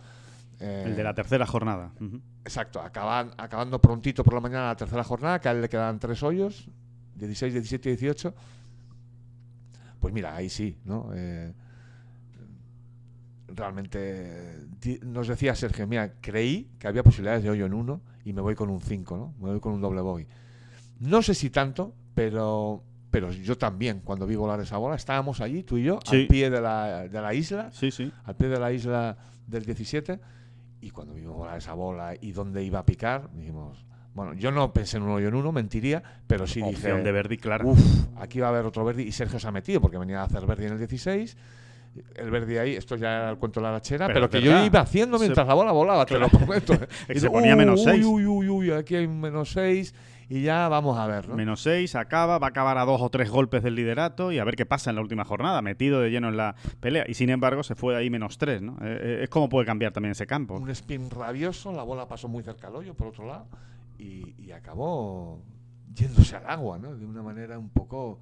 eh, 0.61 0.83
El 0.87 0.97
de 0.97 1.05
la 1.05 1.15
tercera 1.15 1.47
jornada. 1.47 1.93
Exacto, 2.45 2.81
acaban, 2.81 3.31
acabando 3.39 3.81
prontito 3.81 4.25
por 4.25 4.35
la 4.35 4.41
mañana 4.41 4.67
la 4.67 4.77
tercera 4.77 5.05
jornada, 5.05 5.41
que 5.41 5.49
a 5.49 5.53
él 5.53 5.61
le 5.63 5.69
quedan 5.69 5.99
tres 6.01 6.23
hoyos, 6.25 6.69
16, 7.15 7.53
17 7.53 7.89
y 7.91 7.93
18. 7.97 8.35
Pues 10.01 10.15
mira, 10.15 10.35
ahí 10.37 10.49
sí, 10.49 10.77
¿no? 10.85 11.11
Eh, 11.15 11.53
realmente 13.49 14.67
nos 15.03 15.27
decía 15.29 15.55
Sergio, 15.55 15.87
mira, 15.87 16.15
creí 16.21 16.71
que 16.79 16.87
había 16.87 17.03
posibilidades 17.03 17.43
de 17.43 17.51
hoyo 17.51 17.67
en 17.67 17.75
uno 17.75 18.01
y 18.25 18.33
me 18.33 18.41
voy 18.43 18.55
con 18.55 18.69
un 18.71 18.81
5, 18.81 19.17
¿no? 19.17 19.35
Me 19.41 19.51
voy 19.53 19.61
con 19.61 19.73
un 19.73 19.81
doble 19.81 20.01
bogey. 20.01 20.27
No 21.01 21.23
sé 21.23 21.35
si 21.35 21.51
tanto, 21.51 21.95
pero 22.15 22.83
pero 23.11 23.33
yo 23.33 23.57
también, 23.57 24.01
cuando 24.05 24.27
vi 24.27 24.37
volar 24.37 24.61
esa 24.61 24.77
bola, 24.77 24.95
estábamos 24.95 25.41
allí, 25.41 25.63
tú 25.63 25.79
y 25.79 25.85
yo, 25.85 25.99
Sí. 26.05 26.21
al 26.23 26.27
pie 26.27 26.51
de 26.51 26.61
la, 26.61 27.09
de 27.09 27.23
la 27.23 27.33
isla, 27.33 27.71
Sí, 27.73 27.91
sí. 27.91 28.13
al 28.25 28.37
pie 28.37 28.49
de 28.49 28.61
la 28.61 28.71
isla 28.71 29.17
del 29.47 29.65
17 29.65 30.21
y 30.83 30.91
cuando 30.91 31.15
vimos 31.15 31.35
volar 31.35 31.57
esa 31.57 31.73
bola 31.73 32.15
y 32.21 32.33
dónde 32.33 32.63
iba 32.63 32.81
a 32.81 32.85
picar, 32.85 33.31
dijimos, 33.33 33.83
bueno, 34.15 34.35
yo 34.35 34.51
no 34.51 34.73
pensé 34.73 34.97
en 34.97 35.05
un 35.05 35.11
hoyo 35.11 35.29
en 35.29 35.35
uno, 35.35 35.53
mentiría, 35.53 36.03
pero 36.27 36.47
sí 36.47 36.61
dije, 36.61 36.75
Opción 36.75 37.05
de 37.05 37.13
Verdi, 37.13 37.37
claro. 37.37 37.69
uff, 37.69 37.81
aquí 38.17 38.41
va 38.41 38.47
a 38.49 38.51
haber 38.51 38.65
otro 38.67 38.85
Verdi 38.85 39.03
y 39.05 39.13
Sergio 39.13 39.39
se 39.39 39.47
ha 39.47 39.53
metido 39.53 39.81
porque 39.81 39.99
venía 39.99 40.21
a 40.21 40.25
hacer 40.25 40.45
Verdi 40.47 40.67
en 40.67 40.73
el 40.73 40.79
16. 40.79 41.37
El 42.17 42.31
Verdi 42.31 42.59
ahí, 42.59 42.75
esto 42.77 42.97
ya 42.97 43.17
era 43.17 43.31
el 43.31 43.39
cuento 43.39 43.61
de 43.61 43.67
la 43.67 43.73
lachera, 43.73 44.07
Pero 44.09 44.29
que 44.31 44.41
yo 44.41 44.65
iba 44.65 44.81
haciendo 44.81 45.19
Se- 45.19 45.25
mientras 45.25 45.47
la 45.47 45.55
bola 45.55 45.73
volaba, 45.73 46.05
te 46.07 46.19
lo 46.19 46.29
prometo. 46.29 46.75
Y 46.75 46.79
se 47.15 47.15
digo, 47.15 47.33
ponía 47.33 47.57
menos 47.57 47.81
uy, 47.81 47.85
seis. 47.93 48.05
Uy, 48.07 48.27
uy, 48.27 48.49
uy, 48.49 48.71
aquí 48.71 48.95
hay 48.97 49.07
un 49.07 49.21
menos 49.21 49.51
6 49.51 49.95
y 50.31 50.43
ya 50.43 50.69
vamos 50.69 50.99
a 50.99 51.07
ver, 51.07 51.27
¿no? 51.27 51.35
Menos 51.37 51.63
6, 51.63 51.95
acaba, 51.95 52.39
va 52.39 52.49
a 52.49 52.51
acabar 52.51 52.77
a 52.77 52.85
dos 52.85 53.01
o 53.01 53.09
tres 53.09 53.31
golpes 53.31 53.63
del 53.63 53.75
liderato 53.75 54.31
y 54.31 54.39
a 54.39 54.45
ver 54.45 54.57
qué 54.57 54.67
pasa 54.67 54.91
en 54.91 54.97
la 54.97 55.03
última 55.03 55.25
jornada, 55.25 55.63
metido 55.63 56.01
de 56.01 56.11
lleno 56.11 56.29
en 56.29 56.37
la 56.37 56.55
pelea. 56.81 57.05
Y 57.09 57.15
sin 57.15 57.31
embargo 57.31 57.63
se 57.63 57.75
fue 57.75 57.97
ahí 57.97 58.11
menos 58.11 58.37
3, 58.37 58.61
¿no? 58.63 58.73
Eh, 58.83 58.99
eh, 59.01 59.21
es 59.23 59.29
como 59.31 59.49
puede 59.49 59.65
cambiar 59.67 59.91
también 59.93 60.13
ese 60.13 60.27
campo. 60.27 60.55
un 60.57 60.69
spin 60.71 61.09
rabioso, 61.11 61.73
la 61.73 61.83
bola 61.83 62.07
pasó 62.07 62.29
muy 62.29 62.43
cerca 62.43 62.67
al 62.69 62.77
hoyo, 62.77 62.93
por 62.95 63.07
otro 63.09 63.27
lado, 63.27 63.47
y, 63.99 64.35
y 64.39 64.53
acabó 64.53 65.43
yéndose 65.95 66.37
al 66.37 66.49
agua, 66.49 66.79
¿no? 66.79 66.95
De 66.97 67.05
una 67.05 67.23
manera 67.23 67.59
un 67.59 67.71
poco 67.71 68.21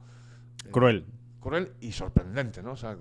eh, 0.65 0.71
Cruel. 0.71 1.05
cruel 1.41 1.73
y 1.81 1.93
sorprendente, 1.93 2.63
¿no? 2.63 2.73
O 2.73 2.77
sea, 2.77 2.97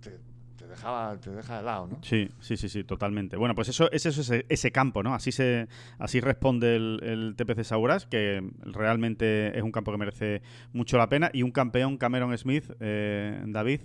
te, 0.00 0.20
te 0.56 0.66
dejaba, 0.68 1.18
te 1.18 1.30
deja 1.30 1.56
de 1.58 1.62
lado, 1.64 1.86
¿no? 1.88 1.98
Sí, 2.02 2.28
sí, 2.40 2.56
sí, 2.56 2.68
sí, 2.68 2.84
totalmente. 2.84 3.36
Bueno, 3.36 3.54
pues 3.54 3.68
eso, 3.68 3.90
ese 3.90 4.10
es 4.10 4.18
ese, 4.18 4.46
ese 4.48 4.70
campo, 4.70 5.02
¿no? 5.02 5.14
Así 5.14 5.32
se, 5.32 5.66
así 5.98 6.20
responde 6.20 6.76
el, 6.76 7.00
el 7.02 7.34
TPC 7.36 7.64
Sauras, 7.64 8.06
que 8.06 8.42
realmente 8.62 9.56
es 9.58 9.62
un 9.64 9.72
campo 9.72 9.90
que 9.90 9.98
merece 9.98 10.42
mucho 10.72 10.96
la 10.96 11.08
pena. 11.08 11.30
Y 11.32 11.42
un 11.42 11.50
campeón, 11.50 11.96
Cameron 11.98 12.36
Smith, 12.38 12.70
eh, 12.80 13.42
David, 13.46 13.80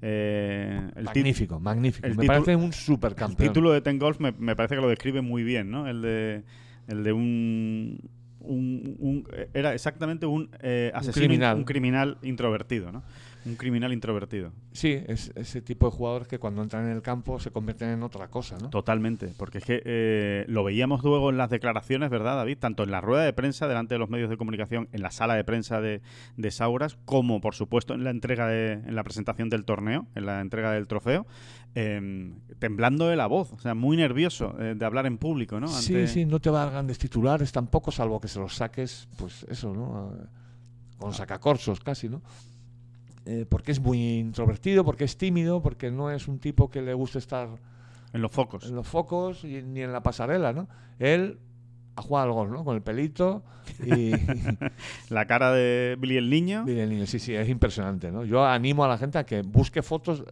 eh, 0.00 0.90
el, 0.96 1.04
magnífico, 1.04 1.60
magnífico. 1.60 2.06
el 2.06 2.16
Me 2.16 2.26
parece 2.26 2.56
un 2.56 2.64
el 2.64 2.72
supercampeón. 2.72 3.48
título 3.52 3.70
de 3.72 3.80
Ten 3.80 3.98
Golf 3.98 4.18
me, 4.20 4.32
me 4.32 4.56
parece 4.56 4.74
que 4.76 4.80
lo 4.80 4.88
describe 4.88 5.20
muy 5.20 5.42
bien, 5.44 5.70
¿no? 5.70 5.86
El 5.86 6.02
de, 6.02 6.44
el 6.88 7.04
de 7.04 7.12
un, 7.12 7.98
un- 8.40 8.96
un- 8.98 9.28
era 9.54 9.74
exactamente 9.74 10.26
un 10.26 10.50
eh, 10.60 10.90
asesino, 10.94 11.26
criminal. 11.26 11.56
un 11.56 11.64
criminal 11.64 12.18
introvertido, 12.22 12.92
¿no? 12.92 13.02
Un 13.46 13.56
criminal 13.56 13.92
introvertido. 13.92 14.52
Sí, 14.72 14.98
es 15.06 15.30
ese 15.34 15.60
tipo 15.60 15.90
de 15.90 15.92
jugadores 15.96 16.26
que 16.28 16.38
cuando 16.38 16.62
entran 16.62 16.86
en 16.86 16.92
el 16.92 17.02
campo 17.02 17.38
se 17.38 17.50
convierten 17.50 17.90
en 17.90 18.02
otra 18.02 18.28
cosa, 18.28 18.56
¿no? 18.58 18.70
Totalmente, 18.70 19.32
porque 19.36 19.58
es 19.58 19.64
que 19.64 19.82
eh, 19.84 20.44
lo 20.48 20.64
veíamos 20.64 21.04
luego 21.04 21.28
en 21.30 21.36
las 21.36 21.50
declaraciones, 21.50 22.08
¿verdad, 22.10 22.36
David? 22.36 22.56
Tanto 22.58 22.84
en 22.84 22.90
la 22.90 23.00
rueda 23.02 23.22
de 23.24 23.32
prensa 23.34 23.68
delante 23.68 23.94
de 23.94 23.98
los 23.98 24.08
medios 24.08 24.30
de 24.30 24.36
comunicación, 24.38 24.88
en 24.92 25.02
la 25.02 25.10
sala 25.10 25.34
de 25.34 25.44
prensa 25.44 25.80
de, 25.82 26.00
de 26.38 26.50
Sauras, 26.50 26.96
como 27.04 27.40
por 27.42 27.54
supuesto 27.54 27.92
en 27.94 28.02
la 28.04 28.10
entrega 28.10 28.46
de, 28.48 28.72
en 28.72 28.94
la 28.94 29.04
presentación 29.04 29.50
del 29.50 29.64
torneo, 29.64 30.06
en 30.14 30.24
la 30.26 30.40
entrega 30.40 30.72
del 30.72 30.86
trofeo, 30.86 31.26
eh, 31.74 32.32
temblando 32.58 33.08
de 33.08 33.16
la 33.16 33.26
voz, 33.26 33.52
o 33.52 33.58
sea, 33.58 33.74
muy 33.74 33.96
nervioso 33.96 34.54
eh, 34.58 34.74
de 34.74 34.84
hablar 34.86 35.04
en 35.06 35.18
público, 35.18 35.60
¿no? 35.60 35.68
Sí, 35.68 35.94
Ante- 35.94 36.06
sí, 36.08 36.24
no 36.24 36.40
te 36.40 36.48
va 36.48 36.62
a 36.62 36.64
dar 36.64 36.72
grandes 36.74 36.98
titulares 36.98 37.52
tampoco, 37.52 37.90
salvo 37.90 38.20
que 38.20 38.28
se 38.28 38.38
los 38.38 38.54
saques, 38.54 39.06
pues 39.18 39.44
eso, 39.50 39.74
¿no? 39.74 40.12
Con 40.98 41.12
sacacorsos 41.12 41.80
casi, 41.80 42.08
¿no? 42.08 42.22
Eh, 43.26 43.46
porque 43.48 43.72
es 43.72 43.80
muy 43.80 44.18
introvertido, 44.18 44.84
porque 44.84 45.04
es 45.04 45.16
tímido, 45.16 45.62
porque 45.62 45.90
no 45.90 46.10
es 46.10 46.28
un 46.28 46.38
tipo 46.38 46.68
que 46.68 46.82
le 46.82 46.92
guste 46.92 47.18
estar 47.18 47.48
En 48.12 48.20
los 48.20 48.30
focos. 48.30 48.66
en 48.66 48.74
los 48.74 48.86
focos 48.86 49.44
y, 49.44 49.62
ni 49.62 49.80
en 49.80 49.92
la 49.92 50.02
pasarela, 50.02 50.52
¿no? 50.52 50.68
Él 50.98 51.38
a 51.96 52.02
jugar 52.02 52.26
al 52.26 52.32
gol, 52.32 52.50
¿no? 52.50 52.64
Con 52.64 52.76
el 52.76 52.82
pelito 52.82 53.42
y... 53.84 54.12
La 55.08 55.26
cara 55.26 55.52
de 55.52 55.96
Billy 55.98 56.16
el 56.16 56.28
Niño. 56.28 56.64
Billy 56.64 56.80
el 56.80 56.90
Niño, 56.90 57.06
sí, 57.06 57.18
sí, 57.18 57.34
es 57.34 57.48
impresionante, 57.48 58.10
¿no? 58.10 58.24
Yo 58.24 58.44
animo 58.44 58.84
a 58.84 58.88
la 58.88 58.98
gente 58.98 59.18
a 59.18 59.24
que 59.24 59.42
busque 59.42 59.82
fotos. 59.82 60.24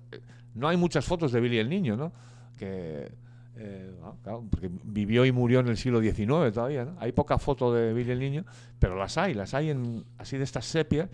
No 0.55 0.68
hay 0.68 0.76
muchas 0.76 1.05
fotos 1.05 1.33
de 1.33 1.40
Billy 1.40 1.59
el 1.59 1.68
Niño, 1.68 1.96
¿no? 1.96 2.12
Que, 2.59 3.12
eh, 3.57 3.94
ah, 4.02 4.12
claro, 4.22 4.44
porque 4.50 4.70
vivió 4.85 5.24
y 5.24 5.33
murió 5.33 5.61
en 5.61 5.68
el 5.68 5.76
siglo 5.76 6.00
XIX 6.00 6.52
todavía, 6.52 6.85
¿no? 6.85 6.96
Hay 6.98 7.12
pocas 7.12 7.40
fotos 7.40 7.74
de 7.74 7.92
Billy 7.92 8.11
el 8.11 8.18
Niño, 8.18 8.44
pero 8.78 8.96
las 8.96 9.16
hay, 9.16 9.35
las 9.35 9.55
hay 9.55 9.70
en, 9.70 10.05
así 10.18 10.37
de 10.37 10.44
estas 10.44 10.66
sepias. 10.66 11.09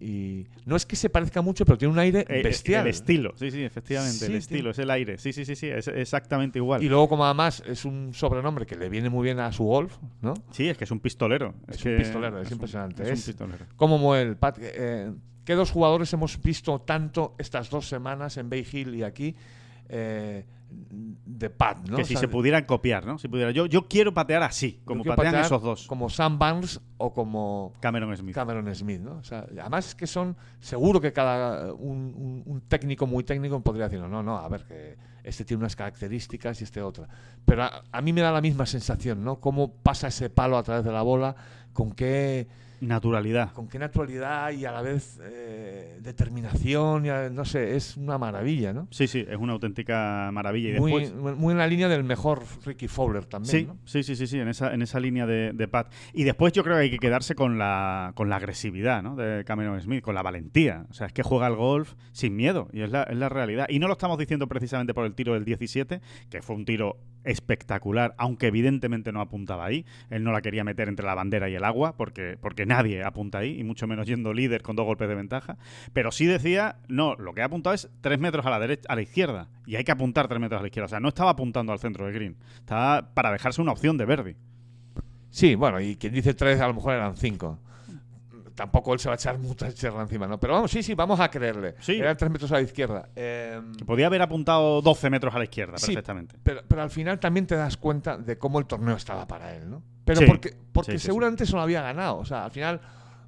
Y 0.00 0.46
no 0.64 0.76
es 0.76 0.86
que 0.86 0.96
se 0.96 1.10
parezca 1.10 1.42
mucho, 1.42 1.66
pero 1.66 1.76
tiene 1.76 1.92
un 1.92 1.98
aire 1.98 2.24
Eh, 2.28 2.42
bestial. 2.42 2.86
El 2.86 2.90
estilo, 2.90 3.34
sí, 3.36 3.50
sí, 3.50 3.62
efectivamente, 3.62 4.16
Sí, 4.16 4.24
el 4.24 4.28
tiene- 4.30 4.38
estilo, 4.38 4.70
es 4.70 4.78
el 4.78 4.90
aire. 4.90 5.18
Sí, 5.18 5.32
sí, 5.34 5.44
sí, 5.44 5.54
sí, 5.54 5.66
es 5.68 5.88
exactamente 5.88 6.58
igual. 6.58 6.82
Y 6.82 6.88
luego, 6.88 7.08
como 7.08 7.24
además 7.26 7.62
es 7.66 7.84
un 7.84 8.14
sobrenombre 8.14 8.64
que 8.64 8.76
le 8.76 8.88
viene 8.88 9.10
muy 9.10 9.24
bien 9.24 9.38
a 9.40 9.52
su 9.52 9.64
golf, 9.64 9.98
¿no? 10.22 10.32
Sí, 10.52 10.68
es 10.68 10.78
que 10.78 10.84
es 10.84 10.90
un 10.90 11.00
pistolero. 11.00 11.54
Es 11.68 11.76
un 11.84 11.92
que- 11.92 11.96
pistolero, 11.98 12.40
es 12.40 12.50
impresionante. 12.50 13.02
es 13.02 13.18
un 13.20 13.24
pistolero. 13.26 13.66
¿Cómo 13.76 13.98
mueve 13.98 14.30
el 14.30 14.36
Pat? 14.36 14.56
Eh, 14.60 15.12
¿Qué 15.44 15.54
dos 15.54 15.70
jugadores 15.70 16.12
hemos 16.14 16.40
visto 16.40 16.80
tanto 16.80 17.34
estas 17.38 17.68
dos 17.68 17.86
semanas 17.88 18.36
en 18.36 18.48
Bay 18.48 18.66
Hill 18.72 18.94
y 18.94 19.02
aquí 19.02 19.34
eh, 19.88 20.44
de 20.70 21.50
Pat? 21.50 21.78
¿no? 21.88 21.96
Que 21.96 22.02
O 22.02 22.04
si 22.04 22.14
sea, 22.14 22.20
se 22.20 22.28
pudieran 22.28 22.64
copiar, 22.64 23.06
¿no? 23.06 23.18
Si 23.18 23.28
pudiera. 23.28 23.50
Yo, 23.50 23.66
yo 23.66 23.88
quiero 23.88 24.12
patear 24.12 24.42
así, 24.42 24.80
como 24.84 25.04
patean 25.04 25.26
patear 25.32 25.44
esos 25.46 25.62
dos. 25.62 25.86
Como 25.86 26.08
Sam 26.10 26.38
Barnes 26.38 26.80
o 26.98 27.12
como 27.14 27.72
Cameron 27.80 28.14
Smith. 28.16 28.34
Cameron 28.34 28.72
Smith, 28.74 29.00
¿no? 29.00 29.16
O 29.18 29.22
sea, 29.24 29.46
además 29.60 29.88
es 29.88 29.94
que 29.94 30.06
son, 30.06 30.36
seguro 30.60 31.00
que 31.00 31.12
cada 31.12 31.72
un, 31.72 32.14
un- 32.16 32.42
un 32.46 32.60
técnico 32.62 33.06
muy 33.06 33.24
técnico 33.24 33.60
podría 33.60 33.88
decir, 33.88 34.00
no, 34.06 34.22
no, 34.22 34.36
a 34.36 34.48
ver, 34.48 34.64
que 34.64 34.96
este 35.24 35.44
tiene 35.44 35.60
unas 35.62 35.76
características 35.76 36.60
y 36.60 36.64
este 36.64 36.82
otra. 36.82 37.08
Pero 37.44 37.62
a, 37.64 37.82
a 37.90 38.00
mí 38.02 38.12
me 38.12 38.20
da 38.20 38.32
la 38.32 38.40
misma 38.40 38.66
sensación, 38.66 39.24
¿no? 39.24 39.40
Cómo 39.40 39.72
pasa 39.72 40.08
ese 40.08 40.30
palo 40.30 40.56
a 40.58 40.62
través 40.62 40.84
de 40.84 40.92
la 40.92 41.02
bola, 41.02 41.34
con 41.72 41.92
qué 41.92 42.48
Naturalidad. 42.80 43.52
con 43.52 43.68
qué 43.68 43.78
naturalidad 43.78 44.50
y 44.52 44.64
a 44.64 44.72
la 44.72 44.82
vez 44.82 45.20
eh, 45.22 45.98
determinación, 46.00 47.04
y 47.06 47.10
a- 47.10 47.28
no 47.30 47.44
sé, 47.44 47.76
es 47.76 47.96
una 47.96 48.16
maravilla, 48.18 48.72
¿no? 48.72 48.88
Sí, 48.90 49.06
sí, 49.06 49.24
es 49.28 49.36
una 49.36 49.52
auténtica 49.52 50.30
maravilla. 50.32 50.76
Y 50.76 50.80
Muy, 50.80 50.92
después. 51.02 51.36
muy 51.36 51.52
en 51.52 51.58
la 51.58 51.66
línea 51.66 51.88
del 51.88 52.04
mejor 52.04 52.42
Ricky 52.64 52.88
Fowler 52.88 53.24
también, 53.26 53.50
Sí, 53.50 53.64
¿no? 53.66 53.76
sí, 53.84 54.02
sí, 54.02 54.16
sí, 54.16 54.26
sí, 54.26 54.38
en 54.40 54.48
esa, 54.48 54.72
en 54.72 54.82
esa 54.82 54.98
línea 55.00 55.26
de, 55.26 55.52
de 55.52 55.68
Pat. 55.68 55.92
Y 56.14 56.24
después 56.24 56.52
yo 56.52 56.62
creo 56.64 56.76
que 56.76 56.82
hay 56.82 56.90
que 56.90 56.98
quedarse 56.98 57.34
con 57.34 57.58
la, 57.58 58.12
con 58.14 58.28
la 58.30 58.36
agresividad 58.36 59.02
¿no? 59.02 59.14
de 59.16 59.44
Cameron 59.44 59.80
Smith, 59.80 60.02
con 60.02 60.14
la 60.14 60.22
valentía. 60.22 60.86
O 60.90 60.94
sea, 60.94 61.06
es 61.06 61.12
que 61.12 61.22
juega 61.22 61.46
al 61.46 61.56
golf 61.56 61.94
sin 62.12 62.34
miedo 62.36 62.68
y 62.72 62.80
es 62.82 62.90
la, 62.90 63.02
es 63.04 63.16
la 63.16 63.28
realidad. 63.28 63.66
Y 63.68 63.78
no 63.78 63.86
lo 63.88 63.92
estamos 63.92 64.18
diciendo 64.18 64.46
precisamente 64.48 64.94
por 64.94 65.04
el 65.04 65.14
tiro 65.14 65.34
del 65.34 65.44
17, 65.44 66.00
que 66.30 66.42
fue 66.42 66.56
un 66.56 66.64
tiro 66.64 66.96
espectacular, 67.22 68.14
aunque 68.16 68.46
evidentemente 68.46 69.12
no 69.12 69.20
apuntaba 69.20 69.66
ahí. 69.66 69.84
Él 70.08 70.24
no 70.24 70.32
la 70.32 70.40
quería 70.40 70.64
meter 70.64 70.88
entre 70.88 71.04
la 71.04 71.14
bandera 71.14 71.50
y 71.50 71.54
el 71.54 71.64
agua, 71.64 71.94
porque, 71.96 72.38
porque 72.40 72.64
nadie 72.70 73.04
apunta 73.04 73.38
ahí, 73.38 73.58
y 73.58 73.64
mucho 73.64 73.86
menos 73.86 74.06
yendo 74.06 74.32
líder 74.32 74.62
con 74.62 74.76
dos 74.76 74.86
golpes 74.86 75.08
de 75.08 75.14
ventaja. 75.14 75.58
Pero 75.92 76.12
sí 76.12 76.26
decía, 76.26 76.76
no, 76.88 77.16
lo 77.16 77.34
que 77.34 77.42
ha 77.42 77.46
apuntado 77.46 77.74
es 77.74 77.90
tres 78.00 78.18
metros 78.18 78.46
a 78.46 78.50
la 78.50 78.58
derecha, 78.58 78.86
a 78.88 78.94
la 78.94 79.02
izquierda. 79.02 79.48
Y 79.66 79.76
hay 79.76 79.84
que 79.84 79.92
apuntar 79.92 80.28
tres 80.28 80.40
metros 80.40 80.60
a 80.60 80.62
la 80.62 80.68
izquierda. 80.68 80.86
O 80.86 80.88
sea, 80.88 81.00
no 81.00 81.08
estaba 81.08 81.30
apuntando 81.30 81.72
al 81.72 81.78
centro 81.78 82.06
de 82.06 82.12
green. 82.12 82.36
Estaba 82.54 83.12
para 83.12 83.32
dejarse 83.32 83.60
una 83.60 83.72
opción 83.72 83.96
de 83.98 84.04
Verdi. 84.04 84.36
Sí, 85.30 85.54
bueno, 85.54 85.80
y 85.80 85.96
quien 85.96 86.12
dice 86.12 86.34
tres 86.34 86.60
a 86.60 86.68
lo 86.68 86.74
mejor 86.74 86.94
eran 86.94 87.16
cinco. 87.16 87.58
Tampoco 88.54 88.92
él 88.92 88.98
se 89.00 89.08
va 89.08 89.14
a 89.14 89.16
echar 89.16 89.38
mucha 89.38 89.70
tierra 89.72 90.02
encima, 90.02 90.26
¿no? 90.26 90.38
Pero 90.38 90.54
vamos, 90.54 90.70
sí, 90.70 90.82
sí, 90.82 90.94
vamos 90.94 91.18
a 91.20 91.30
creerle. 91.30 91.74
Sí. 91.80 91.92
Eran 91.98 92.16
tres 92.16 92.30
metros 92.30 92.50
a 92.52 92.56
la 92.56 92.62
izquierda. 92.62 93.08
Em, 93.16 93.74
Que 93.74 93.84
podía 93.84 94.06
haber 94.06 94.22
apuntado 94.22 94.82
12 94.82 95.10
metros 95.10 95.34
a 95.34 95.38
la 95.38 95.44
izquierda, 95.44 95.78
Sí, 95.78 95.86
perfectamente. 95.88 96.36
Pero, 96.42 96.62
pero 96.66 96.82
al 96.82 96.90
final 96.90 97.18
también 97.18 97.46
te 97.46 97.54
das 97.56 97.76
cuenta 97.76 98.16
de 98.18 98.38
cómo 98.38 98.58
el 98.58 98.66
torneo 98.66 98.96
estaba 98.96 99.26
para 99.26 99.54
él, 99.54 99.70
¿no? 99.70 99.82
Pero 100.04 100.20
Sí, 100.20 100.26
porque, 100.26 100.54
porque 100.72 100.98
seguramente 100.98 101.46
se 101.46 101.52
lo 101.52 101.60
había 101.62 101.82
ganado. 101.82 102.18
O 102.18 102.24
sea, 102.24 102.44
al 102.44 102.50
final, 102.50 102.80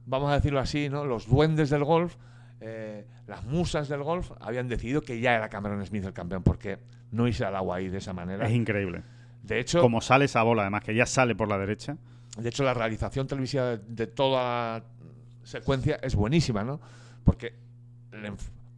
vamos 0.07 0.31
a 0.31 0.35
decirlo 0.35 0.61
así, 0.61 0.89
¿no? 0.89 1.05
Los 1.05 1.29
duendes 1.29 1.71
del 1.71 1.85
golf, 1.85 2.17
eh, 2.61 3.07
las 3.27 3.45
musas 3.45 3.89
del 3.89 4.03
golf, 4.03 4.31
habían 4.41 4.69
decidido 4.69 5.01
que 5.03 5.21
ya 5.21 5.35
era 5.35 5.49
Cameron 5.49 5.85
Smith 5.87 6.05
el 6.05 6.13
campeón, 6.13 6.43
porque 6.43 6.79
no 7.13 7.27
irse 7.29 7.45
al 7.45 7.55
agua 7.57 7.77
ahí 7.77 7.89
de 7.89 7.99
esa 7.99 8.13
manera. 8.13 8.47
Es 8.47 8.53
increíble. 8.53 9.03
De 9.43 9.59
hecho, 9.61 9.81
Como 9.81 10.01
sale 10.01 10.27
esa 10.27 10.43
bola, 10.43 10.63
además, 10.63 10.83
que 10.85 10.95
ya 10.95 11.07
sale 11.07 11.35
por 11.35 11.49
la 11.49 11.59
derecha. 11.59 11.97
de 12.39 12.49
hecho, 12.49 12.63
la 12.65 12.75
realización 12.75 13.27
televisiva 13.27 13.65
de, 13.71 13.79
de 13.79 14.07
toda 14.07 14.85
secuencia 15.43 15.99
es 16.03 16.15
buenísima, 16.15 16.65
¿no? 16.65 16.81
Porque, 17.25 17.55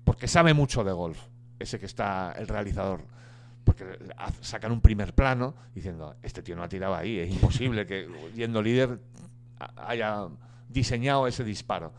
porque 0.05 0.29
sabe 0.29 0.55
mucho 0.55 0.85
de 0.85 0.93
golf, 0.93 1.19
ese 1.59 1.79
que 1.79 1.87
está 1.87 2.33
el 2.33 2.49
realizador. 2.49 3.01
Porque 3.65 3.99
sacan 4.43 4.73
un 4.73 4.81
primer 4.81 5.15
plano 5.15 5.55
diciendo, 5.75 6.17
este 6.23 6.43
tío 6.43 6.55
no 6.55 6.63
ha 6.63 6.69
tirado 6.69 6.95
ahí, 6.95 7.19
es 7.19 7.31
imposible 7.31 7.87
que 7.87 8.07
yendo 8.35 8.61
líder 8.61 9.01
haya 9.77 10.29
diseñado 10.69 11.27
ese 11.27 11.45
disparo. 11.45 11.93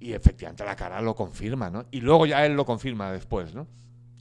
Y 0.00 0.12
efectivamente 0.12 0.64
la 0.64 0.76
cara 0.76 1.00
lo 1.00 1.14
confirma, 1.14 1.70
¿no? 1.70 1.86
Y 1.90 2.00
luego 2.00 2.26
ya 2.26 2.44
él 2.44 2.54
lo 2.54 2.64
confirma 2.64 3.12
después, 3.12 3.54
¿no? 3.54 3.66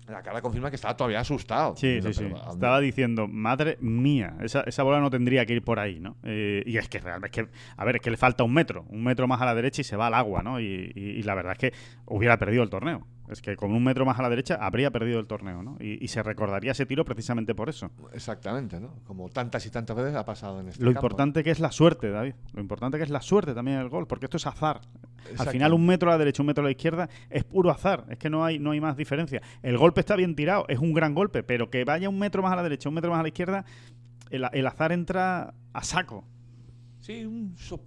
La 0.07 0.21
cara 0.23 0.41
confirma 0.41 0.69
que 0.69 0.75
estaba 0.77 0.95
todavía 0.95 1.19
asustado. 1.19 1.75
Sí, 1.75 1.99
sí, 2.01 2.13
sí. 2.13 2.23
Estaba 2.53 2.79
diciendo, 2.79 3.27
madre 3.27 3.77
mía, 3.81 4.35
esa, 4.41 4.61
esa 4.61 4.83
bola 4.83 5.01
no 5.01 5.09
tendría 5.09 5.45
que 5.45 5.53
ir 5.53 5.63
por 5.63 5.79
ahí, 5.79 5.99
¿no? 5.99 6.15
Eh, 6.23 6.63
y 6.65 6.77
es 6.77 6.87
que 6.87 6.99
realmente, 6.99 7.41
es 7.41 7.47
que, 7.47 7.51
a 7.75 7.83
ver, 7.85 7.97
es 7.97 8.01
que 8.01 8.11
le 8.11 8.17
falta 8.17 8.43
un 8.45 8.53
metro, 8.53 8.85
un 8.89 9.03
metro 9.03 9.27
más 9.27 9.41
a 9.41 9.45
la 9.45 9.53
derecha 9.53 9.81
y 9.81 9.83
se 9.83 9.97
va 9.97 10.07
al 10.07 10.13
agua, 10.13 10.43
¿no? 10.43 10.59
Y, 10.61 10.91
y- 10.95 11.01
y 11.19 11.23
la 11.23 11.35
verdad 11.35 11.53
es 11.53 11.57
que 11.59 11.73
hubiera 12.05 12.37
perdido 12.37 12.63
el 12.63 12.69
torneo. 12.69 13.05
Es 13.29 13.41
que 13.41 13.55
con 13.57 13.71
un 13.73 13.83
metro 13.83 14.05
más 14.05 14.17
a 14.19 14.21
la 14.21 14.29
derecha 14.29 14.55
habría 14.61 14.89
perdido 14.89 15.19
el 15.19 15.27
torneo, 15.27 15.61
¿no? 15.61 15.75
Y, 15.79 16.03
y 16.03 16.07
se 16.07 16.23
recordaría 16.23 16.71
ese 16.71 16.85
tiro 16.85 17.03
precisamente 17.03 17.53
por 17.53 17.67
eso. 17.69 17.91
Exactamente, 18.13 18.79
¿no? 18.79 18.93
Como 19.05 19.27
tantas 19.29 19.65
y 19.65 19.69
tantas 19.69 19.95
veces 19.97 20.15
ha 20.15 20.23
pasado 20.25 20.61
en 20.61 20.69
este 20.69 20.81
Lo 20.83 20.93
campo. 20.93 21.05
importante 21.07 21.43
que 21.43 21.51
es 21.51 21.59
la 21.59 21.71
suerte, 21.71 22.09
David. 22.09 22.35
Lo 22.53 22.61
importante 22.61 22.97
que 22.97 23.03
es 23.03 23.09
la 23.09 23.21
suerte 23.21 23.53
también 23.53 23.77
en 23.77 23.83
el 23.83 23.89
gol, 23.89 24.07
porque 24.07 24.25
esto 24.27 24.37
es 24.37 24.47
azar. 24.47 24.79
Al 25.37 25.47
final 25.49 25.73
un 25.73 25.85
metro 25.85 26.09
a 26.09 26.13
la 26.13 26.17
derecha, 26.19 26.41
un 26.41 26.47
metro 26.47 26.63
a 26.63 26.65
la 26.67 26.71
izquierda 26.71 27.09
es 27.29 27.43
puro 27.43 27.69
azar. 27.69 28.05
Es 28.09 28.17
que 28.17 28.29
no 28.29 28.45
hay, 28.45 28.59
no 28.59 28.71
hay 28.71 28.79
más 28.79 28.95
diferencia. 28.95 29.41
El 29.61 29.77
golpe 29.77 29.99
está 29.99 30.15
bien 30.15 30.33
tirado, 30.35 30.65
es 30.69 30.79
un 30.79 30.93
gran 30.93 31.13
golpe, 31.13 31.43
pero 31.43 31.69
que 31.69 31.83
vaya 31.83 32.07
un 32.07 32.17
metro 32.17 32.41
más 32.41 32.53
a 32.53 32.55
la 32.55 32.63
derecha, 32.63 32.87
un 32.87 32.95
metro 32.95 33.11
más 33.11 33.19
a 33.19 33.23
la 33.23 33.27
izquierda, 33.27 33.65
el, 34.29 34.45
el 34.53 34.67
azar 34.67 34.93
entra 34.93 35.53
a 35.73 35.83
saco. 35.83 36.23
Sí, 37.01 37.25
un, 37.25 37.55
so- 37.57 37.81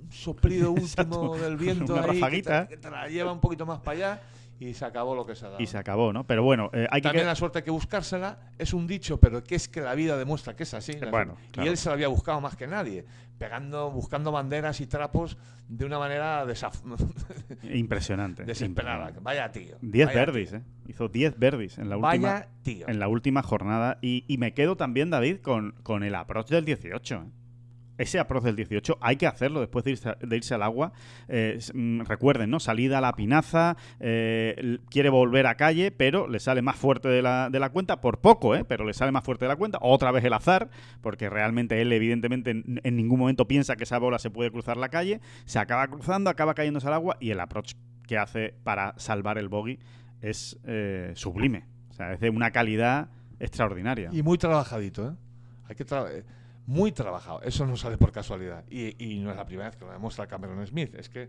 un 0.00 0.12
soplido 0.12 0.70
último 0.72 0.86
Exacto. 0.86 1.34
del 1.36 1.56
viento 1.56 1.94
Una 1.94 2.04
ahí 2.26 2.42
que 2.42 2.42
te, 2.42 2.66
que 2.68 2.76
te 2.76 2.90
la 2.90 3.08
lleva 3.08 3.32
un 3.32 3.40
poquito 3.40 3.66
más 3.66 3.80
para 3.80 3.96
allá 3.96 4.22
y 4.68 4.74
se 4.74 4.84
acabó 4.84 5.14
lo 5.14 5.26
que 5.26 5.34
se 5.34 5.46
ha 5.46 5.50
dado. 5.50 5.62
Y 5.62 5.66
se 5.66 5.78
acabó, 5.78 6.12
¿no? 6.12 6.26
Pero 6.26 6.42
bueno, 6.42 6.70
eh, 6.72 6.86
hay 6.90 7.00
que... 7.00 7.08
También 7.08 7.26
la 7.26 7.34
suerte 7.34 7.58
hay 7.58 7.64
que 7.64 7.70
buscársela 7.70 8.38
es 8.58 8.72
un 8.72 8.86
dicho, 8.86 9.18
pero 9.20 9.42
que 9.44 9.54
es 9.54 9.68
que 9.68 9.80
la 9.80 9.94
vida 9.94 10.16
demuestra 10.16 10.54
que 10.56 10.62
es 10.64 10.74
así. 10.74 10.92
La- 10.94 11.10
Bueno, 11.10 11.36
claro. 11.52 11.66
Y 11.66 11.70
él 11.70 11.76
se 11.76 11.88
la 11.88 11.94
había 11.94 12.08
buscado 12.08 12.40
más 12.40 12.56
que 12.56 12.66
nadie, 12.66 13.04
pegando, 13.38 13.90
buscando 13.90 14.32
banderas 14.32 14.80
y 14.80 14.86
trapos 14.86 15.36
de 15.68 15.84
una 15.84 15.98
manera 15.98 16.44
desaf- 16.46 16.80
Impresionante. 17.62 18.44
desesperada. 18.44 19.08
impresionante. 19.10 19.20
Vaya 19.22 19.50
tío. 19.52 19.76
10 19.80 20.06
vaya 20.06 20.20
verdis, 20.20 20.50
tío. 20.50 20.58
¿eh? 20.58 20.62
Hizo 20.88 21.08
10 21.08 21.38
verdis 21.38 21.78
en 21.78 21.88
la 21.88 21.96
última, 21.96 22.08
Vaya 22.32 22.48
tío. 22.62 22.88
en 22.88 22.98
la 22.98 23.08
última 23.08 23.42
jornada. 23.42 23.98
Y, 24.02 24.24
y 24.28 24.38
me 24.38 24.54
quedo 24.54 24.76
también, 24.76 25.10
David, 25.10 25.38
con, 25.40 25.72
con 25.82 26.02
el 26.02 26.14
approach 26.14 26.48
del 26.48 26.64
18. 26.64 27.14
¿eh? 27.14 27.18
Ese 27.96 28.18
approach 28.18 28.42
del 28.42 28.56
18 28.56 28.98
hay 29.00 29.16
que 29.16 29.26
hacerlo 29.26 29.60
después 29.60 29.84
de 29.84 29.92
irse, 30.36 30.54
al 30.54 30.62
agua. 30.62 30.92
Eh, 31.28 31.58
mm, 31.72 32.00
recuerden, 32.02 32.50
¿no? 32.50 32.58
Salida 32.58 32.98
a 32.98 33.00
la 33.00 33.12
pinaza, 33.12 33.76
eh, 34.00 34.78
quiere 34.90 35.10
volver 35.10 35.46
a 35.46 35.56
calle, 35.56 35.90
pero 35.92 36.26
le 36.26 36.40
sale 36.40 36.60
más 36.62 36.76
fuerte 36.76 37.08
de 37.08 37.22
la, 37.22 37.50
de 37.50 37.60
la 37.60 37.70
cuenta, 37.70 38.00
por 38.00 38.18
poco, 38.20 38.56
¿eh? 38.56 38.64
Pero 38.64 38.84
le 38.84 38.94
sale 38.94 39.12
más 39.12 39.22
fuerte 39.24 39.44
de 39.44 39.50
la 39.50 39.56
cuenta. 39.56 39.78
Otra 39.80 40.10
vez 40.10 40.24
el 40.24 40.32
azar, 40.32 40.70
porque 41.02 41.30
realmente 41.30 41.80
él, 41.80 41.92
evidentemente, 41.92 42.50
en, 42.50 42.80
en 42.82 42.96
ningún 42.96 43.18
momento 43.20 43.46
piensa 43.46 43.76
que 43.76 43.84
esa 43.84 43.98
bola 43.98 44.18
se 44.18 44.30
puede 44.30 44.50
cruzar 44.50 44.76
la 44.76 44.88
calle. 44.88 45.20
Se 45.44 45.58
acaba 45.58 45.86
cruzando, 45.86 46.30
acaba 46.30 46.54
cayéndose 46.54 46.86
al 46.88 46.94
agua 46.94 47.16
y 47.20 47.30
el 47.30 47.38
approach 47.40 47.74
que 48.08 48.18
hace 48.18 48.54
para 48.64 48.94
salvar 48.98 49.38
el 49.38 49.48
bogey 49.48 49.78
es 50.20 50.58
eh, 50.64 51.12
sublime. 51.14 51.64
O 51.90 51.94
sea, 51.94 52.12
es 52.12 52.20
de 52.20 52.28
una 52.30 52.50
calidad 52.50 53.08
extraordinaria. 53.38 54.10
Y 54.12 54.22
muy 54.22 54.38
trabajadito, 54.38 55.10
¿eh? 55.10 55.14
Hay 55.68 55.76
que 55.76 55.86
tra- 55.86 56.08
eh, 56.10 56.24
muy 56.66 56.92
trabajado. 56.92 57.42
Eso 57.42 57.66
no 57.66 57.76
sale 57.76 57.98
por 57.98 58.12
casualidad. 58.12 58.64
Y, 58.70 59.02
y 59.04 59.18
no 59.20 59.30
es 59.30 59.36
la 59.36 59.44
primera 59.46 59.68
vez 59.68 59.76
que 59.76 59.84
lo 59.84 59.92
demuestra 59.92 60.26
Cameron 60.26 60.66
Smith. 60.66 60.94
Es 60.94 61.08
que 61.08 61.28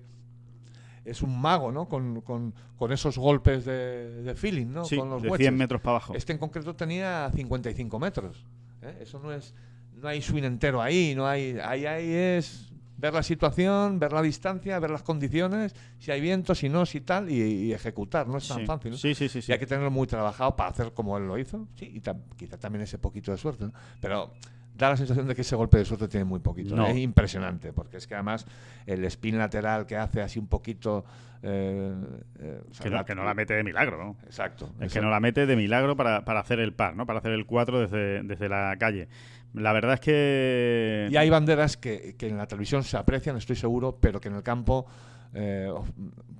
es 1.03 1.21
un 1.21 1.39
mago, 1.39 1.71
¿no? 1.71 1.87
Con, 1.87 2.21
con- 2.21 2.53
con 2.77 2.91
esos 2.91 3.17
golpes 3.17 3.63
de, 3.65 4.23
de 4.23 4.35
feeling, 4.35 4.67
¿no? 4.67 4.85
Sí, 4.85 4.97
con 4.97 5.09
los 5.09 5.21
de 5.21 5.29
wedges. 5.29 5.45
100 5.45 5.57
metros 5.57 5.81
para 5.81 5.97
abajo. 5.97 6.13
Este 6.15 6.33
en 6.33 6.39
concreto 6.39 6.75
tenía 6.75 7.29
55 7.35 7.99
metros. 7.99 8.43
¿eh? 8.81 8.97
Eso 9.01 9.19
no 9.19 9.31
es. 9.31 9.53
No 9.93 10.07
hay 10.07 10.21
swing 10.21 10.43
entero 10.43 10.81
ahí. 10.81 11.13
No 11.15 11.27
hay. 11.27 11.57
Ahí, 11.63 11.85
ahí 11.85 12.11
es 12.11 12.71
ver 12.97 13.13
la 13.13 13.23
situación, 13.23 13.99
ver 13.99 14.13
la 14.13 14.21
distancia, 14.21 14.79
ver 14.79 14.89
las 14.89 15.03
condiciones, 15.03 15.75
si 15.99 16.11
hay 16.11 16.21
viento, 16.21 16.55
si 16.55 16.69
no, 16.69 16.85
si 16.85 17.01
tal, 17.01 17.29
y, 17.29 17.35
y 17.41 17.73
ejecutar. 17.73 18.25
No 18.27 18.37
es 18.37 18.47
tan 18.47 18.59
sí. 18.59 18.65
fácil. 18.65 18.91
¿no? 18.91 18.97
sí, 18.97 19.13
sí, 19.13 19.27
sí, 19.29 19.41
sí. 19.41 19.51
Y 19.51 19.53
hay 19.53 19.59
que 19.59 19.67
tenerlo 19.67 19.91
muy 19.91 20.07
trabajado 20.07 20.55
para 20.55 20.69
hacer 20.69 20.93
como 20.93 21.17
él 21.17 21.27
lo 21.27 21.37
hizo. 21.37 21.67
Sí, 21.75 21.91
y 21.93 22.01
quizá 22.37 22.57
también 22.57 22.81
ese 22.83 22.97
poquito 22.97 23.31
de 23.31 23.37
suerte. 23.37 23.65
¿no? 23.65 23.73
Pero 24.01 24.31
da 24.77 24.89
la 24.89 24.97
sensación 24.97 25.27
de 25.27 25.35
que 25.35 25.41
ese 25.41 25.55
golpe 25.55 25.77
de 25.77 25.85
suerte 25.85 26.07
tiene 26.07 26.25
muy 26.25 26.39
poquito. 26.39 26.75
No. 26.75 26.87
Es 26.87 26.97
impresionante, 26.97 27.71
porque 27.73 27.97
es 27.97 28.07
que 28.07 28.13
además 28.15 28.45
el 28.85 29.03
spin 29.05 29.37
lateral 29.37 29.85
que 29.85 29.95
hace 29.97 30.21
así 30.21 30.37
un 30.39 30.47
poquito. 30.47 31.05
eh, 31.41 31.93
eh, 32.39 32.61
o 32.69 32.73
sea, 32.73 32.83
Que 32.83 32.89
no, 32.89 33.05
que 33.05 33.15
no 33.15 33.23
la 33.23 33.33
mete 33.33 33.53
de 33.53 33.63
milagro, 33.63 33.97
¿no? 34.03 34.17
Exacto. 34.25 34.69
Es 34.79 34.91
que 34.93 35.01
no 35.01 35.09
la 35.09 35.19
mete 35.19 35.45
de 35.45 35.55
milagro 35.55 35.95
para, 35.95 36.25
para 36.25 36.39
hacer 36.39 36.59
el 36.59 36.73
par, 36.73 36.95
¿no? 36.95 37.05
Para 37.05 37.19
hacer 37.19 37.31
el 37.33 37.45
4 37.45 37.81
desde, 37.81 38.23
desde 38.23 38.49
la 38.49 38.75
calle. 38.79 39.07
La 39.53 39.71
verdad 39.71 39.93
es 39.93 39.99
que... 40.01 41.07
Y 41.11 41.15
hay 41.17 41.29
banderas 41.29 41.77
que, 41.77 42.15
que 42.17 42.27
en 42.27 42.37
la 42.37 42.47
televisión 42.47 42.83
se 42.83 42.97
aprecian, 42.97 43.37
estoy 43.37 43.55
seguro, 43.55 43.97
pero 44.01 44.19
que 44.19 44.27
en 44.27 44.35
el 44.35 44.43
campo 44.43 44.85
eh, 45.33 45.71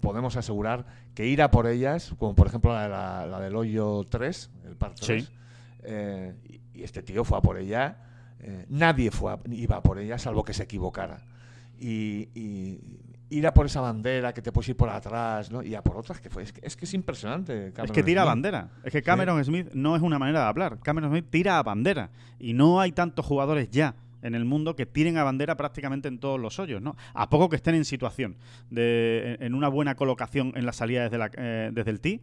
podemos 0.02 0.36
asegurar 0.38 0.86
que 1.14 1.26
ir 1.28 1.42
a 1.42 1.52
por 1.52 1.68
ellas, 1.68 2.14
como 2.18 2.36
por 2.36 2.48
ejemplo 2.48 2.74
la, 2.74 2.84
de 2.84 2.90
la- 2.90 3.26
la 3.28 3.40
del 3.40 3.56
hoyo 3.56 4.04
3, 4.10 4.52
el 4.66 4.76
par 4.76 4.94
3, 4.96 5.24
Sí. 5.26 5.32
eh, 5.84 6.34
y, 6.74 6.80
y 6.80 6.84
este 6.84 7.04
tío 7.04 7.24
fue 7.24 7.38
a 7.38 7.42
por 7.42 7.58
ella, 7.58 7.98
eh, 8.40 8.66
nadie 8.70 9.12
fue 9.12 9.34
a- 9.34 9.40
iba 9.52 9.82
por 9.82 10.00
ella 10.00 10.18
salvo 10.18 10.44
que 10.44 10.54
se 10.54 10.64
equivocara. 10.64 11.22
Y, 11.80 12.30
y 12.36 12.80
ir 13.30 13.46
a 13.48 13.54
por 13.54 13.66
esa 13.66 13.82
bandera, 13.82 14.34
que 14.34 14.42
te 14.42 14.52
puedes 14.52 14.70
ir 14.70 14.78
por 14.78 14.90
atrás, 14.90 15.52
¿no? 15.52 15.62
y 15.64 15.76
a 15.76 15.82
por 15.82 15.98
otras, 15.98 16.22
que 16.22 16.30
fue, 16.30 16.44
es, 16.44 16.54
que, 16.54 16.62
es 16.66 16.76
que 16.78 16.86
es 16.86 16.94
impresionante. 16.94 17.74
Es 17.84 17.92
que 17.92 18.04
tira 18.04 18.22
Smith. 18.22 18.30
bandera. 18.30 18.70
Es 18.84 18.92
que 18.94 19.02
Cameron 19.02 19.44
Smith 19.44 19.70
no 19.74 19.96
es 19.96 20.02
una 20.02 20.20
manera 20.20 20.42
de 20.42 20.46
hablar. 20.46 20.80
Cameron 20.82 21.10
Smith 21.12 21.26
tira 21.30 21.58
a 21.60 21.64
bandera. 21.64 22.12
Y 22.40 22.54
no 22.54 22.80
hay 22.80 22.92
tantos 22.92 23.26
jugadores 23.26 23.70
ya 23.72 23.96
en 24.22 24.36
el 24.36 24.46
mundo 24.46 24.76
que 24.76 24.86
tiren 24.86 25.18
a 25.18 25.24
bandera 25.24 25.56
prácticamente 25.58 26.08
en 26.08 26.18
todos 26.20 26.40
los 26.40 26.58
hoyos, 26.60 26.82
¿no? 26.82 26.96
A 27.14 27.30
poco 27.30 27.50
que 27.50 27.58
estén 27.58 27.76
en 27.76 27.86
situación 27.86 28.38
de 28.72 29.36
en- 29.40 29.44
en 29.48 29.54
una 29.54 29.68
buena 29.68 29.96
colocación 29.96 30.54
en 30.56 30.66
la 30.66 30.74
salida 30.74 31.04
desde, 31.04 31.18
la, 31.18 31.30
eh, 31.38 31.70
desde 31.74 31.92
el 31.92 32.00
tee, 32.00 32.22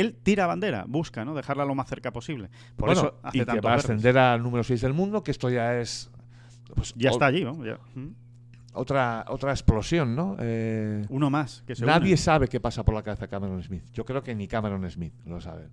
él 0.00 0.16
tira 0.22 0.46
bandera, 0.46 0.84
busca, 0.86 1.24
¿no? 1.24 1.34
Dejarla 1.34 1.64
lo 1.64 1.74
más 1.74 1.88
cerca 1.88 2.12
posible. 2.12 2.48
Por 2.76 2.88
Bueno, 2.88 3.00
eso 3.00 3.18
hace 3.22 3.36
y 3.38 3.40
que 3.40 3.46
tantos 3.46 3.66
va 3.66 3.72
a 3.74 3.76
ascender 3.76 4.18
al 4.18 4.42
número 4.42 4.62
6 4.64 4.80
del 4.80 4.92
mundo, 4.92 5.22
que 5.22 5.30
esto 5.30 5.48
ya 5.50 5.78
es... 5.78 6.10
pues, 6.74 6.94
Ya 6.96 7.10
está 7.10 7.26
allí, 7.26 7.44
¿no? 7.44 7.64
Ya. 7.64 7.78
Mm. 7.94 8.08
otra, 8.72 9.24
otra 9.28 9.50
explosión, 9.52 10.14
¿no? 10.14 10.36
Eh, 10.38 11.04
Uno 11.08 11.30
más 11.30 11.62
que 11.66 11.74
se 11.74 11.84
nadie 11.86 12.10
une. 12.10 12.16
sabe 12.16 12.48
qué 12.48 12.60
pasa 12.60 12.82
por 12.84 12.94
la 12.94 13.02
cabeza 13.02 13.22
de 13.26 13.28
Cameron 13.30 13.62
Smith. 13.62 13.84
Yo 13.92 14.04
creo 14.04 14.22
que 14.22 14.34
ni 14.34 14.46
Cameron 14.48 14.88
Smith 14.90 15.14
lo 15.24 15.40
sabe. 15.40 15.68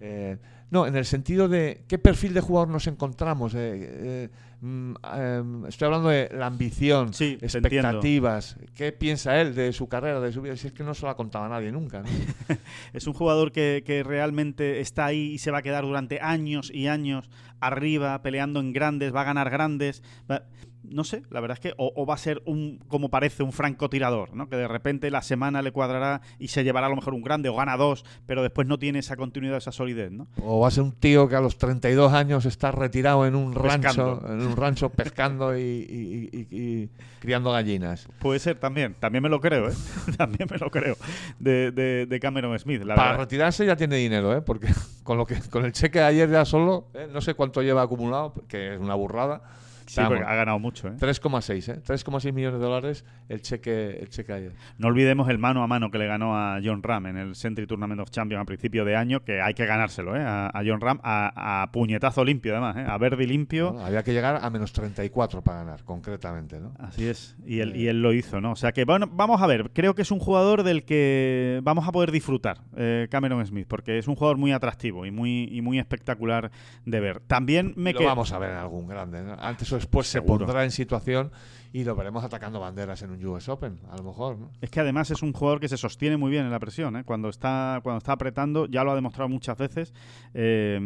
Eh, 0.00 0.36
no, 0.70 0.86
en 0.86 0.96
el 0.96 1.04
sentido 1.04 1.48
de 1.48 1.84
qué 1.88 1.98
perfil 1.98 2.34
de 2.34 2.40
jugador 2.40 2.68
nos 2.68 2.86
encontramos. 2.86 3.54
Eh, 3.54 4.28
eh, 4.28 4.28
mm, 4.60 5.66
estoy 5.66 5.86
hablando 5.86 6.08
de 6.08 6.28
la 6.34 6.46
ambición, 6.46 7.14
Sí, 7.14 7.38
expectativas. 7.40 8.56
¿Qué 8.74 8.92
piensa 8.92 9.40
él 9.40 9.54
de 9.54 9.72
su 9.72 9.88
carrera, 9.88 10.20
de 10.20 10.32
su 10.32 10.42
vida? 10.42 10.56
Si 10.56 10.66
es 10.66 10.72
que 10.72 10.82
no 10.82 10.92
se 10.94 11.02
lo 11.02 11.10
ha 11.10 11.16
contado 11.16 11.44
a 11.44 11.48
nadie 11.48 11.70
nunca. 11.72 12.02
¿no? 12.02 12.08
Es 12.92 13.06
un 13.06 13.14
jugador 13.14 13.52
que, 13.52 13.84
que 13.86 14.02
realmente 14.02 14.80
está 14.80 15.06
ahí 15.06 15.32
y 15.34 15.38
se 15.38 15.50
va 15.50 15.58
a 15.58 15.62
quedar 15.62 15.84
durante 15.84 16.20
años 16.20 16.70
y 16.74 16.88
años 16.88 17.30
arriba, 17.60 18.20
peleando 18.22 18.60
en 18.60 18.72
grandes, 18.72 19.14
va 19.14 19.22
a 19.22 19.24
ganar 19.24 19.50
grandes. 19.50 20.02
va- 20.30 20.42
no 20.90 21.04
sé, 21.04 21.22
la 21.30 21.40
verdad 21.40 21.56
es 21.56 21.60
que 21.60 21.74
o, 21.76 21.92
o 21.96 22.06
va 22.06 22.14
a 22.14 22.18
ser 22.18 22.42
un, 22.46 22.78
como 22.88 23.08
parece, 23.08 23.42
un 23.42 23.52
francotirador, 23.52 24.34
¿no? 24.34 24.48
Que 24.48 24.56
de 24.56 24.68
repente 24.68 25.10
la 25.10 25.22
semana 25.22 25.62
le 25.62 25.72
cuadrará 25.72 26.20
y 26.38 26.48
se 26.48 26.64
llevará 26.64 26.86
a 26.86 26.90
lo 26.90 26.96
mejor 26.96 27.14
un 27.14 27.22
grande 27.22 27.48
o 27.48 27.56
gana 27.56 27.76
dos, 27.76 28.04
pero 28.26 28.42
después 28.42 28.66
no 28.66 28.78
tiene 28.78 28.98
esa 29.00 29.16
continuidad, 29.16 29.58
esa 29.58 29.72
solidez, 29.72 30.10
¿no? 30.12 30.26
O 30.42 30.60
va 30.60 30.68
a 30.68 30.70
ser 30.70 30.82
un 30.84 30.92
tío 30.92 31.28
que 31.28 31.36
a 31.36 31.40
los 31.40 31.58
32 31.58 32.12
años 32.12 32.46
está 32.46 32.70
retirado 32.72 33.26
en 33.26 33.34
un 33.34 33.54
rancho, 33.54 34.20
en 34.26 34.40
un 34.42 34.56
rancho 34.56 34.88
pescando 34.90 35.56
y, 35.56 35.60
y- 35.62 36.30
y- 36.32 36.56
y 36.56 36.88
criando 37.20 37.50
gallinas. 37.52 38.08
Puede 38.20 38.38
ser 38.38 38.58
también, 38.58 38.94
también 38.98 39.22
me 39.22 39.28
lo 39.28 39.40
creo, 39.40 39.68
¿eh? 39.68 39.74
también 40.16 40.48
me 40.50 40.58
lo 40.58 40.70
creo, 40.70 40.96
de, 41.38 41.70
de- 41.72 42.06
de 42.06 42.20
Cameron 42.20 42.58
Smith, 42.58 42.82
la 42.82 42.94
Para 42.94 43.10
verdad. 43.12 43.24
retirarse 43.24 43.66
ya 43.66 43.76
tiene 43.76 43.96
dinero, 43.96 44.36
¿eh? 44.36 44.42
Porque 44.42 44.68
con 45.02 45.18
lo 45.18 45.26
que 45.26 45.36
con 45.50 45.64
el 45.64 45.72
cheque 45.72 45.98
de 45.98 46.04
ayer 46.04 46.30
ya 46.30 46.44
solo, 46.44 46.88
¿eh? 46.94 47.08
no 47.12 47.20
sé 47.20 47.34
cuánto 47.34 47.62
lleva 47.62 47.82
acumulado, 47.82 48.34
que 48.48 48.74
es 48.74 48.80
una 48.80 48.94
burrada. 48.94 49.42
Sí, 49.86 50.00
Vamos, 50.00 50.18
porque 50.18 50.30
ha 50.30 50.34
ganado 50.34 50.58
mucho, 50.58 50.88
¿eh? 50.88 50.96
3,6, 50.98 51.72
¿eh? 51.72 51.82
3,6 51.82 52.32
millones 52.32 52.58
de 52.60 52.66
dólares 52.66 53.04
el 53.28 53.40
cheque, 53.40 53.98
el 54.00 54.08
cheque 54.08 54.32
ayer. 54.32 54.52
No 54.78 54.88
olvidemos 54.88 55.28
el 55.28 55.38
mano 55.38 55.62
a 55.62 55.66
mano 55.66 55.90
que 55.90 55.98
le 55.98 56.06
ganó 56.06 56.36
a 56.36 56.58
John 56.62 56.82
Ram 56.82 57.06
en 57.06 57.16
el 57.16 57.34
Century 57.36 57.66
Tournament 57.66 58.00
of 58.00 58.10
Champions 58.10 58.42
a 58.42 58.44
principio 58.44 58.84
de 58.84 58.96
año, 58.96 59.24
que 59.24 59.40
hay 59.40 59.54
que 59.54 59.64
ganárselo, 59.66 60.16
¿eh? 60.16 60.22
A, 60.22 60.46
a 60.48 60.62
John 60.66 60.80
Ram, 60.80 60.98
a, 61.02 61.62
a 61.62 61.70
puñetazo 61.72 62.24
limpio 62.24 62.52
además, 62.52 62.76
¿eh? 62.76 62.84
A 62.86 62.98
verde 62.98 63.26
limpio. 63.26 63.72
Bueno, 63.72 63.86
había 63.86 64.02
que 64.02 64.12
llegar 64.12 64.38
a 64.42 64.50
menos 64.50 64.72
34 64.72 65.42
para 65.42 65.58
ganar, 65.58 65.84
concretamente, 65.84 66.60
¿no? 66.60 66.74
Así 66.78 67.06
es, 67.06 67.36
y 67.46 67.60
él, 67.60 67.76
y 67.76 67.88
él 67.88 68.02
lo 68.02 68.12
hizo, 68.12 68.40
¿no? 68.40 68.52
O 68.52 68.56
sea 68.56 68.72
que, 68.72 68.84
bueno, 68.84 69.08
vamos 69.12 69.40
a 69.40 69.46
ver, 69.46 69.70
creo 69.72 69.94
que 69.94 70.02
es 70.02 70.10
un 70.10 70.18
jugador 70.18 70.62
del 70.62 70.84
que 70.84 71.60
vamos 71.62 71.86
a 71.86 71.92
poder 71.92 72.10
disfrutar, 72.10 72.58
eh, 72.76 73.08
Cameron 73.10 73.44
Smith, 73.46 73.66
porque 73.68 73.98
es 73.98 74.08
un 74.08 74.16
jugador 74.16 74.36
muy 74.36 74.52
atractivo 74.52 75.06
y 75.06 75.10
muy, 75.10 75.48
y 75.50 75.60
muy 75.62 75.78
espectacular 75.78 76.50
de 76.84 77.00
ver. 77.00 77.20
También 77.20 77.72
me 77.76 77.92
lo 77.92 77.98
quedo... 78.00 78.08
vamos 78.08 78.32
a 78.32 78.38
ver 78.38 78.50
en 78.50 78.56
algún 78.56 78.86
grande. 78.86 79.22
¿no? 79.22 79.36
Antes 79.38 79.72
después 79.76 80.06
se 80.08 80.20
pondrá 80.22 80.64
en 80.64 80.70
situación 80.70 81.30
y 81.72 81.84
lo 81.84 81.94
veremos 81.94 82.24
atacando 82.24 82.58
banderas 82.60 83.02
en 83.02 83.10
un 83.10 83.24
US 83.26 83.48
Open, 83.48 83.78
a 83.90 83.96
lo 83.96 84.02
mejor. 84.02 84.38
¿no? 84.38 84.50
Es 84.60 84.70
que 84.70 84.80
además 84.80 85.10
es 85.10 85.22
un 85.22 85.32
jugador 85.32 85.60
que 85.60 85.68
se 85.68 85.76
sostiene 85.76 86.16
muy 86.16 86.30
bien 86.30 86.44
en 86.44 86.50
la 86.50 86.58
presión. 86.58 86.96
¿eh? 86.96 87.04
Cuando, 87.04 87.28
está, 87.28 87.80
cuando 87.82 87.98
está 87.98 88.12
apretando, 88.12 88.66
ya 88.66 88.82
lo 88.82 88.92
ha 88.92 88.94
demostrado 88.94 89.28
muchas 89.28 89.56
veces. 89.58 89.92
eh, 90.32 90.78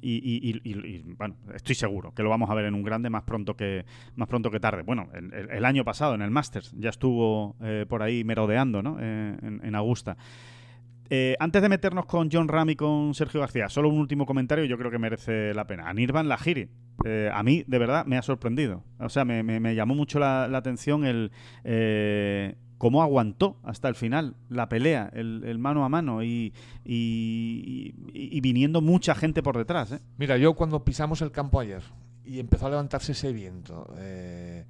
y, 0.00 0.12
y- 0.12 0.60
y- 0.62 0.70
y- 0.70 0.96
y, 0.96 1.14
bueno, 1.18 1.36
estoy 1.54 1.74
seguro 1.74 2.12
que 2.14 2.22
lo 2.22 2.30
vamos 2.30 2.48
a 2.50 2.54
ver 2.54 2.66
en 2.66 2.74
un 2.74 2.82
grande 2.82 3.10
más 3.10 3.22
pronto 3.24 3.56
que, 3.56 3.84
más 4.16 4.28
pronto 4.28 4.50
que 4.50 4.60
tarde. 4.60 4.82
Bueno, 4.82 5.08
el, 5.12 5.64
año 5.64 5.84
pasado 5.84 6.14
en 6.14 6.22
el 6.22 6.30
Masters 6.30 6.72
ya 6.78 6.90
estuvo 6.90 7.56
eh, 7.60 7.86
por 7.88 8.02
ahí 8.02 8.24
merodeando 8.24 8.82
¿no? 8.82 8.98
Eh, 9.00 9.36
en, 9.42 9.60
en 9.64 9.74
Augusta. 9.74 10.16
Eh, 11.12 11.34
antes 11.40 11.60
de 11.60 11.68
meternos 11.68 12.06
con 12.06 12.28
John 12.30 12.46
Ram 12.46 12.70
y 12.70 12.76
con 12.76 13.14
Sergio 13.14 13.40
García, 13.40 13.68
solo 13.68 13.88
un 13.88 13.98
último 13.98 14.26
comentario, 14.26 14.64
yo 14.64 14.78
creo 14.78 14.92
que 14.92 14.98
merece 14.98 15.52
la 15.54 15.66
pena. 15.66 15.88
Anirban 15.88 16.28
Lahiri, 16.28 16.68
eh, 17.04 17.28
a 17.34 17.42
mí 17.42 17.64
de 17.66 17.78
verdad 17.78 18.06
me 18.06 18.16
ha 18.16 18.22
sorprendido. 18.22 18.84
O 19.00 19.08
sea, 19.08 19.24
me, 19.24 19.74
llamó 19.74 19.96
mucho 19.96 20.20
la, 20.20 20.44
atención 20.44 21.04
el 21.04 21.32
eh, 21.64 22.54
cómo 22.78 23.02
aguantó 23.02 23.58
hasta 23.64 23.88
el 23.88 23.96
final 23.96 24.36
la 24.48 24.68
pelea, 24.68 25.10
el, 25.12 25.58
mano 25.58 25.84
a 25.84 25.88
mano 25.88 26.22
y, 26.22 26.54
y- 26.84 27.92
y- 28.14 28.36
y 28.36 28.40
viniendo 28.40 28.80
mucha 28.80 29.16
gente 29.16 29.42
por 29.42 29.58
detrás. 29.58 29.90
¿eh? 29.92 30.00
Mira, 30.16 30.36
yo 30.36 30.54
cuando 30.54 30.84
pisamos 30.84 31.22
el 31.22 31.32
campo 31.32 31.58
ayer 31.58 31.82
y 32.24 32.38
empezó 32.38 32.66
a 32.68 32.70
levantarse 32.70 33.12
ese 33.12 33.32
viento, 33.32 33.92
eh, 33.98 34.64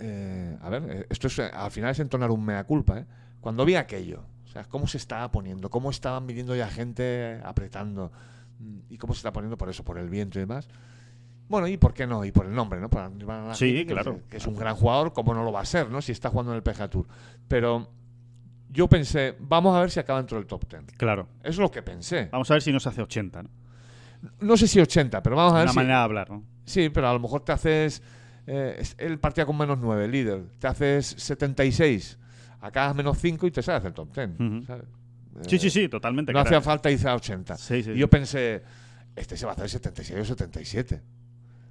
eh, 0.00 0.56
a 0.60 0.68
ver, 0.68 0.82
eh, 0.88 1.06
esto 1.10 1.26
es, 1.28 1.38
eh, 1.38 1.50
al 1.52 1.70
final 1.70 1.90
es 1.90 2.00
entonar 2.00 2.30
un 2.30 2.44
mea 2.44 2.62
culpa, 2.64 2.98
¿eh? 2.98 3.06
Cuando 3.40 3.64
vi 3.64 3.74
aquello, 3.76 4.24
o 4.44 4.48
sea, 4.48 4.64
cómo 4.64 4.86
se 4.86 4.96
estaba 4.98 5.30
poniendo, 5.30 5.70
cómo 5.70 5.90
estaban 5.90 6.26
viniendo 6.26 6.54
ya 6.56 6.68
gente 6.68 7.40
apretando 7.44 8.10
mm, 8.58 8.78
y 8.90 8.98
cómo 8.98 9.14
se 9.14 9.18
está 9.18 9.32
poniendo 9.32 9.56
por 9.56 9.68
eso, 9.68 9.84
por 9.84 9.98
el 9.98 10.08
viento 10.08 10.38
y 10.38 10.42
demás. 10.42 10.68
Bueno, 11.48 11.66
y 11.66 11.76
por 11.78 11.94
qué 11.94 12.06
no, 12.06 12.24
y 12.24 12.32
por 12.32 12.44
el 12.46 12.54
nombre, 12.54 12.78
¿no? 12.80 12.90
Por 12.90 13.10
Sí, 13.54 13.78
es- 13.80 13.86
claro. 13.86 14.20
Que 14.28 14.36
es 14.36 14.46
un 14.46 14.54
gran 14.56 14.74
jugador, 14.76 15.12
¿cómo 15.14 15.32
no 15.34 15.44
lo 15.44 15.52
va 15.52 15.60
a 15.60 15.64
ser, 15.64 15.88
¿no? 15.90 16.02
Si 16.02 16.12
está 16.12 16.28
jugando 16.28 16.52
en 16.52 16.56
el 16.56 16.62
PGA 16.62 16.88
Tour. 16.90 17.06
Pero 17.48 17.90
yo 18.70 18.86
pensé, 18.88 19.34
vamos 19.40 19.74
a 19.74 19.80
ver 19.80 19.90
si 19.90 19.98
acaba 19.98 20.18
dentro 20.18 20.36
del 20.36 20.46
top 20.46 20.68
10. 20.68 20.82
Claro. 20.98 21.26
Es 21.42 21.56
lo 21.56 21.70
que 21.70 21.82
pensé. 21.82 22.28
Vamos 22.30 22.50
a 22.50 22.54
ver 22.54 22.62
si 22.62 22.70
nos 22.70 22.86
hace 22.86 23.00
80. 23.00 23.42
¿no? 23.44 23.50
No 24.40 24.56
sé 24.58 24.68
si 24.68 24.78
80, 24.78 25.22
pero 25.22 25.36
vamos 25.36 25.54
a 25.54 25.58
ver 25.58 25.64
Una 25.64 25.72
si... 25.72 25.76
manera 25.76 25.98
de 25.98 26.04
hablar. 26.04 26.30
¿no? 26.30 26.42
Sí, 26.66 26.90
pero 26.90 27.08
a 27.08 27.14
lo 27.14 27.20
mejor 27.20 27.40
te 27.44 27.52
haces. 27.52 28.02
eh, 28.46 28.82
él 28.98 29.18
partía 29.18 29.46
con 29.46 29.56
menos 29.56 29.78
9, 29.80 30.06
líder. 30.08 30.44
Te 30.58 30.66
haces 30.66 31.06
76. 31.16 32.18
Acá 32.60 32.92
menos 32.94 33.18
5 33.18 33.46
y 33.46 33.50
te 33.50 33.62
sales 33.62 33.82
del 33.84 33.92
top 33.94 34.12
10. 34.14 34.30
Ujú. 34.40 34.62
¿sabes? 34.66 34.84
Sí, 35.46 35.56
Eh, 35.56 35.58
sí, 35.60 35.70
sí, 35.70 35.88
totalmente. 35.88 36.32
No 36.32 36.40
hacía 36.40 36.60
falta 36.60 36.90
irse 36.90 37.08
a 37.08 37.14
80. 37.14 37.56
Sí, 37.56 37.82
sí, 37.82 37.90
y 37.90 37.94
sí. 37.94 37.98
yo 37.98 38.08
pensé, 38.08 38.62
este 39.14 39.36
se 39.36 39.46
va 39.46 39.52
a 39.52 39.54
hacer 39.54 39.68
76 39.68 40.20
o 40.20 40.24
77. 40.24 41.00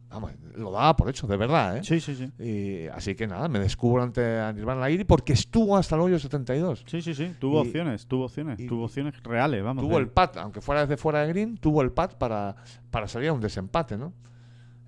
Vamos, 0.10 0.32
lo 0.56 0.72
daba 0.72 0.96
por 0.96 1.10
hecho, 1.10 1.28
de 1.28 1.36
verdad, 1.36 1.76
¿eh? 1.78 1.84
Sí, 1.84 2.00
sí, 2.00 2.16
sí. 2.16 2.32
Y, 2.42 2.88
así 2.88 3.14
que 3.14 3.28
nada, 3.28 3.50
me 3.50 3.60
descubro 3.60 4.02
ante 4.02 4.40
Anirban 4.40 4.80
Lahiri 4.80 5.04
porque 5.04 5.34
estuvo 5.34 5.76
hasta 5.76 5.96
el 5.96 6.02
hoyo 6.02 6.18
72. 6.18 6.86
Sí, 6.88 7.02
sí, 7.02 7.14
sí. 7.14 7.34
Tuvo 7.38 7.62
Y- 7.62 7.68
opciones, 7.68 8.08
tuvo 8.08 8.24
opciones, 8.26 8.66
tuvo 8.68 8.86
opciones 8.86 9.22
reales, 9.22 9.62
vamos. 9.62 9.84
tuvo 9.84 9.98
el 9.98 10.08
pat, 10.08 10.38
aunque 10.38 10.62
fuera 10.62 10.82
desde 10.86 10.96
fuera 10.96 11.24
de 11.24 11.28
green, 11.28 11.58
tuvo 11.58 11.82
el 11.82 11.92
pat 11.92 12.14
para, 12.14 12.56
para 12.90 13.10
salir 13.10 13.28
a 13.28 13.34
un 13.34 13.42
desempate, 13.42 13.98
¿no? 13.98 14.14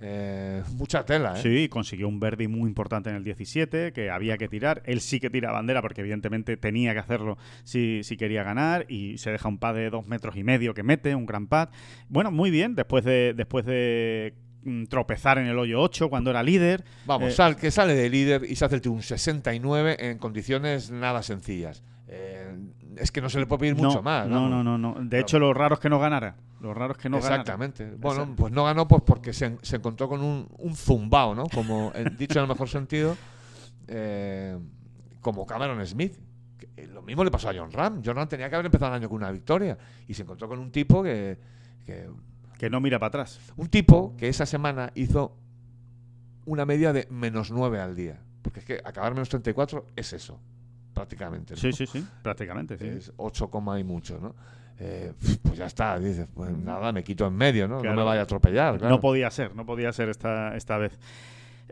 Eh, 0.02 0.64
mucha 0.76 1.06
tela, 1.06 1.38
¿eh? 1.38 1.42
Sí, 1.42 1.70
consiguió 1.70 2.08
un 2.08 2.20
verde 2.20 2.48
muy 2.48 2.68
importante 2.70 3.10
en 3.10 3.18
el 3.18 3.24
17, 3.24 3.92
que 3.92 4.10
había 4.10 4.38
que 4.38 4.48
tirar. 4.48 4.82
Él 4.86 5.02
sí 5.02 5.20
que 5.20 5.30
tira 5.30 5.52
bandera, 5.52 5.82
porque 5.82 6.02
evidentemente 6.02 6.56
tenía 6.58 6.94
que 6.94 7.00
hacerlo 7.00 7.38
si, 7.64 8.04
si 8.04 8.16
quería 8.16 8.44
ganar, 8.44 8.86
y 8.88 9.18
se 9.18 9.32
deja 9.32 9.50
un 9.50 9.58
pad 9.58 9.76
de 9.76 9.90
dos 9.90 10.08
metros 10.08 10.38
y 10.38 10.44
medio 10.44 10.74
que 10.74 10.84
mete, 10.84 11.16
un 11.16 11.26
gran 11.26 11.48
pad. 11.48 11.70
Bueno, 12.08 12.32
muy 12.32 12.50
bien, 12.50 12.76
después 12.76 13.04
de, 13.04 13.34
después 13.36 13.66
de 13.66 14.36
mm, 14.64 14.86
tropezar 14.86 15.38
en 15.38 15.48
el 15.48 15.58
hoyo 15.60 15.82
8 15.82 16.10
cuando 16.10 16.30
era 16.30 16.44
líder. 16.44 16.86
Vamos, 17.06 17.30
Eh, 17.30 17.36
sal, 17.36 17.58
que 17.58 17.70
sale 17.70 17.94
de 17.94 18.10
líder 18.10 18.44
y 18.50 18.56
se 18.56 18.66
hace 18.66 18.76
el 18.76 18.82
tío 18.82 18.94
un 18.94 19.04
69 19.04 19.98
en 20.00 20.18
condiciones 20.18 20.92
nada 20.92 21.24
sencillas. 21.24 21.84
Eh, 22.08 22.48
es 23.00 23.12
que 23.12 23.22
no 23.22 23.30
se 23.30 23.40
le 23.40 23.46
puede 23.46 23.62
pedir 23.62 23.76
mucho 23.76 23.98
no, 23.98 24.02
más. 24.04 24.28
No, 24.28 24.50
no, 24.50 24.64
no, 24.64 24.78
no. 24.78 24.96
De 25.02 25.20
hecho, 25.20 25.40
lo 25.40 25.54
raro 25.54 25.76
es 25.76 25.80
que 25.80 25.90
no 25.90 26.00
ganara. 26.00 26.36
Lo 26.62 26.74
raro 26.74 26.94
es 26.94 26.98
que 27.00 27.10
no 27.10 27.18
ganara. 27.18 27.36
Exactamente. 27.38 27.90
Bueno, 27.96 28.34
pues 28.36 28.52
no 28.52 28.66
ganó 28.66 28.88
pues 28.88 29.02
porque 29.06 29.34
se, 29.34 29.58
se 29.62 29.78
encontró 29.78 30.10
con 30.10 30.22
un, 30.22 30.48
un 30.58 30.76
zumbao, 30.76 31.34
¿no? 31.36 31.46
Como 31.48 31.92
dicho 32.18 32.40
en 32.40 32.44
el 32.44 32.50
mejor 32.50 32.68
sentido, 32.70 33.16
eh, 33.88 34.58
como 35.22 35.46
Cameron 35.46 35.86
Smith. 35.86 36.18
Eh, 36.76 36.88
Lo 36.88 37.02
mismo 37.02 37.24
le 37.24 37.32
pasó 37.32 37.50
a 37.50 37.54
John 37.56 37.72
Ram. 37.72 38.02
John 38.04 38.16
Ram 38.16 38.28
tenía 38.28 38.50
que 38.50 38.56
haber 38.56 38.66
empezado 38.66 38.92
el 38.92 39.02
año 39.02 39.10
con 39.10 39.18
una 39.18 39.32
victoria 39.32 39.78
y 40.08 40.14
se 40.14 40.24
encontró 40.24 40.48
con 40.48 40.60
un 40.60 40.72
tipo 40.72 41.02
que, 41.02 41.40
que 41.86 42.10
Que 42.58 42.70
no 42.70 42.82
mira 42.82 43.00
para 43.00 43.08
atrás. 43.08 43.40
un 43.56 43.68
tipo 43.70 44.16
que 44.18 44.28
esa 44.28 44.46
semana 44.46 44.92
hizo 44.96 45.38
una 46.46 46.66
media 46.66 46.92
de 46.94 47.08
menos 47.10 47.52
9 47.52 47.80
al 47.80 47.96
día. 47.96 48.20
Porque 48.42 48.60
es 48.60 48.66
que 48.66 48.82
acabar 48.84 49.14
menos 49.14 49.30
34 49.30 49.86
es 49.96 50.14
eso, 50.14 50.40
prácticamente. 51.00 51.54
¿no? 51.54 51.60
Sí, 51.60 51.72
sí, 51.72 51.88
sí. 51.88 52.06
Prácticamente, 52.22 52.78
sí. 52.78 52.88
Es 52.88 53.14
8, 53.16 53.50
coma 53.50 53.80
y 53.80 53.86
mucho, 53.86 54.20
¿no? 54.20 54.36
Eh, 54.80 55.14
pues 55.44 55.58
ya 55.58 55.66
está, 55.66 55.98
dices, 55.98 56.28
pues 56.34 56.52
nada, 56.52 56.92
me 56.92 57.04
quito 57.04 57.26
en 57.26 57.36
medio, 57.36 57.68
¿no? 57.68 57.80
Claro. 57.80 57.96
No 57.96 58.02
me 58.02 58.06
vaya 58.06 58.22
a 58.22 58.24
atropellar. 58.24 58.78
claro. 58.78 58.96
No 58.96 59.00
podía 59.00 59.32
ser, 59.32 59.56
no 59.56 59.66
podía 59.66 59.94
ser 59.94 60.10
esta, 60.10 60.56
esta 60.58 60.78
vez. 60.78 61.00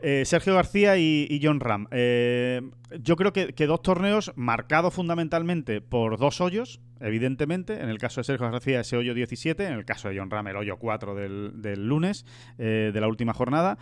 Eh, 0.02 0.24
Sergio 0.26 0.54
García 0.54 0.98
y, 0.98 1.28
y 1.30 1.40
John 1.44 1.60
Ram. 1.60 1.88
Eh, 1.92 2.62
yo 3.00 3.16
creo 3.16 3.34
que, 3.34 3.54
que 3.54 3.66
dos 3.66 3.82
torneos 3.82 4.32
marcados 4.36 4.94
fundamentalmente 4.94 5.82
por 5.82 6.18
dos 6.18 6.40
hoyos, 6.40 6.80
evidentemente. 7.00 7.82
En 7.82 7.90
el 7.90 7.98
caso 7.98 8.22
de 8.22 8.26
Sergio 8.26 8.50
García, 8.52 8.82
ese 8.82 8.96
hoyo 8.96 9.14
17. 9.14 9.66
En 9.66 9.74
el 9.74 9.86
caso 9.86 10.10
de 10.10 10.18
John 10.20 10.30
Ram, 10.30 10.48
el 10.48 10.56
hoyo 10.56 10.78
4 10.78 11.16
del, 11.16 11.62
del 11.62 11.88
lunes, 11.88 12.26
eh, 12.60 12.92
de 12.94 13.02
la 13.02 13.08
última 13.08 13.34
jornada. 13.34 13.78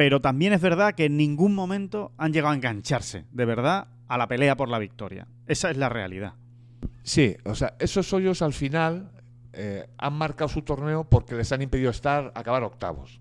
Pero 0.00 0.22
también 0.22 0.54
es 0.54 0.62
verdad 0.62 0.94
que 0.94 1.04
en 1.04 1.18
ningún 1.18 1.54
momento 1.54 2.12
han 2.16 2.32
llegado 2.32 2.52
a 2.52 2.56
engancharse, 2.56 3.26
de 3.32 3.44
verdad, 3.44 3.88
a 4.08 4.16
la 4.16 4.28
pelea 4.28 4.56
por 4.56 4.70
la 4.70 4.78
victoria. 4.78 5.28
Esa 5.46 5.70
es 5.70 5.76
la 5.76 5.90
realidad. 5.90 6.32
Sí, 7.02 7.36
o 7.44 7.54
sea, 7.54 7.74
esos 7.78 8.10
hoyos 8.14 8.40
al 8.40 8.54
final 8.54 9.12
eh, 9.52 9.90
han 9.98 10.14
marcado 10.14 10.48
su 10.48 10.62
torneo 10.62 11.04
porque 11.04 11.34
les 11.34 11.52
han 11.52 11.60
impedido 11.60 11.90
estar, 11.90 12.32
acabar 12.34 12.62
octavos. 12.62 13.20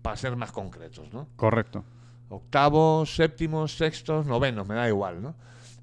Para 0.00 0.16
ser 0.16 0.36
más 0.36 0.52
concretos, 0.52 1.12
¿no? 1.12 1.26
Correcto. 1.34 1.84
octavos, 2.28 3.16
séptimos, 3.16 3.76
sextos, 3.76 4.26
novenos, 4.26 4.64
me 4.68 4.76
da 4.76 4.86
igual, 4.86 5.20
¿no? 5.20 5.34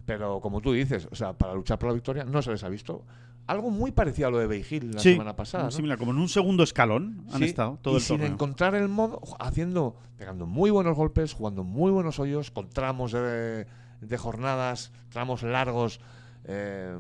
Pero 0.06 0.40
como 0.40 0.62
tú 0.62 0.72
dices, 0.72 1.06
o 1.12 1.16
sea, 1.16 1.34
para 1.34 1.54
luchar 1.54 1.78
por 1.78 1.90
la 1.90 1.96
victoria 1.96 2.24
no 2.24 2.42
se 2.42 2.52
les 2.52 2.64
ha 2.64 2.70
visto. 2.70 3.04
Algo 3.46 3.70
muy 3.72 3.92
parecido 3.92 4.30
a 4.30 4.32
lo 4.32 4.48
de 4.48 4.66
Hill 4.70 4.92
la 4.94 5.02
sí, 5.02 5.12
semana 5.12 5.36
pasada. 5.36 5.66
muy 5.66 5.72
¿no? 5.72 5.76
similar, 5.76 5.98
como 5.98 6.12
en 6.12 6.18
un 6.20 6.30
segundo 6.30 6.64
escalón 6.64 7.26
han 7.32 7.40
Sí, 7.40 7.46
estado 7.46 7.78
todo 7.82 7.96
y 7.96 7.98
el 7.98 8.02
sin 8.04 8.18
torneo. 8.18 8.34
encontrar 8.34 8.74
el 8.76 8.88
modo, 8.88 9.20
haciendo, 9.40 9.98
pegando 10.18 10.46
muy 10.46 10.72
buenos 10.72 10.96
golpes, 10.96 11.34
jugando 11.34 11.64
muy 11.66 11.92
buenos 11.92 12.20
hoyos, 12.20 12.52
con 12.52 12.70
tramos 12.70 13.12
de, 13.12 13.68
de 14.00 14.18
jornadas, 14.18 14.92
tramos 15.10 15.44
largos, 15.44 16.00
eh, 16.46 16.98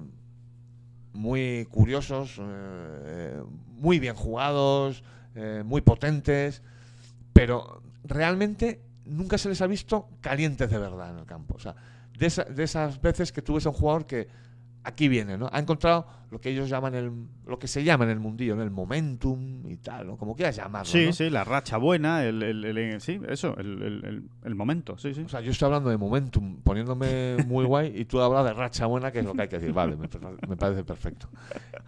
muy 1.13 1.67
curiosos, 1.69 2.37
eh, 2.39 2.41
eh, 2.43 3.43
muy 3.77 3.99
bien 3.99 4.15
jugados, 4.15 5.03
eh, 5.35 5.63
muy 5.65 5.81
potentes, 5.81 6.61
pero 7.33 7.81
realmente 8.03 8.81
nunca 9.05 9.37
se 9.37 9.49
les 9.49 9.61
ha 9.61 9.67
visto 9.67 10.09
calientes 10.21 10.69
de 10.69 10.77
verdad 10.77 11.11
en 11.11 11.19
el 11.19 11.25
campo. 11.25 11.55
O 11.55 11.59
sea, 11.59 11.75
de, 12.17 12.25
esa- 12.25 12.43
de 12.45 12.63
esas 12.63 13.01
veces 13.01 13.31
que 13.31 13.41
tú 13.41 13.53
ves 13.55 13.65
a 13.65 13.69
un 13.69 13.75
jugador 13.75 14.05
que 14.05 14.27
aquí 14.83 15.07
viene, 15.07 15.37
¿no? 15.37 15.49
Ha 15.51 15.59
encontrado 15.59 16.05
lo 16.29 16.41
que 16.41 16.49
ellos 16.49 16.67
llaman 16.67 16.95
el, 16.95 17.11
lo 17.45 17.59
que 17.59 17.67
se 17.67 17.83
llama 17.83 18.05
en 18.05 18.09
el 18.09 18.19
mundillo, 18.19 18.55
¿no? 18.55 18.63
El 18.63 18.71
momentum 18.71 19.69
y 19.69 19.77
tal, 19.77 20.07
¿no? 20.07 20.17
Como 20.17 20.35
quieras 20.35 20.55
llamarlo, 20.55 20.91
Sí, 20.91 21.05
¿no? 21.05 21.13
sí, 21.13 21.29
la 21.29 21.43
racha 21.43 21.77
buena, 21.77 22.23
el, 22.25 22.41
el- 22.41 22.65
el- 22.65 22.99
sí, 23.01 23.19
eso, 23.29 23.55
el, 23.57 23.81
el- 23.83 24.05
el- 24.05 24.29
el 24.43 24.55
momento, 24.55 24.97
sí, 24.97 25.13
sí. 25.13 25.21
O 25.21 25.29
sea, 25.29 25.41
yo 25.41 25.51
estoy 25.51 25.67
hablando 25.67 25.89
de 25.91 25.97
momentum, 25.97 26.61
poniéndome 26.63 27.37
muy 27.45 27.65
guay, 27.65 27.93
y 27.95 28.05
tú 28.05 28.19
hablas 28.19 28.45
de 28.45 28.53
racha 28.53 28.87
buena, 28.87 29.11
que 29.11 29.19
es 29.19 29.25
lo 29.25 29.33
que 29.33 29.43
hay 29.43 29.47
que 29.47 29.57
decir. 29.59 29.73
Vale, 29.73 29.95
me, 29.95 30.07
me 30.47 30.57
parece 30.57 30.83
perfecto. 30.83 31.29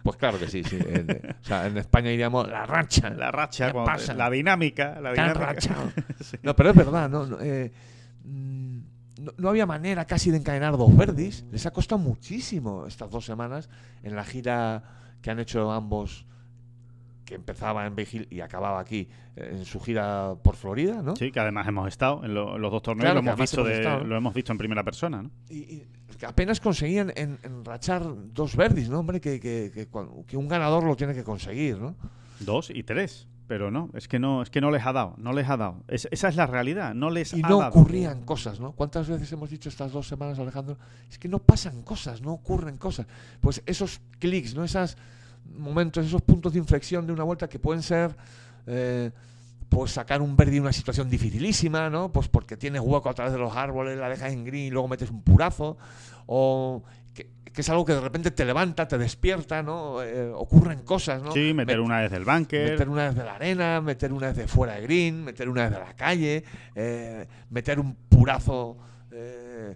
Pues 0.02 0.16
claro 0.16 0.38
que 0.38 0.46
sí, 0.46 0.62
sí. 0.62 0.78
En, 0.78 1.10
o 1.10 1.44
sea, 1.44 1.66
en 1.66 1.76
España 1.78 2.10
diríamos 2.10 2.48
la 2.48 2.64
racha. 2.66 3.10
La 3.10 3.30
racha, 3.32 3.72
la 4.14 4.30
dinámica, 4.30 5.00
la 5.00 5.10
dinámica. 5.12 5.38
rachado. 5.40 5.92
No, 6.42 6.54
pero 6.54 6.70
es 6.70 6.76
verdad, 6.76 7.08
no, 7.10 7.26
no, 7.26 7.38
eh, 7.40 7.72
mm, 8.24 8.75
no, 9.20 9.32
no 9.36 9.48
había 9.48 9.66
manera 9.66 10.04
casi 10.06 10.30
de 10.30 10.38
encadenar 10.38 10.76
dos 10.76 10.94
verdis. 10.96 11.44
Les 11.52 11.64
ha 11.66 11.70
costado 11.72 11.98
muchísimo 11.98 12.86
estas 12.86 13.10
dos 13.10 13.24
semanas 13.24 13.68
en 14.02 14.14
la 14.16 14.24
gira 14.24 14.82
que 15.22 15.30
han 15.30 15.38
hecho 15.38 15.70
ambos, 15.72 16.26
que 17.24 17.34
empezaba 17.34 17.86
en 17.86 17.94
Hill 17.98 18.28
y 18.30 18.40
acababa 18.40 18.78
aquí, 18.78 19.08
eh, 19.34 19.48
en 19.58 19.64
su 19.64 19.80
gira 19.80 20.34
por 20.44 20.54
Florida, 20.54 21.02
¿no? 21.02 21.16
Sí, 21.16 21.32
que 21.32 21.40
además 21.40 21.66
hemos 21.66 21.88
estado 21.88 22.24
en, 22.24 22.34
lo- 22.34 22.54
en 22.56 22.62
los 22.62 22.70
dos 22.70 22.82
torneos, 22.82 23.04
Claro, 23.04 23.14
lo, 23.16 23.20
hemos 23.30 23.40
visto 23.40 23.60
hemos 23.62 23.68
de- 23.70 23.76
estado, 23.78 23.98
¿no? 24.00 24.04
lo 24.06 24.16
hemos 24.16 24.32
visto 24.34 24.52
en 24.52 24.58
primera 24.58 24.84
persona, 24.84 25.22
¿no? 25.22 25.30
y, 25.50 25.82
apenas 26.26 26.60
conseguían 26.60 27.12
en, 27.16 27.38
enrachar 27.42 28.04
dos 28.32 28.54
verdis, 28.56 28.88
¿no? 28.88 29.00
Hombre, 29.00 29.20
que, 29.20 29.40
que, 29.40 29.70
que 29.74 29.88
que 30.26 30.36
un 30.36 30.48
ganador 30.48 30.84
lo 30.84 30.94
tiene 30.96 31.14
que 31.14 31.24
conseguir, 31.24 31.78
¿no? 31.78 31.94
Dos 32.40 32.70
y 32.70 32.82
tres. 32.84 33.26
Pero 33.46 33.70
no, 33.70 33.90
es 33.94 34.08
que 34.08 34.18
no, 34.18 34.42
es 34.42 34.50
que 34.50 34.60
no 34.60 34.70
les 34.72 34.84
ha 34.84 34.92
dado, 34.92 35.14
no 35.18 35.32
les 35.32 35.48
ha 35.48 35.56
dado. 35.56 35.84
Es- 35.86 36.08
esa 36.10 36.28
es 36.28 36.34
la 36.36 36.46
realidad, 36.46 36.94
no 36.94 37.10
les 37.10 37.32
Y 37.32 37.42
ha 37.44 37.48
no 37.48 37.58
dado. 37.58 37.70
ocurrían 37.70 38.22
cosas, 38.24 38.58
¿no? 38.58 38.72
¿Cuántas 38.72 39.08
veces 39.08 39.30
hemos 39.32 39.50
dicho 39.50 39.68
estas 39.68 39.92
dos 39.92 40.08
semanas, 40.08 40.38
Alejandro? 40.38 40.76
Es 41.08 41.18
que 41.18 41.28
no 41.28 41.38
pasan 41.38 41.82
cosas, 41.82 42.20
no 42.22 42.32
ocurren 42.32 42.76
cosas. 42.76 43.06
Pues 43.40 43.62
esos 43.66 44.00
clics, 44.18 44.54
¿no? 44.56 44.64
Esos 44.64 44.96
momentos, 45.56 46.04
esos 46.04 46.22
puntos 46.22 46.52
de 46.54 46.58
inflexión 46.58 47.06
de 47.06 47.12
una 47.12 47.22
vuelta 47.22 47.48
que 47.48 47.60
pueden 47.60 47.82
ser 47.82 48.16
eh, 48.66 49.12
pues 49.68 49.92
sacar 49.92 50.20
un 50.22 50.36
verde 50.36 50.56
en 50.56 50.62
una 50.62 50.72
situación 50.72 51.08
dificilísima, 51.08 51.88
¿no? 51.88 52.10
Pues 52.10 52.26
porque 52.28 52.56
tienes 52.56 52.80
hueco 52.84 53.08
a 53.08 53.14
través 53.14 53.32
de 53.32 53.38
los 53.38 53.54
árboles, 53.54 53.96
la 53.96 54.08
dejas 54.08 54.32
en 54.32 54.44
green 54.44 54.64
y 54.66 54.70
luego 54.70 54.88
metes 54.88 55.08
un 55.10 55.22
purazo, 55.22 55.76
o 56.26 56.82
que, 57.14 57.30
que 57.56 57.62
es 57.62 57.70
algo 57.70 57.86
que 57.86 57.94
de 57.94 58.02
repente 58.02 58.30
te 58.30 58.44
levanta, 58.44 58.86
te 58.86 58.98
despierta, 58.98 59.62
¿no? 59.62 60.02
Eh, 60.02 60.30
ocurren 60.30 60.80
cosas, 60.82 61.22
¿no? 61.22 61.32
Sí, 61.32 61.54
meter 61.54 61.78
Met- 61.78 61.84
una 61.86 62.00
vez 62.02 62.10
del 62.10 62.26
bunker. 62.26 62.72
Meter 62.72 62.88
una 62.90 63.06
vez 63.06 63.14
de 63.14 63.24
la 63.24 63.34
arena, 63.36 63.80
meter 63.80 64.12
una 64.12 64.26
vez 64.26 64.36
de 64.36 64.46
fuera 64.46 64.74
de 64.74 64.82
green, 64.82 65.24
meter 65.24 65.48
una 65.48 65.62
vez 65.62 65.72
de 65.72 65.78
la 65.78 65.94
calle, 65.96 66.44
eh, 66.74 67.26
meter 67.48 67.80
un 67.80 67.94
purazo 68.10 68.76
eh, 69.10 69.74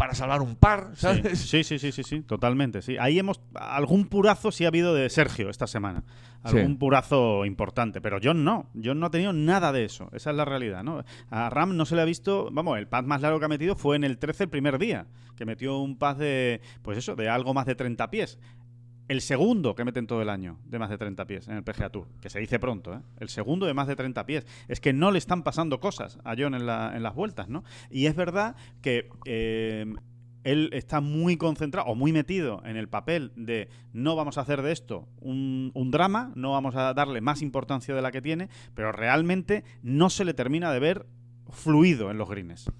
para 0.00 0.14
salvar 0.14 0.40
un 0.40 0.56
par, 0.56 0.92
Sí, 0.94 1.00
¿sabes? 1.02 1.38
sí, 1.38 1.62
sí, 1.62 1.78
sí, 1.78 1.92
sí, 1.92 2.02
sí, 2.02 2.22
totalmente, 2.22 2.80
sí. 2.80 2.96
Ahí 2.98 3.18
hemos 3.18 3.38
algún 3.54 4.06
purazo 4.06 4.50
sí 4.50 4.64
ha 4.64 4.68
habido 4.68 4.94
de 4.94 5.10
Sergio 5.10 5.50
esta 5.50 5.66
semana. 5.66 6.02
Algún 6.42 6.68
Sí. 6.72 6.74
purazo 6.78 7.44
importante, 7.44 8.00
pero 8.00 8.18
John 8.22 8.42
no. 8.42 8.70
John 8.82 8.98
no 8.98 9.06
ha 9.06 9.10
tenido 9.10 9.34
nada 9.34 9.72
de 9.72 9.84
eso. 9.84 10.08
Esa 10.14 10.30
es 10.30 10.36
la 10.36 10.46
realidad, 10.46 10.82
¿no? 10.82 11.04
A 11.28 11.50
Ram 11.50 11.76
no 11.76 11.84
se 11.84 11.96
le 11.96 12.00
ha 12.00 12.06
visto, 12.06 12.48
vamos, 12.50 12.78
el 12.78 12.88
pad 12.88 13.04
más 13.04 13.20
largo 13.20 13.38
que 13.40 13.44
ha 13.44 13.48
metido 13.48 13.76
fue 13.76 13.96
en 13.96 14.04
el 14.04 14.16
13 14.16 14.44
el 14.44 14.48
primer 14.50 14.78
día, 14.78 15.06
que 15.36 15.44
metió 15.44 15.78
un 15.78 15.98
pad 15.98 16.16
de 16.16 16.62
pues 16.80 16.96
eso, 16.96 17.14
de 17.14 17.28
algo 17.28 17.52
más 17.52 17.66
de 17.66 17.74
30 17.74 18.08
pies. 18.10 18.38
El 19.10 19.22
segundo 19.22 19.74
que 19.74 19.84
mete 19.84 19.98
en 19.98 20.06
todo 20.06 20.22
el 20.22 20.28
año 20.28 20.58
de 20.66 20.78
más 20.78 20.88
de 20.88 20.96
30 20.96 21.26
pies 21.26 21.48
en 21.48 21.56
el 21.56 21.64
PGA 21.64 21.90
Tour, 21.90 22.06
que 22.20 22.30
se 22.30 22.38
dice 22.38 22.60
pronto, 22.60 22.94
¿eh? 22.94 23.00
El 23.18 23.28
segundo 23.28 23.66
de 23.66 23.74
más 23.74 23.88
de 23.88 23.96
30 23.96 24.24
pies. 24.24 24.46
Es 24.68 24.78
que 24.80 24.92
no 24.92 25.10
le 25.10 25.18
están 25.18 25.42
pasando 25.42 25.80
cosas 25.80 26.18
a 26.22 26.36
John 26.38 26.54
en, 26.54 26.64
la- 26.64 26.92
en 26.94 27.02
las 27.02 27.14
vueltas, 27.16 27.48
¿no? 27.48 27.64
Y 27.90 28.06
es 28.06 28.14
verdad 28.14 28.54
que 28.82 29.08
eh, 29.24 29.84
él 30.44 30.70
está 30.72 31.00
muy 31.00 31.36
concentrado 31.36 31.88
o 31.88 31.96
muy 31.96 32.12
metido 32.12 32.62
en 32.64 32.76
el 32.76 32.88
papel 32.88 33.32
de 33.34 33.68
no 33.92 34.14
vamos 34.14 34.38
a 34.38 34.42
hacer 34.42 34.62
de 34.62 34.70
esto 34.70 35.08
un, 35.20 35.72
un 35.74 35.90
drama, 35.90 36.30
no 36.36 36.52
vamos 36.52 36.76
a 36.76 36.94
darle 36.94 37.20
más 37.20 37.42
importancia 37.42 37.96
de 37.96 38.02
la 38.02 38.12
que 38.12 38.22
tiene, 38.22 38.48
pero 38.76 38.92
realmente 38.92 39.64
no 39.82 40.08
se 40.08 40.24
le 40.24 40.34
termina 40.34 40.70
de 40.72 40.78
ver 40.78 41.06
fluido 41.50 42.12
en 42.12 42.18
los 42.18 42.30
greens. 42.30 42.70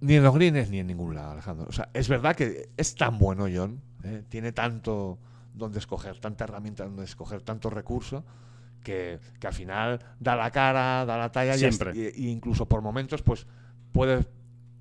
Ni 0.00 0.14
en 0.16 0.24
los 0.24 0.34
greens 0.34 0.68
ni 0.68 0.80
en 0.80 0.88
ningún 0.88 1.14
lado, 1.14 1.30
Alejandro. 1.30 1.66
O 1.68 1.72
sea, 1.72 1.90
es 1.94 2.08
verdad 2.08 2.34
que 2.34 2.70
es 2.76 2.96
tan 2.96 3.20
bueno 3.20 3.46
John, 3.54 3.80
¿eh? 4.02 4.24
tiene 4.28 4.50
tanto 4.50 5.20
donde 5.60 5.78
escoger, 5.78 6.18
tanta 6.18 6.44
herramienta 6.44 6.84
donde 6.84 7.04
escoger, 7.04 7.42
tanto 7.42 7.70
recurso, 7.70 8.24
que, 8.82 9.20
que 9.38 9.46
al 9.46 9.52
final 9.52 10.00
da 10.18 10.34
la 10.34 10.50
cara, 10.50 11.04
da 11.06 11.16
la 11.16 11.30
talla 11.30 11.54
y 11.54 11.58
Siempre. 11.58 11.92
y, 11.94 12.26
y 12.26 12.30
incluso 12.30 12.66
por 12.66 12.82
momentos, 12.82 13.22
pues 13.22 13.46
puedes 13.92 14.26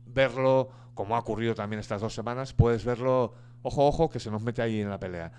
verlo, 0.08 0.70
como 0.96 1.16
ha 1.16 1.20
ocurrido 1.20 1.54
también 1.54 1.80
estas 1.80 2.02
dos 2.02 2.14
semanas, 2.14 2.54
puedes 2.54 2.84
verlo 2.84 3.36
ojo 3.62 3.88
ojo 3.88 4.10
que 4.10 4.20
se 4.20 4.32
nos 4.32 4.42
mete 4.42 4.62
ahí 4.62 4.82
en 4.82 4.90
la 4.90 5.00
pelea. 5.00 5.32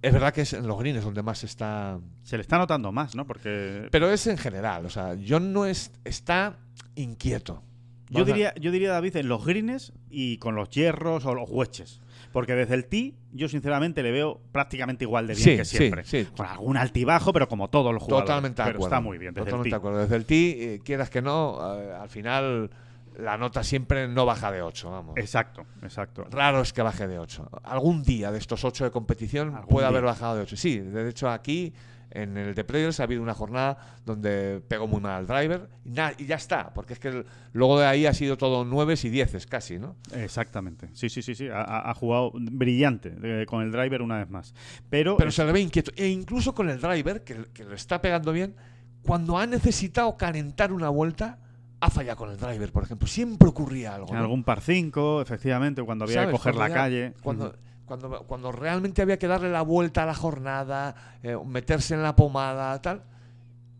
Es 0.00 0.12
verdad 0.12 0.32
que 0.32 0.42
es 0.42 0.52
en 0.52 0.66
los 0.66 0.78
greens 0.78 1.02
donde 1.02 1.22
más 1.22 1.42
está 1.42 1.98
Se 2.22 2.36
le 2.36 2.42
está 2.42 2.56
notando 2.56 2.92
más, 2.92 3.16
¿no? 3.16 3.26
Porque 3.26 3.88
pero 3.90 4.08
es 4.10 4.26
en 4.28 4.38
general, 4.38 4.86
o 4.86 4.90
sea, 4.90 5.16
John 5.26 5.52
no 5.52 5.66
es, 5.66 5.90
está 6.04 6.58
inquieto. 6.94 7.62
Yo 8.10 8.24
diría, 8.24 8.54
yo 8.56 8.70
diría, 8.70 8.90
David, 8.92 9.16
en 9.16 9.28
los 9.28 9.44
greens 9.44 9.92
y 10.10 10.38
con 10.38 10.54
los 10.54 10.68
hierros 10.70 11.24
o 11.26 11.34
los 11.34 11.48
hueches. 11.50 12.00
Porque 12.32 12.54
desde 12.54 12.74
el 12.74 12.84
tee, 12.86 13.14
yo 13.32 13.48
sinceramente 13.48 14.02
le 14.02 14.10
veo 14.10 14.40
prácticamente 14.52 15.04
igual 15.04 15.26
de 15.26 15.34
bien 15.34 15.44
Sí, 15.44 15.56
que 15.56 15.64
sí, 15.64 15.76
siempre. 15.78 16.04
sí. 16.04 16.26
Con 16.36 16.46
algún 16.46 16.76
altibajo, 16.76 17.32
pero 17.32 17.48
como 17.48 17.68
todos 17.68 17.92
los 17.94 18.02
jugadores. 18.02 18.26
Totalmente 18.26 18.62
de 18.62 18.66
pero 18.66 18.76
acuerdo. 18.78 18.94
está 18.96 19.00
muy 19.00 19.18
bien 19.18 19.32
desde 19.34 19.46
Totalmente 19.46 19.68
de 19.68 19.68
el 19.68 19.70
tee. 19.72 19.76
acuerdo. 19.78 19.98
Desde 20.00 20.16
el 20.16 20.24
tee, 20.26 20.74
eh, 20.74 20.80
quieras 20.84 21.08
que 21.10 21.22
no, 21.22 21.58
eh, 21.80 21.92
al 21.94 22.08
final 22.10 22.70
la 23.18 23.36
nota 23.38 23.64
siempre 23.64 24.06
no 24.08 24.26
baja 24.26 24.52
de 24.52 24.62
8, 24.62 24.90
vamos. 24.90 25.16
Exacto, 25.16 25.64
exacto. 25.82 26.26
Raro 26.30 26.60
es 26.60 26.72
que 26.72 26.82
baje 26.82 27.08
de 27.08 27.18
8. 27.18 27.48
Algún 27.64 28.02
día 28.04 28.30
de 28.30 28.38
estos 28.38 28.62
8 28.64 28.84
de 28.84 28.90
competición 28.90 29.62
puede 29.68 29.86
haber 29.86 30.02
bajado 30.04 30.36
de 30.36 30.42
8. 30.42 30.56
Sí, 30.56 30.78
de 30.78 31.08
hecho 31.08 31.28
aquí 31.30 31.72
en 32.10 32.36
el 32.38 32.54
de 32.54 32.64
Players 32.64 33.00
ha 33.00 33.02
habido 33.04 33.22
una 33.22 33.34
jornada 33.34 33.78
donde 34.06 34.62
pegó 34.66 34.86
muy 34.86 35.00
mal 35.00 35.12
al 35.16 35.26
driver 35.26 35.68
y, 35.84 35.90
na- 35.90 36.12
y 36.16 36.26
ya 36.26 36.36
está, 36.36 36.72
porque 36.72 36.94
es 36.94 36.98
que 36.98 37.08
el- 37.08 37.26
luego 37.52 37.78
de 37.78 37.86
ahí 37.86 38.06
ha 38.06 38.14
sido 38.14 38.36
todo 38.38 38.64
9 38.64 38.94
y 39.02 39.08
10 39.10 39.46
casi, 39.46 39.78
¿no? 39.78 39.96
Exactamente. 40.14 40.88
Sí, 40.94 41.08
sí, 41.10 41.22
sí, 41.22 41.34
sí. 41.34 41.48
Ha, 41.52 41.92
jugado 41.94 42.32
brillante 42.34 43.14
eh, 43.22 43.44
con 43.46 43.62
el 43.62 43.70
driver 43.72 44.02
una 44.02 44.18
vez 44.18 44.30
más. 44.30 44.54
Pero, 44.90 45.16
Pero 45.16 45.28
es- 45.28 45.34
se 45.34 45.44
le 45.44 45.52
ve 45.52 45.60
inquieto. 45.60 45.90
E 45.96 46.08
incluso 46.08 46.54
con 46.54 46.68
el 46.70 46.80
driver, 46.80 47.22
que, 47.24 47.44
que 47.52 47.64
lo 47.64 47.74
está 47.74 48.00
pegando 48.00 48.32
bien, 48.32 48.54
cuando 49.02 49.38
ha 49.38 49.46
necesitado 49.46 50.16
calentar 50.16 50.72
una 50.72 50.88
vuelta, 50.88 51.38
ha 51.80 51.90
fallado 51.90 52.16
con 52.16 52.30
el 52.30 52.36
driver, 52.38 52.72
por 52.72 52.82
ejemplo. 52.82 53.06
Siempre 53.06 53.48
ocurría 53.48 53.94
algo. 53.94 54.08
en 54.08 54.14
¿no? 54.16 54.20
algún 54.20 54.42
par 54.44 54.60
5, 54.60 55.22
efectivamente, 55.22 55.82
cuando 55.82 56.04
había 56.06 56.26
que 56.26 56.32
coger 56.32 56.54
Cuando 56.54 56.60
la 56.60 56.68
ya- 56.68 56.74
calle. 56.74 57.12
Cuando. 57.22 57.54
Cuando, 57.88 58.24
cuando 58.24 58.52
realmente 58.52 59.02
había 59.02 59.18
que 59.18 59.26
darle 59.26 59.50
la 59.50 59.62
vuelta 59.62 60.04
a 60.04 60.06
la 60.06 60.14
jornada, 60.14 61.18
eh, 61.22 61.36
meterse 61.44 61.94
en 61.94 62.02
la 62.02 62.14
pomada, 62.14 62.80
tal, 62.80 63.02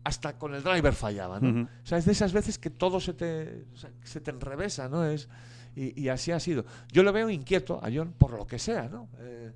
hasta 0.03 0.37
con 0.37 0.53
el 0.55 0.63
driver 0.63 0.93
fallaba, 0.93 1.39
¿no? 1.39 1.49
Ujú. 1.49 1.69
O 1.83 1.85
sea, 1.85 1.97
es 1.97 2.05
de 2.05 2.11
esas 2.11 2.33
veces 2.33 2.57
que 2.57 2.69
todo 2.69 2.99
se 2.99 3.13
te, 3.13 3.65
se 4.03 4.19
te 4.19 4.31
enrevesa, 4.31 4.89
¿no? 4.89 5.05
Es, 5.05 5.29
y, 5.75 6.01
y 6.01 6.09
así 6.09 6.31
ha 6.31 6.39
sido. 6.39 6.65
Yo 6.91 7.03
lo 7.03 7.13
veo 7.13 7.29
inquieto 7.29 7.79
a 7.81 7.89
John 7.93 8.13
por 8.17 8.31
lo 8.31 8.45
que 8.45 8.59
sea, 8.59 8.89
¿no? 8.89 9.07
Eh, 9.19 9.51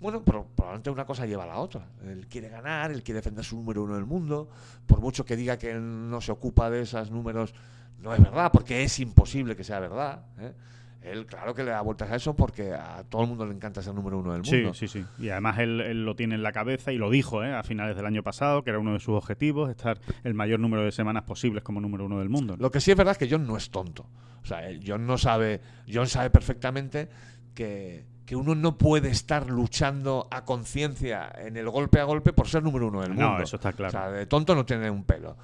bueno, 0.00 0.22
pero 0.24 0.46
probablemente 0.46 0.88
una 0.88 1.04
cosa 1.04 1.26
lleva 1.26 1.44
a 1.44 1.48
la 1.48 1.58
otra. 1.58 1.86
Él 2.04 2.26
quiere 2.26 2.48
ganar, 2.48 2.90
él 2.90 3.02
quiere 3.02 3.18
defender 3.18 3.44
su 3.44 3.56
número 3.56 3.84
uno 3.84 3.96
del 3.96 4.06
mundo. 4.06 4.48
Por 4.86 5.00
mucho 5.00 5.26
que 5.26 5.36
diga 5.36 5.58
que 5.58 5.72
él 5.72 6.10
no 6.10 6.22
se 6.22 6.32
ocupa 6.32 6.70
de 6.70 6.82
esos 6.82 7.10
números, 7.10 7.52
no 7.98 8.14
es 8.14 8.22
verdad, 8.22 8.50
porque 8.50 8.82
es 8.82 8.98
imposible 8.98 9.54
que 9.54 9.62
sea 9.62 9.78
verdad. 9.78 10.24
¿eh? 10.38 10.54
Él, 11.02 11.24
claro 11.24 11.54
que 11.54 11.64
le 11.64 11.70
da 11.70 11.80
vueltas 11.80 12.10
a 12.10 12.16
eso 12.16 12.34
porque 12.36 12.74
a 12.74 13.02
todo 13.08 13.22
el 13.22 13.28
mundo 13.28 13.46
le 13.46 13.54
encanta 13.54 13.80
ser 13.82 13.94
número 13.94 14.18
uno 14.18 14.34
del 14.34 14.44
Sí, 14.44 14.56
mundo. 14.56 14.74
sí, 14.74 14.86
sí. 14.86 15.02
Y 15.18 15.30
además 15.30 15.58
él, 15.58 15.80
él 15.80 16.04
lo 16.04 16.14
tiene 16.14 16.34
en 16.34 16.42
la 16.42 16.52
cabeza 16.52 16.92
y 16.92 16.98
lo 16.98 17.08
dijo 17.08 17.42
¿eh? 17.42 17.54
a 17.54 17.62
finales 17.62 17.96
del 17.96 18.04
año 18.04 18.22
pasado, 18.22 18.62
que 18.64 18.70
era 18.70 18.78
uno 18.78 18.92
de 18.92 19.00
sus 19.00 19.14
objetivos, 19.16 19.70
estar 19.70 19.98
el 20.24 20.34
mayor 20.34 20.60
número 20.60 20.82
de 20.84 20.92
semanas 20.92 21.22
posibles 21.22 21.62
como 21.64 21.80
número 21.80 22.04
uno 22.04 22.18
del 22.18 22.28
mundo. 22.28 22.54
Lo 22.58 22.70
que 22.70 22.80
sí 22.80 22.90
es 22.90 22.96
verdad 22.98 23.12
es 23.12 23.18
que 23.18 23.28
John 23.34 23.46
no 23.46 23.56
es 23.56 23.70
tonto. 23.70 24.06
O 24.42 24.46
sea, 24.46 24.68
él- 24.68 24.82
John 24.86 25.06
no 25.06 25.16
sabe, 25.16 25.60
John 25.90 26.06
sabe 26.06 26.28
perfectamente 26.28 27.08
que, 27.54 28.04
que 28.26 28.36
uno 28.36 28.54
no 28.54 28.76
puede 28.76 29.08
estar 29.08 29.48
luchando 29.48 30.28
a 30.30 30.44
conciencia 30.44 31.32
en 31.38 31.56
el 31.56 31.68
golpe 31.70 31.98
a 31.98 32.04
golpe 32.04 32.32
por 32.34 32.46
ser 32.46 32.62
número 32.62 32.88
uno 32.88 33.00
del 33.00 33.16
No, 33.16 33.28
mundo. 33.30 33.42
eso 33.44 33.56
está 33.56 33.72
claro. 33.72 33.88
O 33.88 33.92
sea, 33.92 34.10
de 34.10 34.26
tonto 34.26 34.54
no 34.54 34.66
tiene 34.66 34.90
un 34.90 35.04
pelo. 35.04 35.36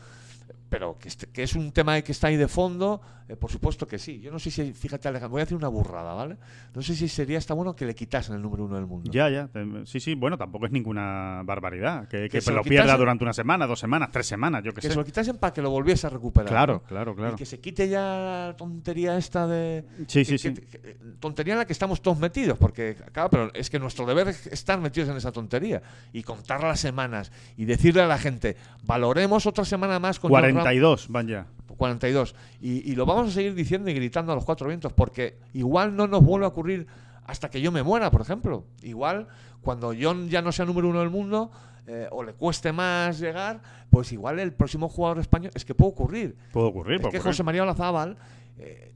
Pero 0.68 0.98
que, 0.98 1.08
este- 1.08 1.26
que 1.28 1.42
es 1.44 1.54
un 1.54 1.70
tema 1.72 2.00
que 2.02 2.10
está 2.12 2.26
ahí 2.26 2.36
de 2.36 2.48
fondo, 2.48 3.00
eh, 3.28 3.36
por 3.36 3.50
supuesto 3.52 3.86
que 3.86 3.98
sí. 3.98 4.18
Yo 4.20 4.32
no 4.32 4.38
sé 4.40 4.50
si, 4.50 4.72
fíjate 4.72 5.06
Alejandro, 5.06 5.30
voy 5.32 5.40
a 5.40 5.44
hacer 5.44 5.56
una 5.56 5.68
burrada, 5.68 6.12
¿vale? 6.12 6.36
No 6.74 6.82
sé 6.82 6.96
si 6.96 7.06
sería 7.08 7.38
está 7.38 7.54
bueno 7.54 7.76
que 7.76 7.86
le 7.86 7.94
quitasen 7.94 8.34
el 8.34 8.42
número 8.42 8.64
uno 8.64 8.74
del 8.74 8.86
mundo. 8.86 9.08
Ya, 9.12 9.28
ya. 9.30 9.46
te- 9.46 9.86
Sí, 9.86 10.00
sí. 10.00 10.14
Bueno, 10.14 10.36
tampoco 10.36 10.66
es 10.66 10.72
ninguna 10.72 11.42
barbaridad. 11.44 12.08
Que, 12.08 12.28
que 12.28 12.40
se 12.40 12.50
lo 12.50 12.56
lo 12.58 12.62
pierda 12.64 12.96
durante 12.96 13.22
una 13.22 13.32
semana, 13.32 13.66
dos 13.66 13.78
semanas, 13.78 14.08
tres 14.12 14.26
semanas, 14.26 14.64
yo 14.64 14.72
qué 14.72 14.80
que 14.80 14.88
sé. 14.88 14.94
se 14.94 14.98
lo 14.98 15.04
quitasen 15.04 15.36
para 15.38 15.52
que 15.52 15.62
lo 15.62 15.70
volviese 15.70 16.06
a 16.08 16.10
recuperar. 16.10 16.48
Claro, 16.48 16.74
¿no? 16.74 16.88
claro, 16.88 17.14
claro. 17.14 17.34
Y 17.34 17.36
que 17.36 17.46
se 17.46 17.60
quite 17.60 17.88
ya 17.88 18.00
la 18.48 18.54
tontería 18.56 19.16
esta 19.16 19.46
de... 19.46 19.84
Sí, 20.08 20.24
que- 20.24 20.24
sí, 20.24 20.32
que- 20.32 20.38
sí. 20.38 20.66
que- 20.66 20.96
tontería 21.20 21.54
en 21.54 21.58
la 21.60 21.64
que 21.64 21.72
estamos 21.74 22.02
todos 22.02 22.18
metidos, 22.18 22.58
porque, 22.58 22.96
claro, 23.12 23.30
pero 23.30 23.50
es 23.54 23.70
que 23.70 23.78
nuestro 23.78 24.04
deber 24.04 24.28
es 24.28 24.46
estar 24.48 24.80
metidos 24.80 25.08
en 25.10 25.16
esa 25.16 25.30
tontería 25.30 25.80
y 26.12 26.22
contar 26.24 26.62
las 26.64 26.80
semanas 26.80 27.30
y 27.56 27.64
decirle 27.66 28.02
a 28.02 28.06
la 28.06 28.18
gente, 28.18 28.56
valoremos 28.82 29.46
otra 29.46 29.64
semana 29.64 29.98
más 29.98 30.18
con 30.18 30.30
John 30.30 30.40
Ram- 30.56 30.64
42 30.66 31.08
van 31.08 31.28
ya. 31.28 31.46
42. 31.76 32.34
Y, 32.60 32.90
y 32.90 32.94
lo 32.96 33.06
vamos 33.06 33.28
a 33.28 33.30
seguir 33.32 33.54
diciendo 33.54 33.90
y 33.90 33.94
gritando 33.94 34.32
a 34.32 34.34
los 34.34 34.44
cuatro 34.44 34.68
vientos, 34.68 34.92
porque 34.92 35.38
igual 35.52 35.94
no 35.94 36.06
nos 36.06 36.24
vuelve 36.24 36.46
a 36.46 36.48
ocurrir 36.48 36.86
hasta 37.24 37.50
que 37.50 37.60
yo 37.60 37.70
me 37.72 37.82
muera, 37.82 38.10
por 38.10 38.20
ejemplo. 38.20 38.64
Igual, 38.82 39.26
cuando 39.60 39.92
John 40.00 40.28
ya 40.28 40.42
no 40.42 40.52
sea 40.52 40.64
número 40.64 40.88
uno 40.88 41.00
del 41.00 41.10
mundo, 41.10 41.50
eh, 41.86 42.08
o 42.10 42.22
le 42.22 42.32
cueste 42.34 42.72
más 42.72 43.18
llegar, 43.18 43.60
pues 43.90 44.12
igual 44.12 44.38
el 44.38 44.52
próximo 44.52 44.88
jugador 44.88 45.18
español, 45.18 45.52
es 45.54 45.64
que 45.64 45.74
puede 45.74 45.92
ocurrir. 45.92 46.36
Puede 46.52 46.68
ocurrir, 46.68 46.94
Es 46.96 47.00
puede 47.02 47.12
que 47.12 47.18
ocurrir. 47.18 47.32
José 47.32 47.42
María 47.42 47.62
Olazábal, 47.62 48.16
eh, 48.58 48.92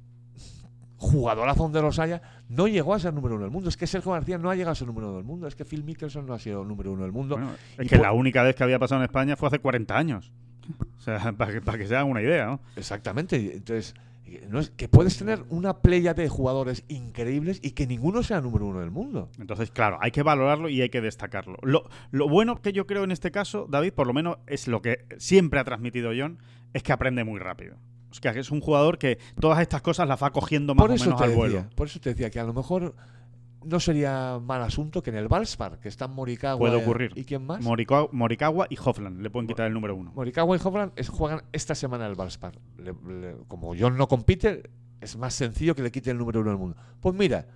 jugadorazo 0.96 1.62
donde 1.64 1.82
los 1.82 1.98
haya, 1.98 2.22
no 2.48 2.68
llegó 2.68 2.94
a 2.94 2.98
ser 2.98 3.14
número 3.14 3.34
uno 3.34 3.44
del 3.44 3.52
mundo. 3.52 3.68
Es 3.68 3.76
que 3.76 3.86
Sergio 3.86 4.12
García 4.12 4.38
no 4.38 4.50
ha 4.50 4.54
llegado 4.54 4.72
a 4.72 4.74
ser 4.74 4.86
número 4.86 5.08
uno 5.08 5.16
del 5.16 5.24
mundo. 5.24 5.46
Es 5.46 5.54
que 5.54 5.64
Phil 5.64 5.82
Mickelson 5.84 6.26
no 6.26 6.34
ha 6.34 6.38
sido 6.38 6.64
número 6.64 6.92
uno 6.92 7.02
del 7.02 7.12
mundo. 7.12 7.36
Bueno, 7.36 7.52
es 7.78 7.86
Y 7.86 7.88
que 7.88 7.98
la 7.98 8.12
única 8.12 8.42
vez 8.42 8.54
que 8.54 8.64
había 8.64 8.78
pasado 8.78 9.00
en 9.00 9.04
España 9.04 9.36
fue 9.36 9.48
hace 9.48 9.58
40 9.60 9.96
años. 9.96 10.32
O 11.00 11.02
sea, 11.02 11.32
para 11.32 11.52
que, 11.52 11.60
para 11.62 11.78
que 11.78 11.86
se 11.86 11.96
hagan 11.96 12.10
una 12.10 12.20
idea, 12.20 12.44
¿no? 12.44 12.60
Exactamente. 12.76 13.36
Entonces, 13.36 13.94
no 14.48 14.60
es, 14.60 14.70
que 14.70 14.86
puedes 14.88 15.16
tener 15.16 15.42
una 15.48 15.78
playa 15.78 16.14
de 16.14 16.28
jugadores 16.28 16.84
increíbles 16.88 17.58
y 17.62 17.70
que 17.70 17.86
ninguno 17.86 18.22
sea 18.22 18.40
número 18.40 18.66
uno 18.66 18.80
del 18.80 18.90
mundo. 18.90 19.30
Entonces, 19.38 19.70
claro, 19.70 19.98
hay 20.00 20.10
que 20.10 20.22
valorarlo 20.22 20.68
y 20.68 20.82
hay 20.82 20.90
que 20.90 21.00
destacarlo. 21.00 21.56
Lo, 21.62 21.88
lo 22.10 22.28
bueno 22.28 22.60
que 22.60 22.72
yo 22.72 22.86
creo 22.86 23.04
en 23.04 23.12
este 23.12 23.30
caso, 23.30 23.66
David, 23.68 23.94
por 23.94 24.06
lo 24.06 24.12
menos 24.12 24.38
es 24.46 24.68
lo 24.68 24.82
que 24.82 25.06
siempre 25.18 25.58
ha 25.58 25.64
transmitido 25.64 26.12
John, 26.16 26.38
es 26.74 26.82
que 26.82 26.92
aprende 26.92 27.24
muy 27.24 27.40
rápido. 27.40 27.76
O 28.10 28.14
sea, 28.14 28.32
que 28.32 28.40
es 28.40 28.50
un 28.50 28.60
jugador 28.60 28.98
que 28.98 29.18
todas 29.40 29.60
estas 29.60 29.82
cosas 29.82 30.06
las 30.08 30.22
va 30.22 30.30
cogiendo 30.30 30.74
más 30.74 30.82
Por 30.82 30.90
o 30.90 30.92
menos 30.94 31.20
al 31.20 31.28
decía, 31.28 31.36
vuelo. 31.36 31.66
por 31.76 31.86
eso 31.86 32.00
te 32.00 32.10
decía 32.10 32.30
que 32.30 32.40
a 32.40 32.44
lo 32.44 32.52
mejor 32.52 32.94
no 33.64 33.80
sería 33.80 34.38
mal 34.42 34.62
asunto 34.62 35.02
que 35.02 35.10
en 35.10 35.16
el 35.16 35.28
Valspar, 35.28 35.78
que 35.80 35.88
están 35.88 36.12
Morikawa 36.14 36.58
Puede 36.58 36.76
ocurrir. 36.76 37.12
y 37.14 37.24
quién 37.24 37.44
más, 37.46 37.62
Morikawa, 37.62 38.08
Morikawa 38.12 38.66
y 38.70 38.76
Hofland 38.82 39.20
le 39.20 39.30
pueden 39.30 39.46
quitar 39.48 39.66
el 39.66 39.72
número 39.74 39.94
uno. 39.96 40.12
Morikawa 40.14 40.56
y 40.56 40.60
Hovland 40.62 40.92
es, 40.96 41.08
juegan 41.08 41.42
esta 41.52 41.74
semana 41.74 42.06
el 42.06 42.14
Valspar. 42.14 42.58
Le- 42.78 42.94
le- 43.08 43.36
como 43.48 43.74
John 43.78 43.96
no 43.96 44.08
compite, 44.08 44.70
es 45.00 45.16
más 45.16 45.34
sencillo 45.34 45.74
que 45.74 45.82
le 45.82 45.90
quite 45.90 46.10
el 46.10 46.18
número 46.18 46.40
uno 46.40 46.50
del 46.50 46.58
mundo. 46.58 46.76
Pues 47.00 47.14
mira, 47.14 47.46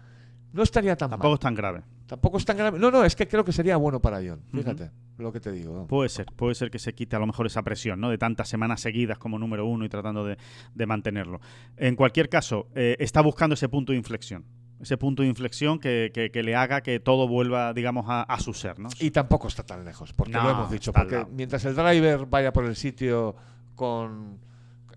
no 0.53 0.63
estaría 0.63 0.97
tan 0.97 1.11
Tampoco 1.11 1.29
mal. 1.31 1.35
es 1.35 1.41
tan 1.41 1.55
grave. 1.55 1.83
Tampoco 2.07 2.37
es 2.37 2.45
tan 2.45 2.57
grave. 2.59 2.79
No, 2.79 2.91
no, 2.91 3.03
es 3.05 3.17
que 3.17 3.27
creo 3.27 3.45
que 3.45 3.53
sería 3.53 3.77
bueno 3.79 4.01
para 4.01 4.19
John. 4.19 4.43
Fíjate 4.53 4.91
lo 5.17 5.33
que 5.33 5.41
te 5.41 5.51
digo. 5.53 5.75
¿no? 5.75 5.87
Puede 5.87 6.09
ser, 6.11 6.27
puede 6.37 6.55
ser 6.55 6.71
que 6.71 6.79
se 6.79 6.93
quite 6.95 7.17
a 7.17 7.19
lo 7.19 7.27
mejor 7.27 7.47
esa 7.47 7.63
presión, 7.63 7.99
¿no? 8.01 8.11
De 8.11 8.19
tantas 8.19 8.49
semanas 8.49 8.81
seguidas 8.83 9.17
como 9.17 9.39
número 9.39 9.65
uno 9.67 9.85
y 9.85 9.89
tratando 9.89 10.25
de, 10.25 10.37
de 10.75 10.87
mantenerlo. 10.87 11.41
En 11.79 11.97
cualquier 11.97 12.29
caso, 12.29 12.69
eh, 12.75 12.97
está 12.99 13.23
buscando 13.23 13.55
ese 13.55 13.69
punto 13.71 13.93
de 13.93 13.99
inflexión. 13.99 14.45
Ese 14.81 14.97
punto 14.99 15.23
de 15.23 15.29
inflexión 15.29 15.79
que, 15.79 16.11
que- 16.13 16.31
que 16.31 16.43
le 16.43 16.57
haga 16.57 16.83
que 16.83 17.01
todo 17.01 17.27
vuelva, 17.29 17.73
digamos, 17.73 18.07
a, 18.09 18.23
a 18.23 18.41
su 18.41 18.53
ser, 18.53 18.79
¿no? 18.79 18.89
Y 19.01 19.11
tampoco 19.13 19.49
está 19.49 19.63
tan 19.63 19.85
lejos, 19.85 20.13
porque 20.13 20.33
No, 20.33 20.43
lo 20.43 20.51
hemos 20.51 20.71
dicho. 20.71 20.93
Porque 20.93 21.25
mientras 21.31 21.65
el 21.65 21.75
driver 21.75 22.27
vaya 22.27 22.53
por 22.53 22.65
el 22.67 22.77
sitio 22.77 23.35
con 23.77 24.39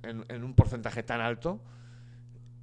en, 0.03 0.25
en 0.29 0.43
un 0.43 0.53
porcentaje 0.53 1.03
tan 1.03 1.21
alto, 1.21 1.61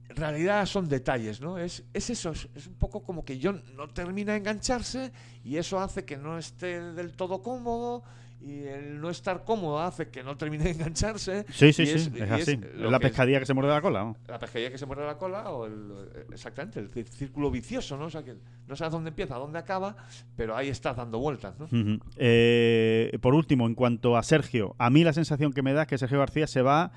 en 0.09 0.17
realidad 0.17 0.67
son 0.67 0.89
detalles, 0.89 1.41
¿no? 1.41 1.57
Es, 1.59 1.83
es 1.93 2.11
eso, 2.11 2.31
es, 2.31 2.49
es 2.55 2.67
un 2.67 2.75
poco 2.75 3.03
como 3.03 3.25
que 3.25 3.41
John 3.43 3.63
no 3.77 3.89
termina 3.89 4.33
de 4.33 4.39
engancharse 4.39 5.11
y 5.45 5.57
eso 5.57 5.81
hace 5.81 6.05
que 6.05 6.17
no 6.17 6.37
esté 6.39 6.81
del 6.93 7.13
todo 7.13 7.43
cómodo 7.43 8.03
y 8.45 8.65
el 8.67 9.01
no 9.01 9.09
estar 9.09 9.45
cómodo 9.45 9.81
hace 9.81 10.09
que 10.09 10.23
no 10.23 10.37
termine 10.37 10.65
de 10.65 10.71
engancharse. 10.73 11.47
Sí, 11.51 11.73
sí, 11.73 11.83
y 11.83 11.87
sí, 11.87 12.13
es, 12.15 12.31
así. 12.31 12.53
Es 12.53 12.75
la 12.77 12.97
es 12.97 13.03
pescadilla 13.03 13.41
que 13.41 13.47
se 13.47 13.55
muerde 13.55 13.71
la 13.71 13.81
cola. 13.81 14.05
¿no? 14.05 14.17
la 14.29 14.39
pescadilla 14.39 14.71
que 14.71 14.79
se 14.79 14.85
muerde 14.85 15.07
la 15.07 15.17
cola 15.17 15.51
o 15.51 15.67
el, 15.67 15.93
exactamente 16.33 16.81
el 16.81 17.07
círculo 17.07 17.51
vicioso, 17.51 17.97
¿no? 17.97 18.07
O 18.07 18.11
sea 18.11 18.23
que 18.23 18.37
no 18.67 18.77
sabes 18.77 18.93
dónde 18.93 19.09
empieza, 19.09 19.37
dónde 19.37 19.59
acaba, 19.59 19.97
pero 20.37 20.55
ahí 20.55 20.69
estás 20.69 20.97
dando 20.97 21.19
vueltas, 21.19 21.55
¿no? 21.59 21.69
Eh, 22.17 23.17
por 23.23 23.35
último, 23.35 23.67
en 23.67 23.75
cuanto 23.75 24.17
a 24.17 24.23
Sergio, 24.23 24.75
a 24.79 24.91
mí 24.91 25.05
la 25.05 25.15
sensación 25.15 25.53
que 25.53 25.63
me 25.63 25.73
da 25.73 25.83
es 25.83 25.89
que 25.89 25.99
Sergio 25.99 26.19
García 26.19 26.47
se 26.47 26.61
va 26.61 26.93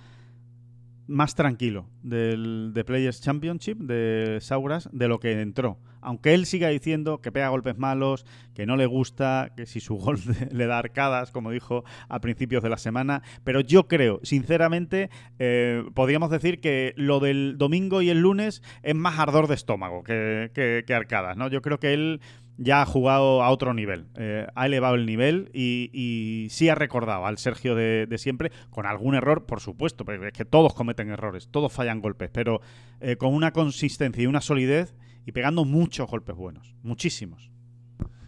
más 1.08 1.36
tranquilo 1.36 1.88
del 2.04 2.72
de 2.74 2.84
Players 2.84 3.22
Championship 3.22 3.78
de 3.80 4.38
Sauras 4.42 4.90
de 4.92 5.08
lo 5.08 5.20
que 5.20 5.42
entró. 5.42 5.80
Aunque 6.00 6.34
él 6.34 6.46
siga 6.46 6.70
diciendo 6.70 7.22
que 7.22 7.32
pega 7.32 7.50
golpes 7.50 7.78
malos, 7.78 8.26
que 8.54 8.66
no 8.66 8.78
le 8.78 8.86
gusta, 8.86 9.52
que 9.58 9.66
si 9.66 9.80
su 9.80 9.96
gol 9.98 10.20
le 10.52 10.66
da 10.68 10.78
arcadas, 10.78 11.32
como 11.32 11.52
dijo 11.52 11.84
a 12.08 12.20
principios 12.22 12.64
de 12.64 12.70
la 12.70 12.78
semana. 12.78 13.24
Pero 13.44 13.60
yo 13.62 13.88
creo, 13.88 14.20
sinceramente, 14.24 15.10
eh, 15.40 15.84
podríamos 15.94 16.30
decir 16.30 16.60
que 16.62 16.94
lo 16.98 17.20
del 17.20 17.56
domingo 17.58 18.02
y 18.02 18.10
el 18.10 18.20
lunes 18.22 18.62
es 18.84 18.96
más 18.96 19.20
ardor 19.20 19.48
de 19.48 19.56
estómago 19.56 20.04
que, 20.04 20.52
que- 20.54 20.84
que 20.86 20.94
arcadas. 20.94 21.36
¿no? 21.36 21.50
Yo 21.50 21.62
creo 21.62 21.80
que 21.80 21.94
él 21.94 22.22
ya 22.58 22.82
ha 22.82 22.86
jugado 22.86 23.44
a 23.44 23.50
otro 23.50 23.74
nivel, 23.74 24.08
eh, 24.16 24.48
ha 24.56 24.66
elevado 24.66 24.96
el 24.96 25.06
nivel 25.06 25.50
y, 25.54 26.48
sí 26.50 26.70
ha 26.70 26.76
recordado 26.76 27.26
al 27.26 27.38
Sergio 27.38 27.76
de, 27.76 28.08
de 28.08 28.18
siempre, 28.18 28.52
con 28.70 28.86
algún 28.86 29.16
error, 29.16 29.46
por 29.46 29.60
supuesto, 29.60 30.06
porque 30.06 30.28
es 30.28 30.34
que 30.34 30.46
todos 30.46 30.74
cometen 30.74 31.10
errores, 31.10 31.50
todos 31.50 31.72
fallan 31.72 32.02
golpes, 32.02 32.30
pero 32.32 32.62
eh, 33.00 33.16
con 33.18 33.34
una 33.34 33.52
consistencia 33.52 34.24
y 34.24 34.28
una 34.28 34.42
solidez 34.42 34.96
y 35.26 35.32
pegando 35.32 35.66
muchos 35.66 36.10
golpes 36.10 36.36
buenos, 36.36 36.76
muchísimos. 36.84 37.52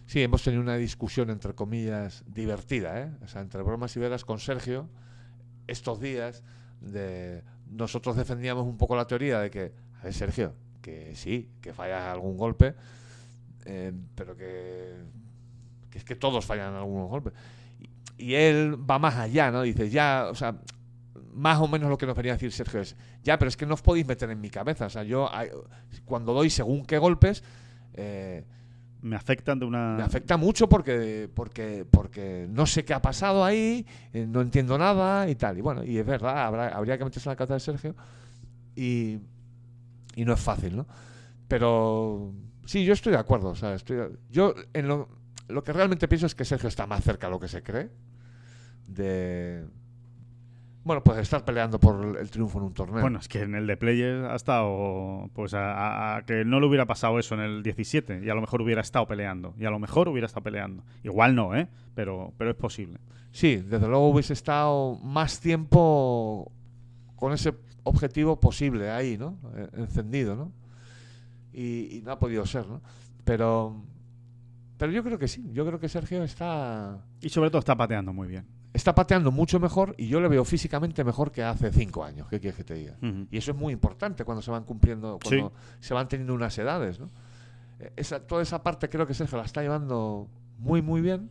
Sí, 0.05 0.23
hemos 0.23 0.43
tenido 0.43 0.61
una 0.61 0.75
discusión, 0.75 1.29
entre 1.29 1.53
comillas, 1.53 2.23
divertida, 2.27 2.99
¿eh? 2.99 3.11
O 3.23 3.27
sea, 3.27 3.41
entre 3.41 3.61
bromas 3.61 3.95
y 3.95 3.99
veras 3.99 4.25
con 4.25 4.39
Sergio 4.39 4.89
estos 5.67 5.99
días. 5.99 6.43
De, 6.81 7.43
nosotros 7.69 8.15
defendíamos 8.15 8.65
un 8.65 8.77
poco 8.77 8.95
la 8.95 9.05
teoría 9.05 9.39
de 9.39 9.51
que, 9.51 9.71
a 9.99 10.05
ver, 10.05 10.13
Sergio, 10.13 10.55
que 10.81 11.15
sí, 11.15 11.51
que 11.61 11.73
fallas 11.73 12.03
algún 12.03 12.37
golpe, 12.37 12.73
eh, 13.71 13.93
pero 14.15 14.35
que, 14.35 14.95
que 15.91 15.97
es 15.99 16.03
que 16.03 16.15
todos 16.15 16.43
fallan 16.45 16.73
algunos 16.73 17.07
golpes. 17.09 17.33
Y, 18.17 18.23
y 18.25 18.33
él 18.35 18.75
va 18.89 18.97
más 18.99 19.15
allá, 19.15 19.51
¿no? 19.51 19.61
Dice, 19.61 19.89
ya, 19.89 20.27
o 20.31 20.35
sea, 20.35 20.59
más 21.33 21.59
o 21.59 21.67
menos 21.67 21.89
lo 21.89 21.97
que 21.97 22.05
nos 22.07 22.15
venía 22.15 22.31
a 22.33 22.35
decir 22.35 22.51
Sergio 22.51 22.81
es, 22.81 22.95
ya, 23.23 23.37
pero 23.37 23.47
es 23.49 23.55
que 23.57 23.65
no 23.67 23.75
os 23.75 23.81
podéis 23.81 24.07
meter 24.07 24.29
en 24.31 24.41
mi 24.41 24.49
cabeza. 24.49 24.87
O 24.87 24.89
sea, 24.89 25.03
yo 25.03 25.29
cuando 26.05 26.33
doy 26.33 26.49
según 26.49 26.83
qué 26.85 26.97
golpes, 26.97 27.43
eh, 27.93 28.43
Me 29.01 29.15
afectan 29.15 29.59
de 29.59 29.65
una... 29.65 29.95
me 29.95 30.03
afecta 30.03 30.35
mucho 30.35 30.67
porque, 30.67 31.29
porque, 31.33 31.85
porque 31.89 32.47
no 32.49 32.65
sé 32.65 32.83
qué 32.83 32.93
ha 32.93 33.01
pasado 33.01 33.45
ahí, 33.45 33.85
eh, 34.13 34.25
no 34.27 34.41
entiendo 34.41 34.77
nada 34.77 35.29
y 35.29 35.35
tal. 35.35 35.57
Y 35.57 35.61
bueno, 35.61 35.83
y 35.85 35.97
es 35.97 36.05
verdad, 36.05 36.45
habrá- 36.47 36.75
habría 36.75 36.97
que 36.97 37.05
meterse 37.05 37.29
en 37.29 37.31
la 37.31 37.37
cabeza 37.37 37.53
de 37.53 37.59
Sergio 37.61 37.95
y, 38.75 39.19
y 40.15 40.25
no 40.25 40.33
es 40.33 40.39
fácil, 40.41 40.75
¿no? 40.75 40.85
Pero 41.47 42.33
sí, 42.69 42.85
yo 42.85 42.93
estoy 42.93 43.11
de 43.13 43.19
acuerdo. 43.19 43.49
O 43.49 43.55
sea, 43.55 43.73
estoy, 43.73 43.97
yo 44.29 44.53
en 44.73 44.87
lo, 44.87 45.07
lo 45.47 45.63
que 45.63 45.73
realmente 45.73 46.07
pienso 46.07 46.25
es 46.27 46.35
que 46.35 46.45
Sergio 46.45 46.69
está 46.69 46.85
más 46.87 47.03
cerca 47.03 47.27
de 47.27 47.31
lo 47.31 47.39
que 47.39 47.47
se 47.47 47.63
cree 47.63 47.89
de... 48.87 49.65
Bueno, 50.83 51.03
pues 51.03 51.17
estar 51.19 51.43
peleando 51.45 51.79
por 51.79 52.17
el 52.17 52.29
triunfo 52.31 52.57
en 52.57 52.63
un 52.65 52.73
torneo. 52.73 53.01
Bueno, 53.01 53.19
es 53.19 53.27
que 53.27 53.41
en 53.41 53.53
el 53.53 53.67
de 53.67 53.75
Players 53.77 54.25
ha 54.25 54.35
estado, 54.35 55.29
pues 55.33 55.53
a, 55.53 55.73
a- 55.73 56.15
a 56.17 56.25
que 56.25 56.45
no 56.45 56.59
le 56.59 56.65
hubiera 56.67 56.85
pasado 56.87 57.19
eso 57.19 57.35
en 57.35 57.41
el 57.41 57.61
17 57.63 58.21
y 58.23 58.29
a 58.29 58.33
lo 58.33 58.41
mejor 58.41 58.61
hubiera 58.61 58.81
estado 58.81 59.05
peleando 59.05 59.53
y 59.59 59.65
a 59.65 59.69
lo 59.71 59.77
mejor 59.77 60.07
hubiera 60.07 60.25
estado 60.25 60.43
peleando. 60.43 60.83
Igual 61.03 61.35
no, 61.35 61.53
¿eh? 61.55 61.67
Pero, 61.95 62.33
pero 62.37 62.49
es 62.51 62.55
posible. 62.55 62.97
Sí, 63.31 63.57
desde 63.57 63.87
luego 63.87 64.09
hubiese 64.09 64.33
estado 64.33 64.95
más 65.03 65.39
tiempo 65.41 66.51
con 67.17 67.33
ese 67.33 67.53
objetivo 67.83 68.39
posible 68.39 68.89
ahí, 68.89 69.17
¿no? 69.17 69.37
Eh, 69.55 69.67
Encendido, 69.73 70.35
¿no? 70.35 70.53
Y, 71.53 71.97
y 71.97 72.01
no 72.03 72.11
ha 72.11 72.19
podido 72.19 72.45
ser, 72.45 72.67
¿no? 72.67 72.81
Pero, 73.23 73.75
pero 74.77 74.91
yo 74.91 75.03
creo 75.03 75.17
que 75.19 75.27
sí. 75.27 75.49
Yo 75.51 75.65
creo 75.65 75.79
que 75.79 75.89
Sergio 75.89 76.23
está, 76.23 77.03
Y 77.21 77.29
sobre 77.29 77.49
todo 77.49 77.59
está 77.59 77.75
pateando 77.75 78.13
muy 78.13 78.27
bien. 78.27 78.45
está 78.73 78.93
pateando 78.95 79.31
mucho 79.31 79.59
mejor 79.59 79.93
y 79.97 80.07
yo 80.07 80.21
le 80.21 80.27
veo 80.27 80.45
físicamente 80.45 81.03
mejor 81.03 81.31
que 81.31 81.43
hace 81.43 81.71
cinco 81.71 82.03
años. 82.03 82.27
¿Qué 82.29 82.39
quieres 82.39 82.55
que 82.57 82.63
te 82.63 82.73
diga? 82.75 82.97
Y 83.31 83.37
eso 83.37 83.51
es 83.51 83.57
muy 83.57 83.73
importante 83.73 84.23
cuando 84.23 84.41
se 84.41 84.51
van 84.51 84.63
cumpliendo, 84.63 85.19
cuando 85.23 85.53
se 85.79 85.93
van 85.93 86.07
teniendo 86.07 86.33
unas 86.33 86.57
edades, 86.57 86.99
¿no? 86.99 87.07
Eh, 87.79 87.91
Esa, 87.95 88.19
toda 88.25 88.41
esa 88.41 88.61
parte 88.63 88.89
creo 88.89 89.05
que 89.07 89.13
Sergio 89.13 89.37
la 89.37 89.45
está 89.45 89.61
llevando 89.61 90.27
muy, 90.59 90.81
muy 90.81 91.01
bien 91.01 91.29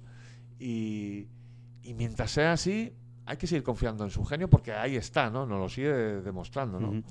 y, 0.59 1.27
y 1.83 1.95
mientras 1.95 2.31
sea 2.31 2.53
así, 2.53 2.93
hay 3.27 3.37
que 3.37 3.47
seguir 3.47 3.63
confiando 3.63 4.05
en 4.05 4.11
su 4.11 4.25
genio 4.25 4.49
porque 4.49 4.73
ahí 4.73 4.97
está, 4.97 5.31
¿no? 5.31 5.47
Nos 5.47 5.59
lo 5.61 5.69
sigue 5.69 5.93
demostrando, 6.23 6.81
¿no? 6.81 7.03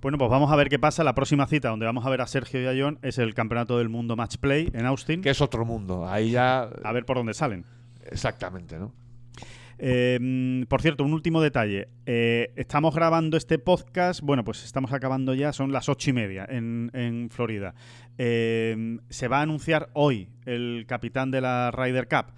Bueno, 0.00 0.18
pues 0.18 0.30
vamos 0.30 0.52
a 0.52 0.56
ver 0.56 0.68
qué 0.68 0.78
pasa. 0.78 1.02
La 1.04 1.14
próxima 1.14 1.46
cita 1.46 1.68
donde 1.68 1.86
vamos 1.86 2.04
a 2.06 2.10
ver 2.10 2.20
a 2.20 2.26
Sergio 2.26 2.60
y 2.62 2.66
a 2.66 2.80
John 2.80 2.98
es 3.02 3.18
el 3.18 3.34
Campeonato 3.34 3.78
del 3.78 3.88
Mundo 3.88 4.16
Match 4.16 4.36
Play 4.36 4.70
en 4.72 4.86
Austin. 4.86 5.22
Que 5.22 5.30
es 5.30 5.40
otro 5.40 5.64
mundo. 5.64 6.08
Ahí 6.08 6.30
ya... 6.30 6.68
A 6.84 6.92
ver 6.92 7.04
por 7.04 7.16
dónde 7.16 7.34
salen. 7.34 7.64
Exactamente, 8.10 8.78
¿no? 8.78 8.92
Eh, 9.78 10.64
por 10.68 10.80
cierto, 10.80 11.04
un 11.04 11.12
último 11.12 11.40
detalle. 11.42 11.88
Eh, 12.06 12.52
estamos 12.56 12.94
grabando 12.94 13.36
este 13.36 13.58
podcast, 13.58 14.20
bueno, 14.22 14.42
pues 14.42 14.64
estamos 14.64 14.92
acabando 14.92 15.34
ya, 15.34 15.52
son 15.52 15.70
las 15.70 15.88
ocho 15.90 16.10
y 16.10 16.12
media 16.14 16.46
en, 16.48 16.90
en 16.94 17.28
Florida. 17.30 17.74
Eh, 18.16 18.98
se 19.10 19.28
va 19.28 19.40
a 19.40 19.42
anunciar 19.42 19.90
hoy 19.92 20.30
el 20.46 20.84
capitán 20.88 21.30
de 21.30 21.40
la 21.42 21.70
Ryder 21.72 22.08
Cup. 22.08 22.32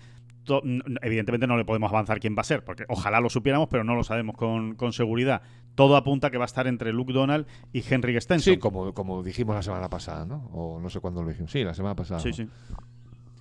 To- 0.44 0.62
Evidentemente 1.02 1.46
no 1.46 1.56
le 1.56 1.64
podemos 1.64 1.92
avanzar 1.92 2.18
quién 2.18 2.34
va 2.36 2.40
a 2.40 2.44
ser, 2.44 2.64
porque 2.64 2.84
ojalá 2.88 3.20
lo 3.20 3.30
supiéramos, 3.30 3.68
pero 3.68 3.84
no 3.84 3.94
lo 3.94 4.02
sabemos 4.02 4.34
con, 4.36 4.74
con 4.74 4.92
seguridad. 4.92 5.42
Todo 5.78 5.94
apunta 5.96 6.28
que 6.32 6.38
va 6.38 6.44
a 6.44 6.46
estar 6.46 6.66
entre 6.66 6.92
Luke 6.92 7.12
Donald 7.12 7.46
y 7.72 7.84
Henrik 7.88 8.18
Stenson. 8.20 8.54
Sí, 8.54 8.58
como, 8.58 8.92
como 8.92 9.22
dijimos 9.22 9.54
la 9.54 9.62
semana 9.62 9.88
pasada, 9.88 10.24
¿no? 10.24 10.50
O 10.52 10.80
no 10.80 10.90
sé 10.90 10.98
cuándo 10.98 11.22
lo 11.22 11.28
dijimos. 11.28 11.52
Sí, 11.52 11.62
la 11.62 11.72
semana 11.72 11.94
pasada. 11.94 12.18
sí, 12.18 12.30
¿no? 12.30 12.34
sí. 12.34 12.48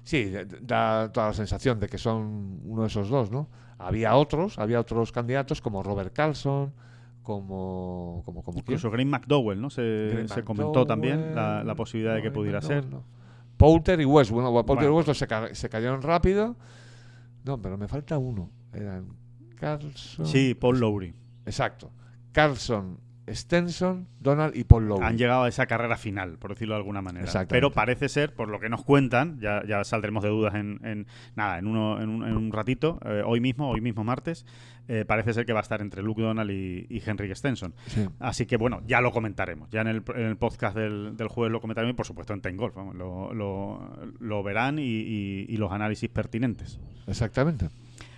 Sí, 0.04 0.30
da- 0.30 0.46
da 0.62 1.12
toda 1.12 1.28
la 1.30 1.34
sensación 1.34 1.80
de 1.80 1.88
que 1.90 1.98
son 1.98 2.62
uno 2.64 2.84
de 2.84 2.90
esos 2.90 3.10
dos, 3.10 3.32
¿no? 3.32 3.50
Había 3.80 4.16
otros, 4.16 4.60
había 4.60 4.80
otros 4.80 5.12
candidatos 5.12 5.62
como 5.62 5.82
Robert 5.82 6.14
Carlson, 6.14 6.74
como... 7.24 8.22
como. 8.24 8.44
Incluso 8.56 8.92
Graham 8.92 9.10
McDowell, 9.10 9.60
¿no? 9.60 9.72
Se, 9.72 10.28
comentó 10.46 10.86
también 10.86 11.34
la, 11.34 11.74
posibilidad 11.76 12.14
de 12.14 12.22
que 12.22 12.30
pudiera 12.30 12.60
McDowell, 12.60 12.84
ser. 12.84 12.92
no. 12.92 13.04
Poulter 13.58 14.00
y 14.00 14.06
West. 14.06 14.30
Bueno, 14.30 14.52
Poulter 14.52 14.90
Bueno. 14.90 14.92
y 14.92 15.08
West 15.10 15.20
se, 15.20 15.26
ca- 15.28 15.56
se 15.56 15.70
cayeron 15.70 16.04
rápido. 16.04 16.56
No, 17.44 17.60
pero 17.60 17.80
me 17.80 17.88
falta 17.88 18.20
uno. 18.20 18.52
Eran 18.74 19.08
Carlson... 19.56 20.26
Sí, 20.28 20.54
Paul 20.54 20.80
Lowry. 20.80 21.16
Exacto. 21.48 21.90
Carlson, 22.42 23.00
Stenson, 23.30 24.08
Donald 24.22 24.56
y 24.56 24.64
Paul 24.64 24.88
Lowry. 24.88 25.06
han 25.06 25.18
llegado 25.18 25.44
a 25.44 25.50
esa 25.50 25.66
carrera 25.66 25.98
final, 25.98 26.38
por 26.38 26.52
decirlo 26.52 26.76
de 26.76 26.80
alguna 26.80 27.02
manera. 27.02 27.26
Pero 27.50 27.72
parece 27.72 28.08
ser, 28.08 28.34
por 28.34 28.48
lo 28.48 28.60
que 28.60 28.70
nos 28.70 28.84
cuentan, 28.86 29.40
ya, 29.42 29.64
ya 29.68 29.84
saldremos 29.84 30.24
de 30.24 30.30
dudas 30.30 30.56
en, 30.56 30.80
en- 30.86 31.08
nada, 31.36 31.58
en, 31.60 31.68
uno, 31.68 32.02
en, 32.02 32.08
un, 32.10 32.26
en 32.26 32.38
un 32.38 32.52
ratito, 32.54 33.00
eh, 33.06 33.22
hoy 33.26 33.42
mismo, 33.42 33.70
hoy 33.70 33.82
mismo 33.82 34.04
martes, 34.06 34.46
eh, 34.88 35.04
parece 35.06 35.34
ser 35.34 35.46
que 35.46 35.52
va 35.52 35.60
a 35.60 35.62
estar 35.64 35.82
entre 35.82 36.02
Luke 36.02 36.22
Donald 36.22 36.50
y, 36.52 36.86
y 36.90 37.02
Henrik 37.06 37.34
Stenson. 37.36 37.74
Sí. 37.88 38.08
Así 38.20 38.46
que 38.46 38.56
bueno, 38.56 38.82
ya 38.88 39.02
lo 39.02 39.12
comentaremos. 39.12 39.70
Ya 39.72 39.82
en 39.82 39.88
el, 39.88 40.04
en 40.16 40.22
el 40.28 40.38
podcast 40.38 40.78
del, 40.78 41.18
del 41.18 41.28
jueves 41.28 41.52
lo 41.52 41.60
comentaremos 41.60 41.94
y 41.94 41.98
por 41.98 42.06
supuesto 42.06 42.34
en 42.34 42.40
Tengolf. 42.42 42.76
lo, 42.94 43.34
lo- 43.34 43.98
lo 44.20 44.44
verán 44.44 44.80
y, 44.80 44.84
y- 44.84 45.46
y 45.50 45.58
los 45.58 45.72
análisis 45.74 46.08
pertinentes. 46.10 46.80
Exactamente. 47.08 47.68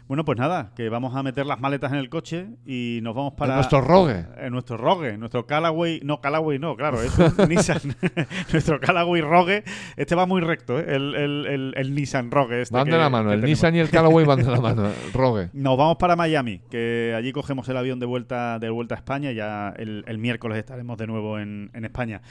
Bueno, 0.10 0.26
pues 0.26 0.40
nada, 0.40 0.72
que 0.76 0.90
vamos 0.90 1.16
a 1.16 1.22
meter 1.22 1.46
las 1.46 1.60
maletas 1.60 1.92
en 1.94 2.00
el 2.00 2.10
coche 2.10 2.48
y 2.66 2.98
nos 3.04 3.14
vamos 3.16 3.34
para... 3.34 3.52
En 3.54 3.58
nuestro 3.58 3.80
rogue. 3.80 4.26
En 4.40 4.52
nuestro 4.52 4.76
rogue, 4.76 5.16
nuestro 5.20 5.46
Callaway... 5.46 6.02
No, 6.04 6.20
Callaway 6.20 6.58
no, 6.58 6.76
claro, 6.76 7.00
es 7.04 7.16
un 7.16 7.32
Nissan. 7.48 7.80
nuestro 8.52 8.80
Callaway 8.80 9.22
rogue. 9.22 9.64
Este 9.98 10.16
va 10.16 10.26
muy 10.26 10.42
recto, 10.42 10.80
¿eh? 10.80 10.86
el, 10.96 11.14
el- 11.14 11.46
el- 11.46 11.74
el 11.78 11.94
Nissan 11.94 12.32
rogue. 12.32 12.60
Este 12.64 12.74
Van 12.76 12.86
de 12.86 12.92
que- 12.94 12.98
la 12.98 13.08
mano, 13.12 13.32
el 13.32 13.40
tenemos. 13.42 13.50
Nissan 13.50 13.76
y 13.76 13.80
el 13.82 13.90
Callaway 13.92 14.26
van 14.26 14.40
de 14.40 14.50
la 14.52 14.60
mano, 14.60 14.90
rogue. 15.14 15.52
Nos 15.54 15.78
vamos 15.78 15.98
para 15.98 16.16
Miami, 16.16 16.60
que 16.72 17.14
allí 17.16 17.32
cogemos 17.32 17.70
el 17.70 17.78
avión 17.78 18.00
de 18.00 18.08
vuelta 18.08 18.58
de 18.58 18.72
vuelta 18.72 18.96
a 18.96 18.98
España. 18.98 19.32
Ya 19.32 19.76
el, 19.78 20.04
el 20.08 20.18
miércoles 20.18 20.58
estaremos 20.58 20.98
de 20.98 21.06
nuevo 21.06 21.38
en, 21.38 21.70
en 21.76 21.86
España. 21.86 22.22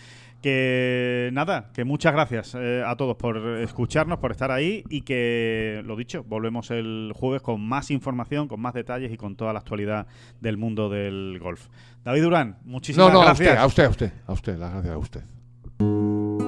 Que 0.43 1.31
nada, 1.33 1.71
que 1.75 1.85
muchas 1.85 2.13
gracias 2.13 2.55
eh, 2.55 2.85
a 2.87 2.95
todos 2.95 3.17
por 3.17 3.37
escucharnos, 3.61 4.21
por 4.21 4.31
estar 4.31 4.53
ahí 4.53 4.85
y 4.89 5.01
que, 5.03 5.83
lo 5.85 5.97
dicho, 5.97 6.23
volvemos 6.23 6.71
el 6.71 7.13
jueves 7.15 7.43
con 7.43 7.61
más 7.61 7.91
información, 7.91 8.47
con 8.47 8.61
más 8.61 8.73
detalles 8.73 9.11
y 9.13 9.17
con 9.17 9.35
toda 9.35 9.53
la 9.53 9.59
actualidad 9.59 10.07
del 10.41 10.57
mundo 10.57 10.89
del 10.89 11.39
golf. 11.41 11.67
David 12.05 12.23
Durán, 12.23 12.59
muchísimas 12.65 13.09
No, 13.09 13.15
no, 13.15 13.23
a 13.23 13.25
gracias. 13.27 13.49
usted, 13.49 13.59
a 13.59 13.67
usted, 13.67 13.85
a 13.85 13.89
usted, 13.91 14.13
a 14.29 14.33
usted, 14.33 14.57
las 14.59 14.73
gracias 14.73 14.95
a 14.95 14.99
usted. 14.99 16.48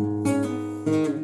thank 0.85 1.09
you 1.09 1.20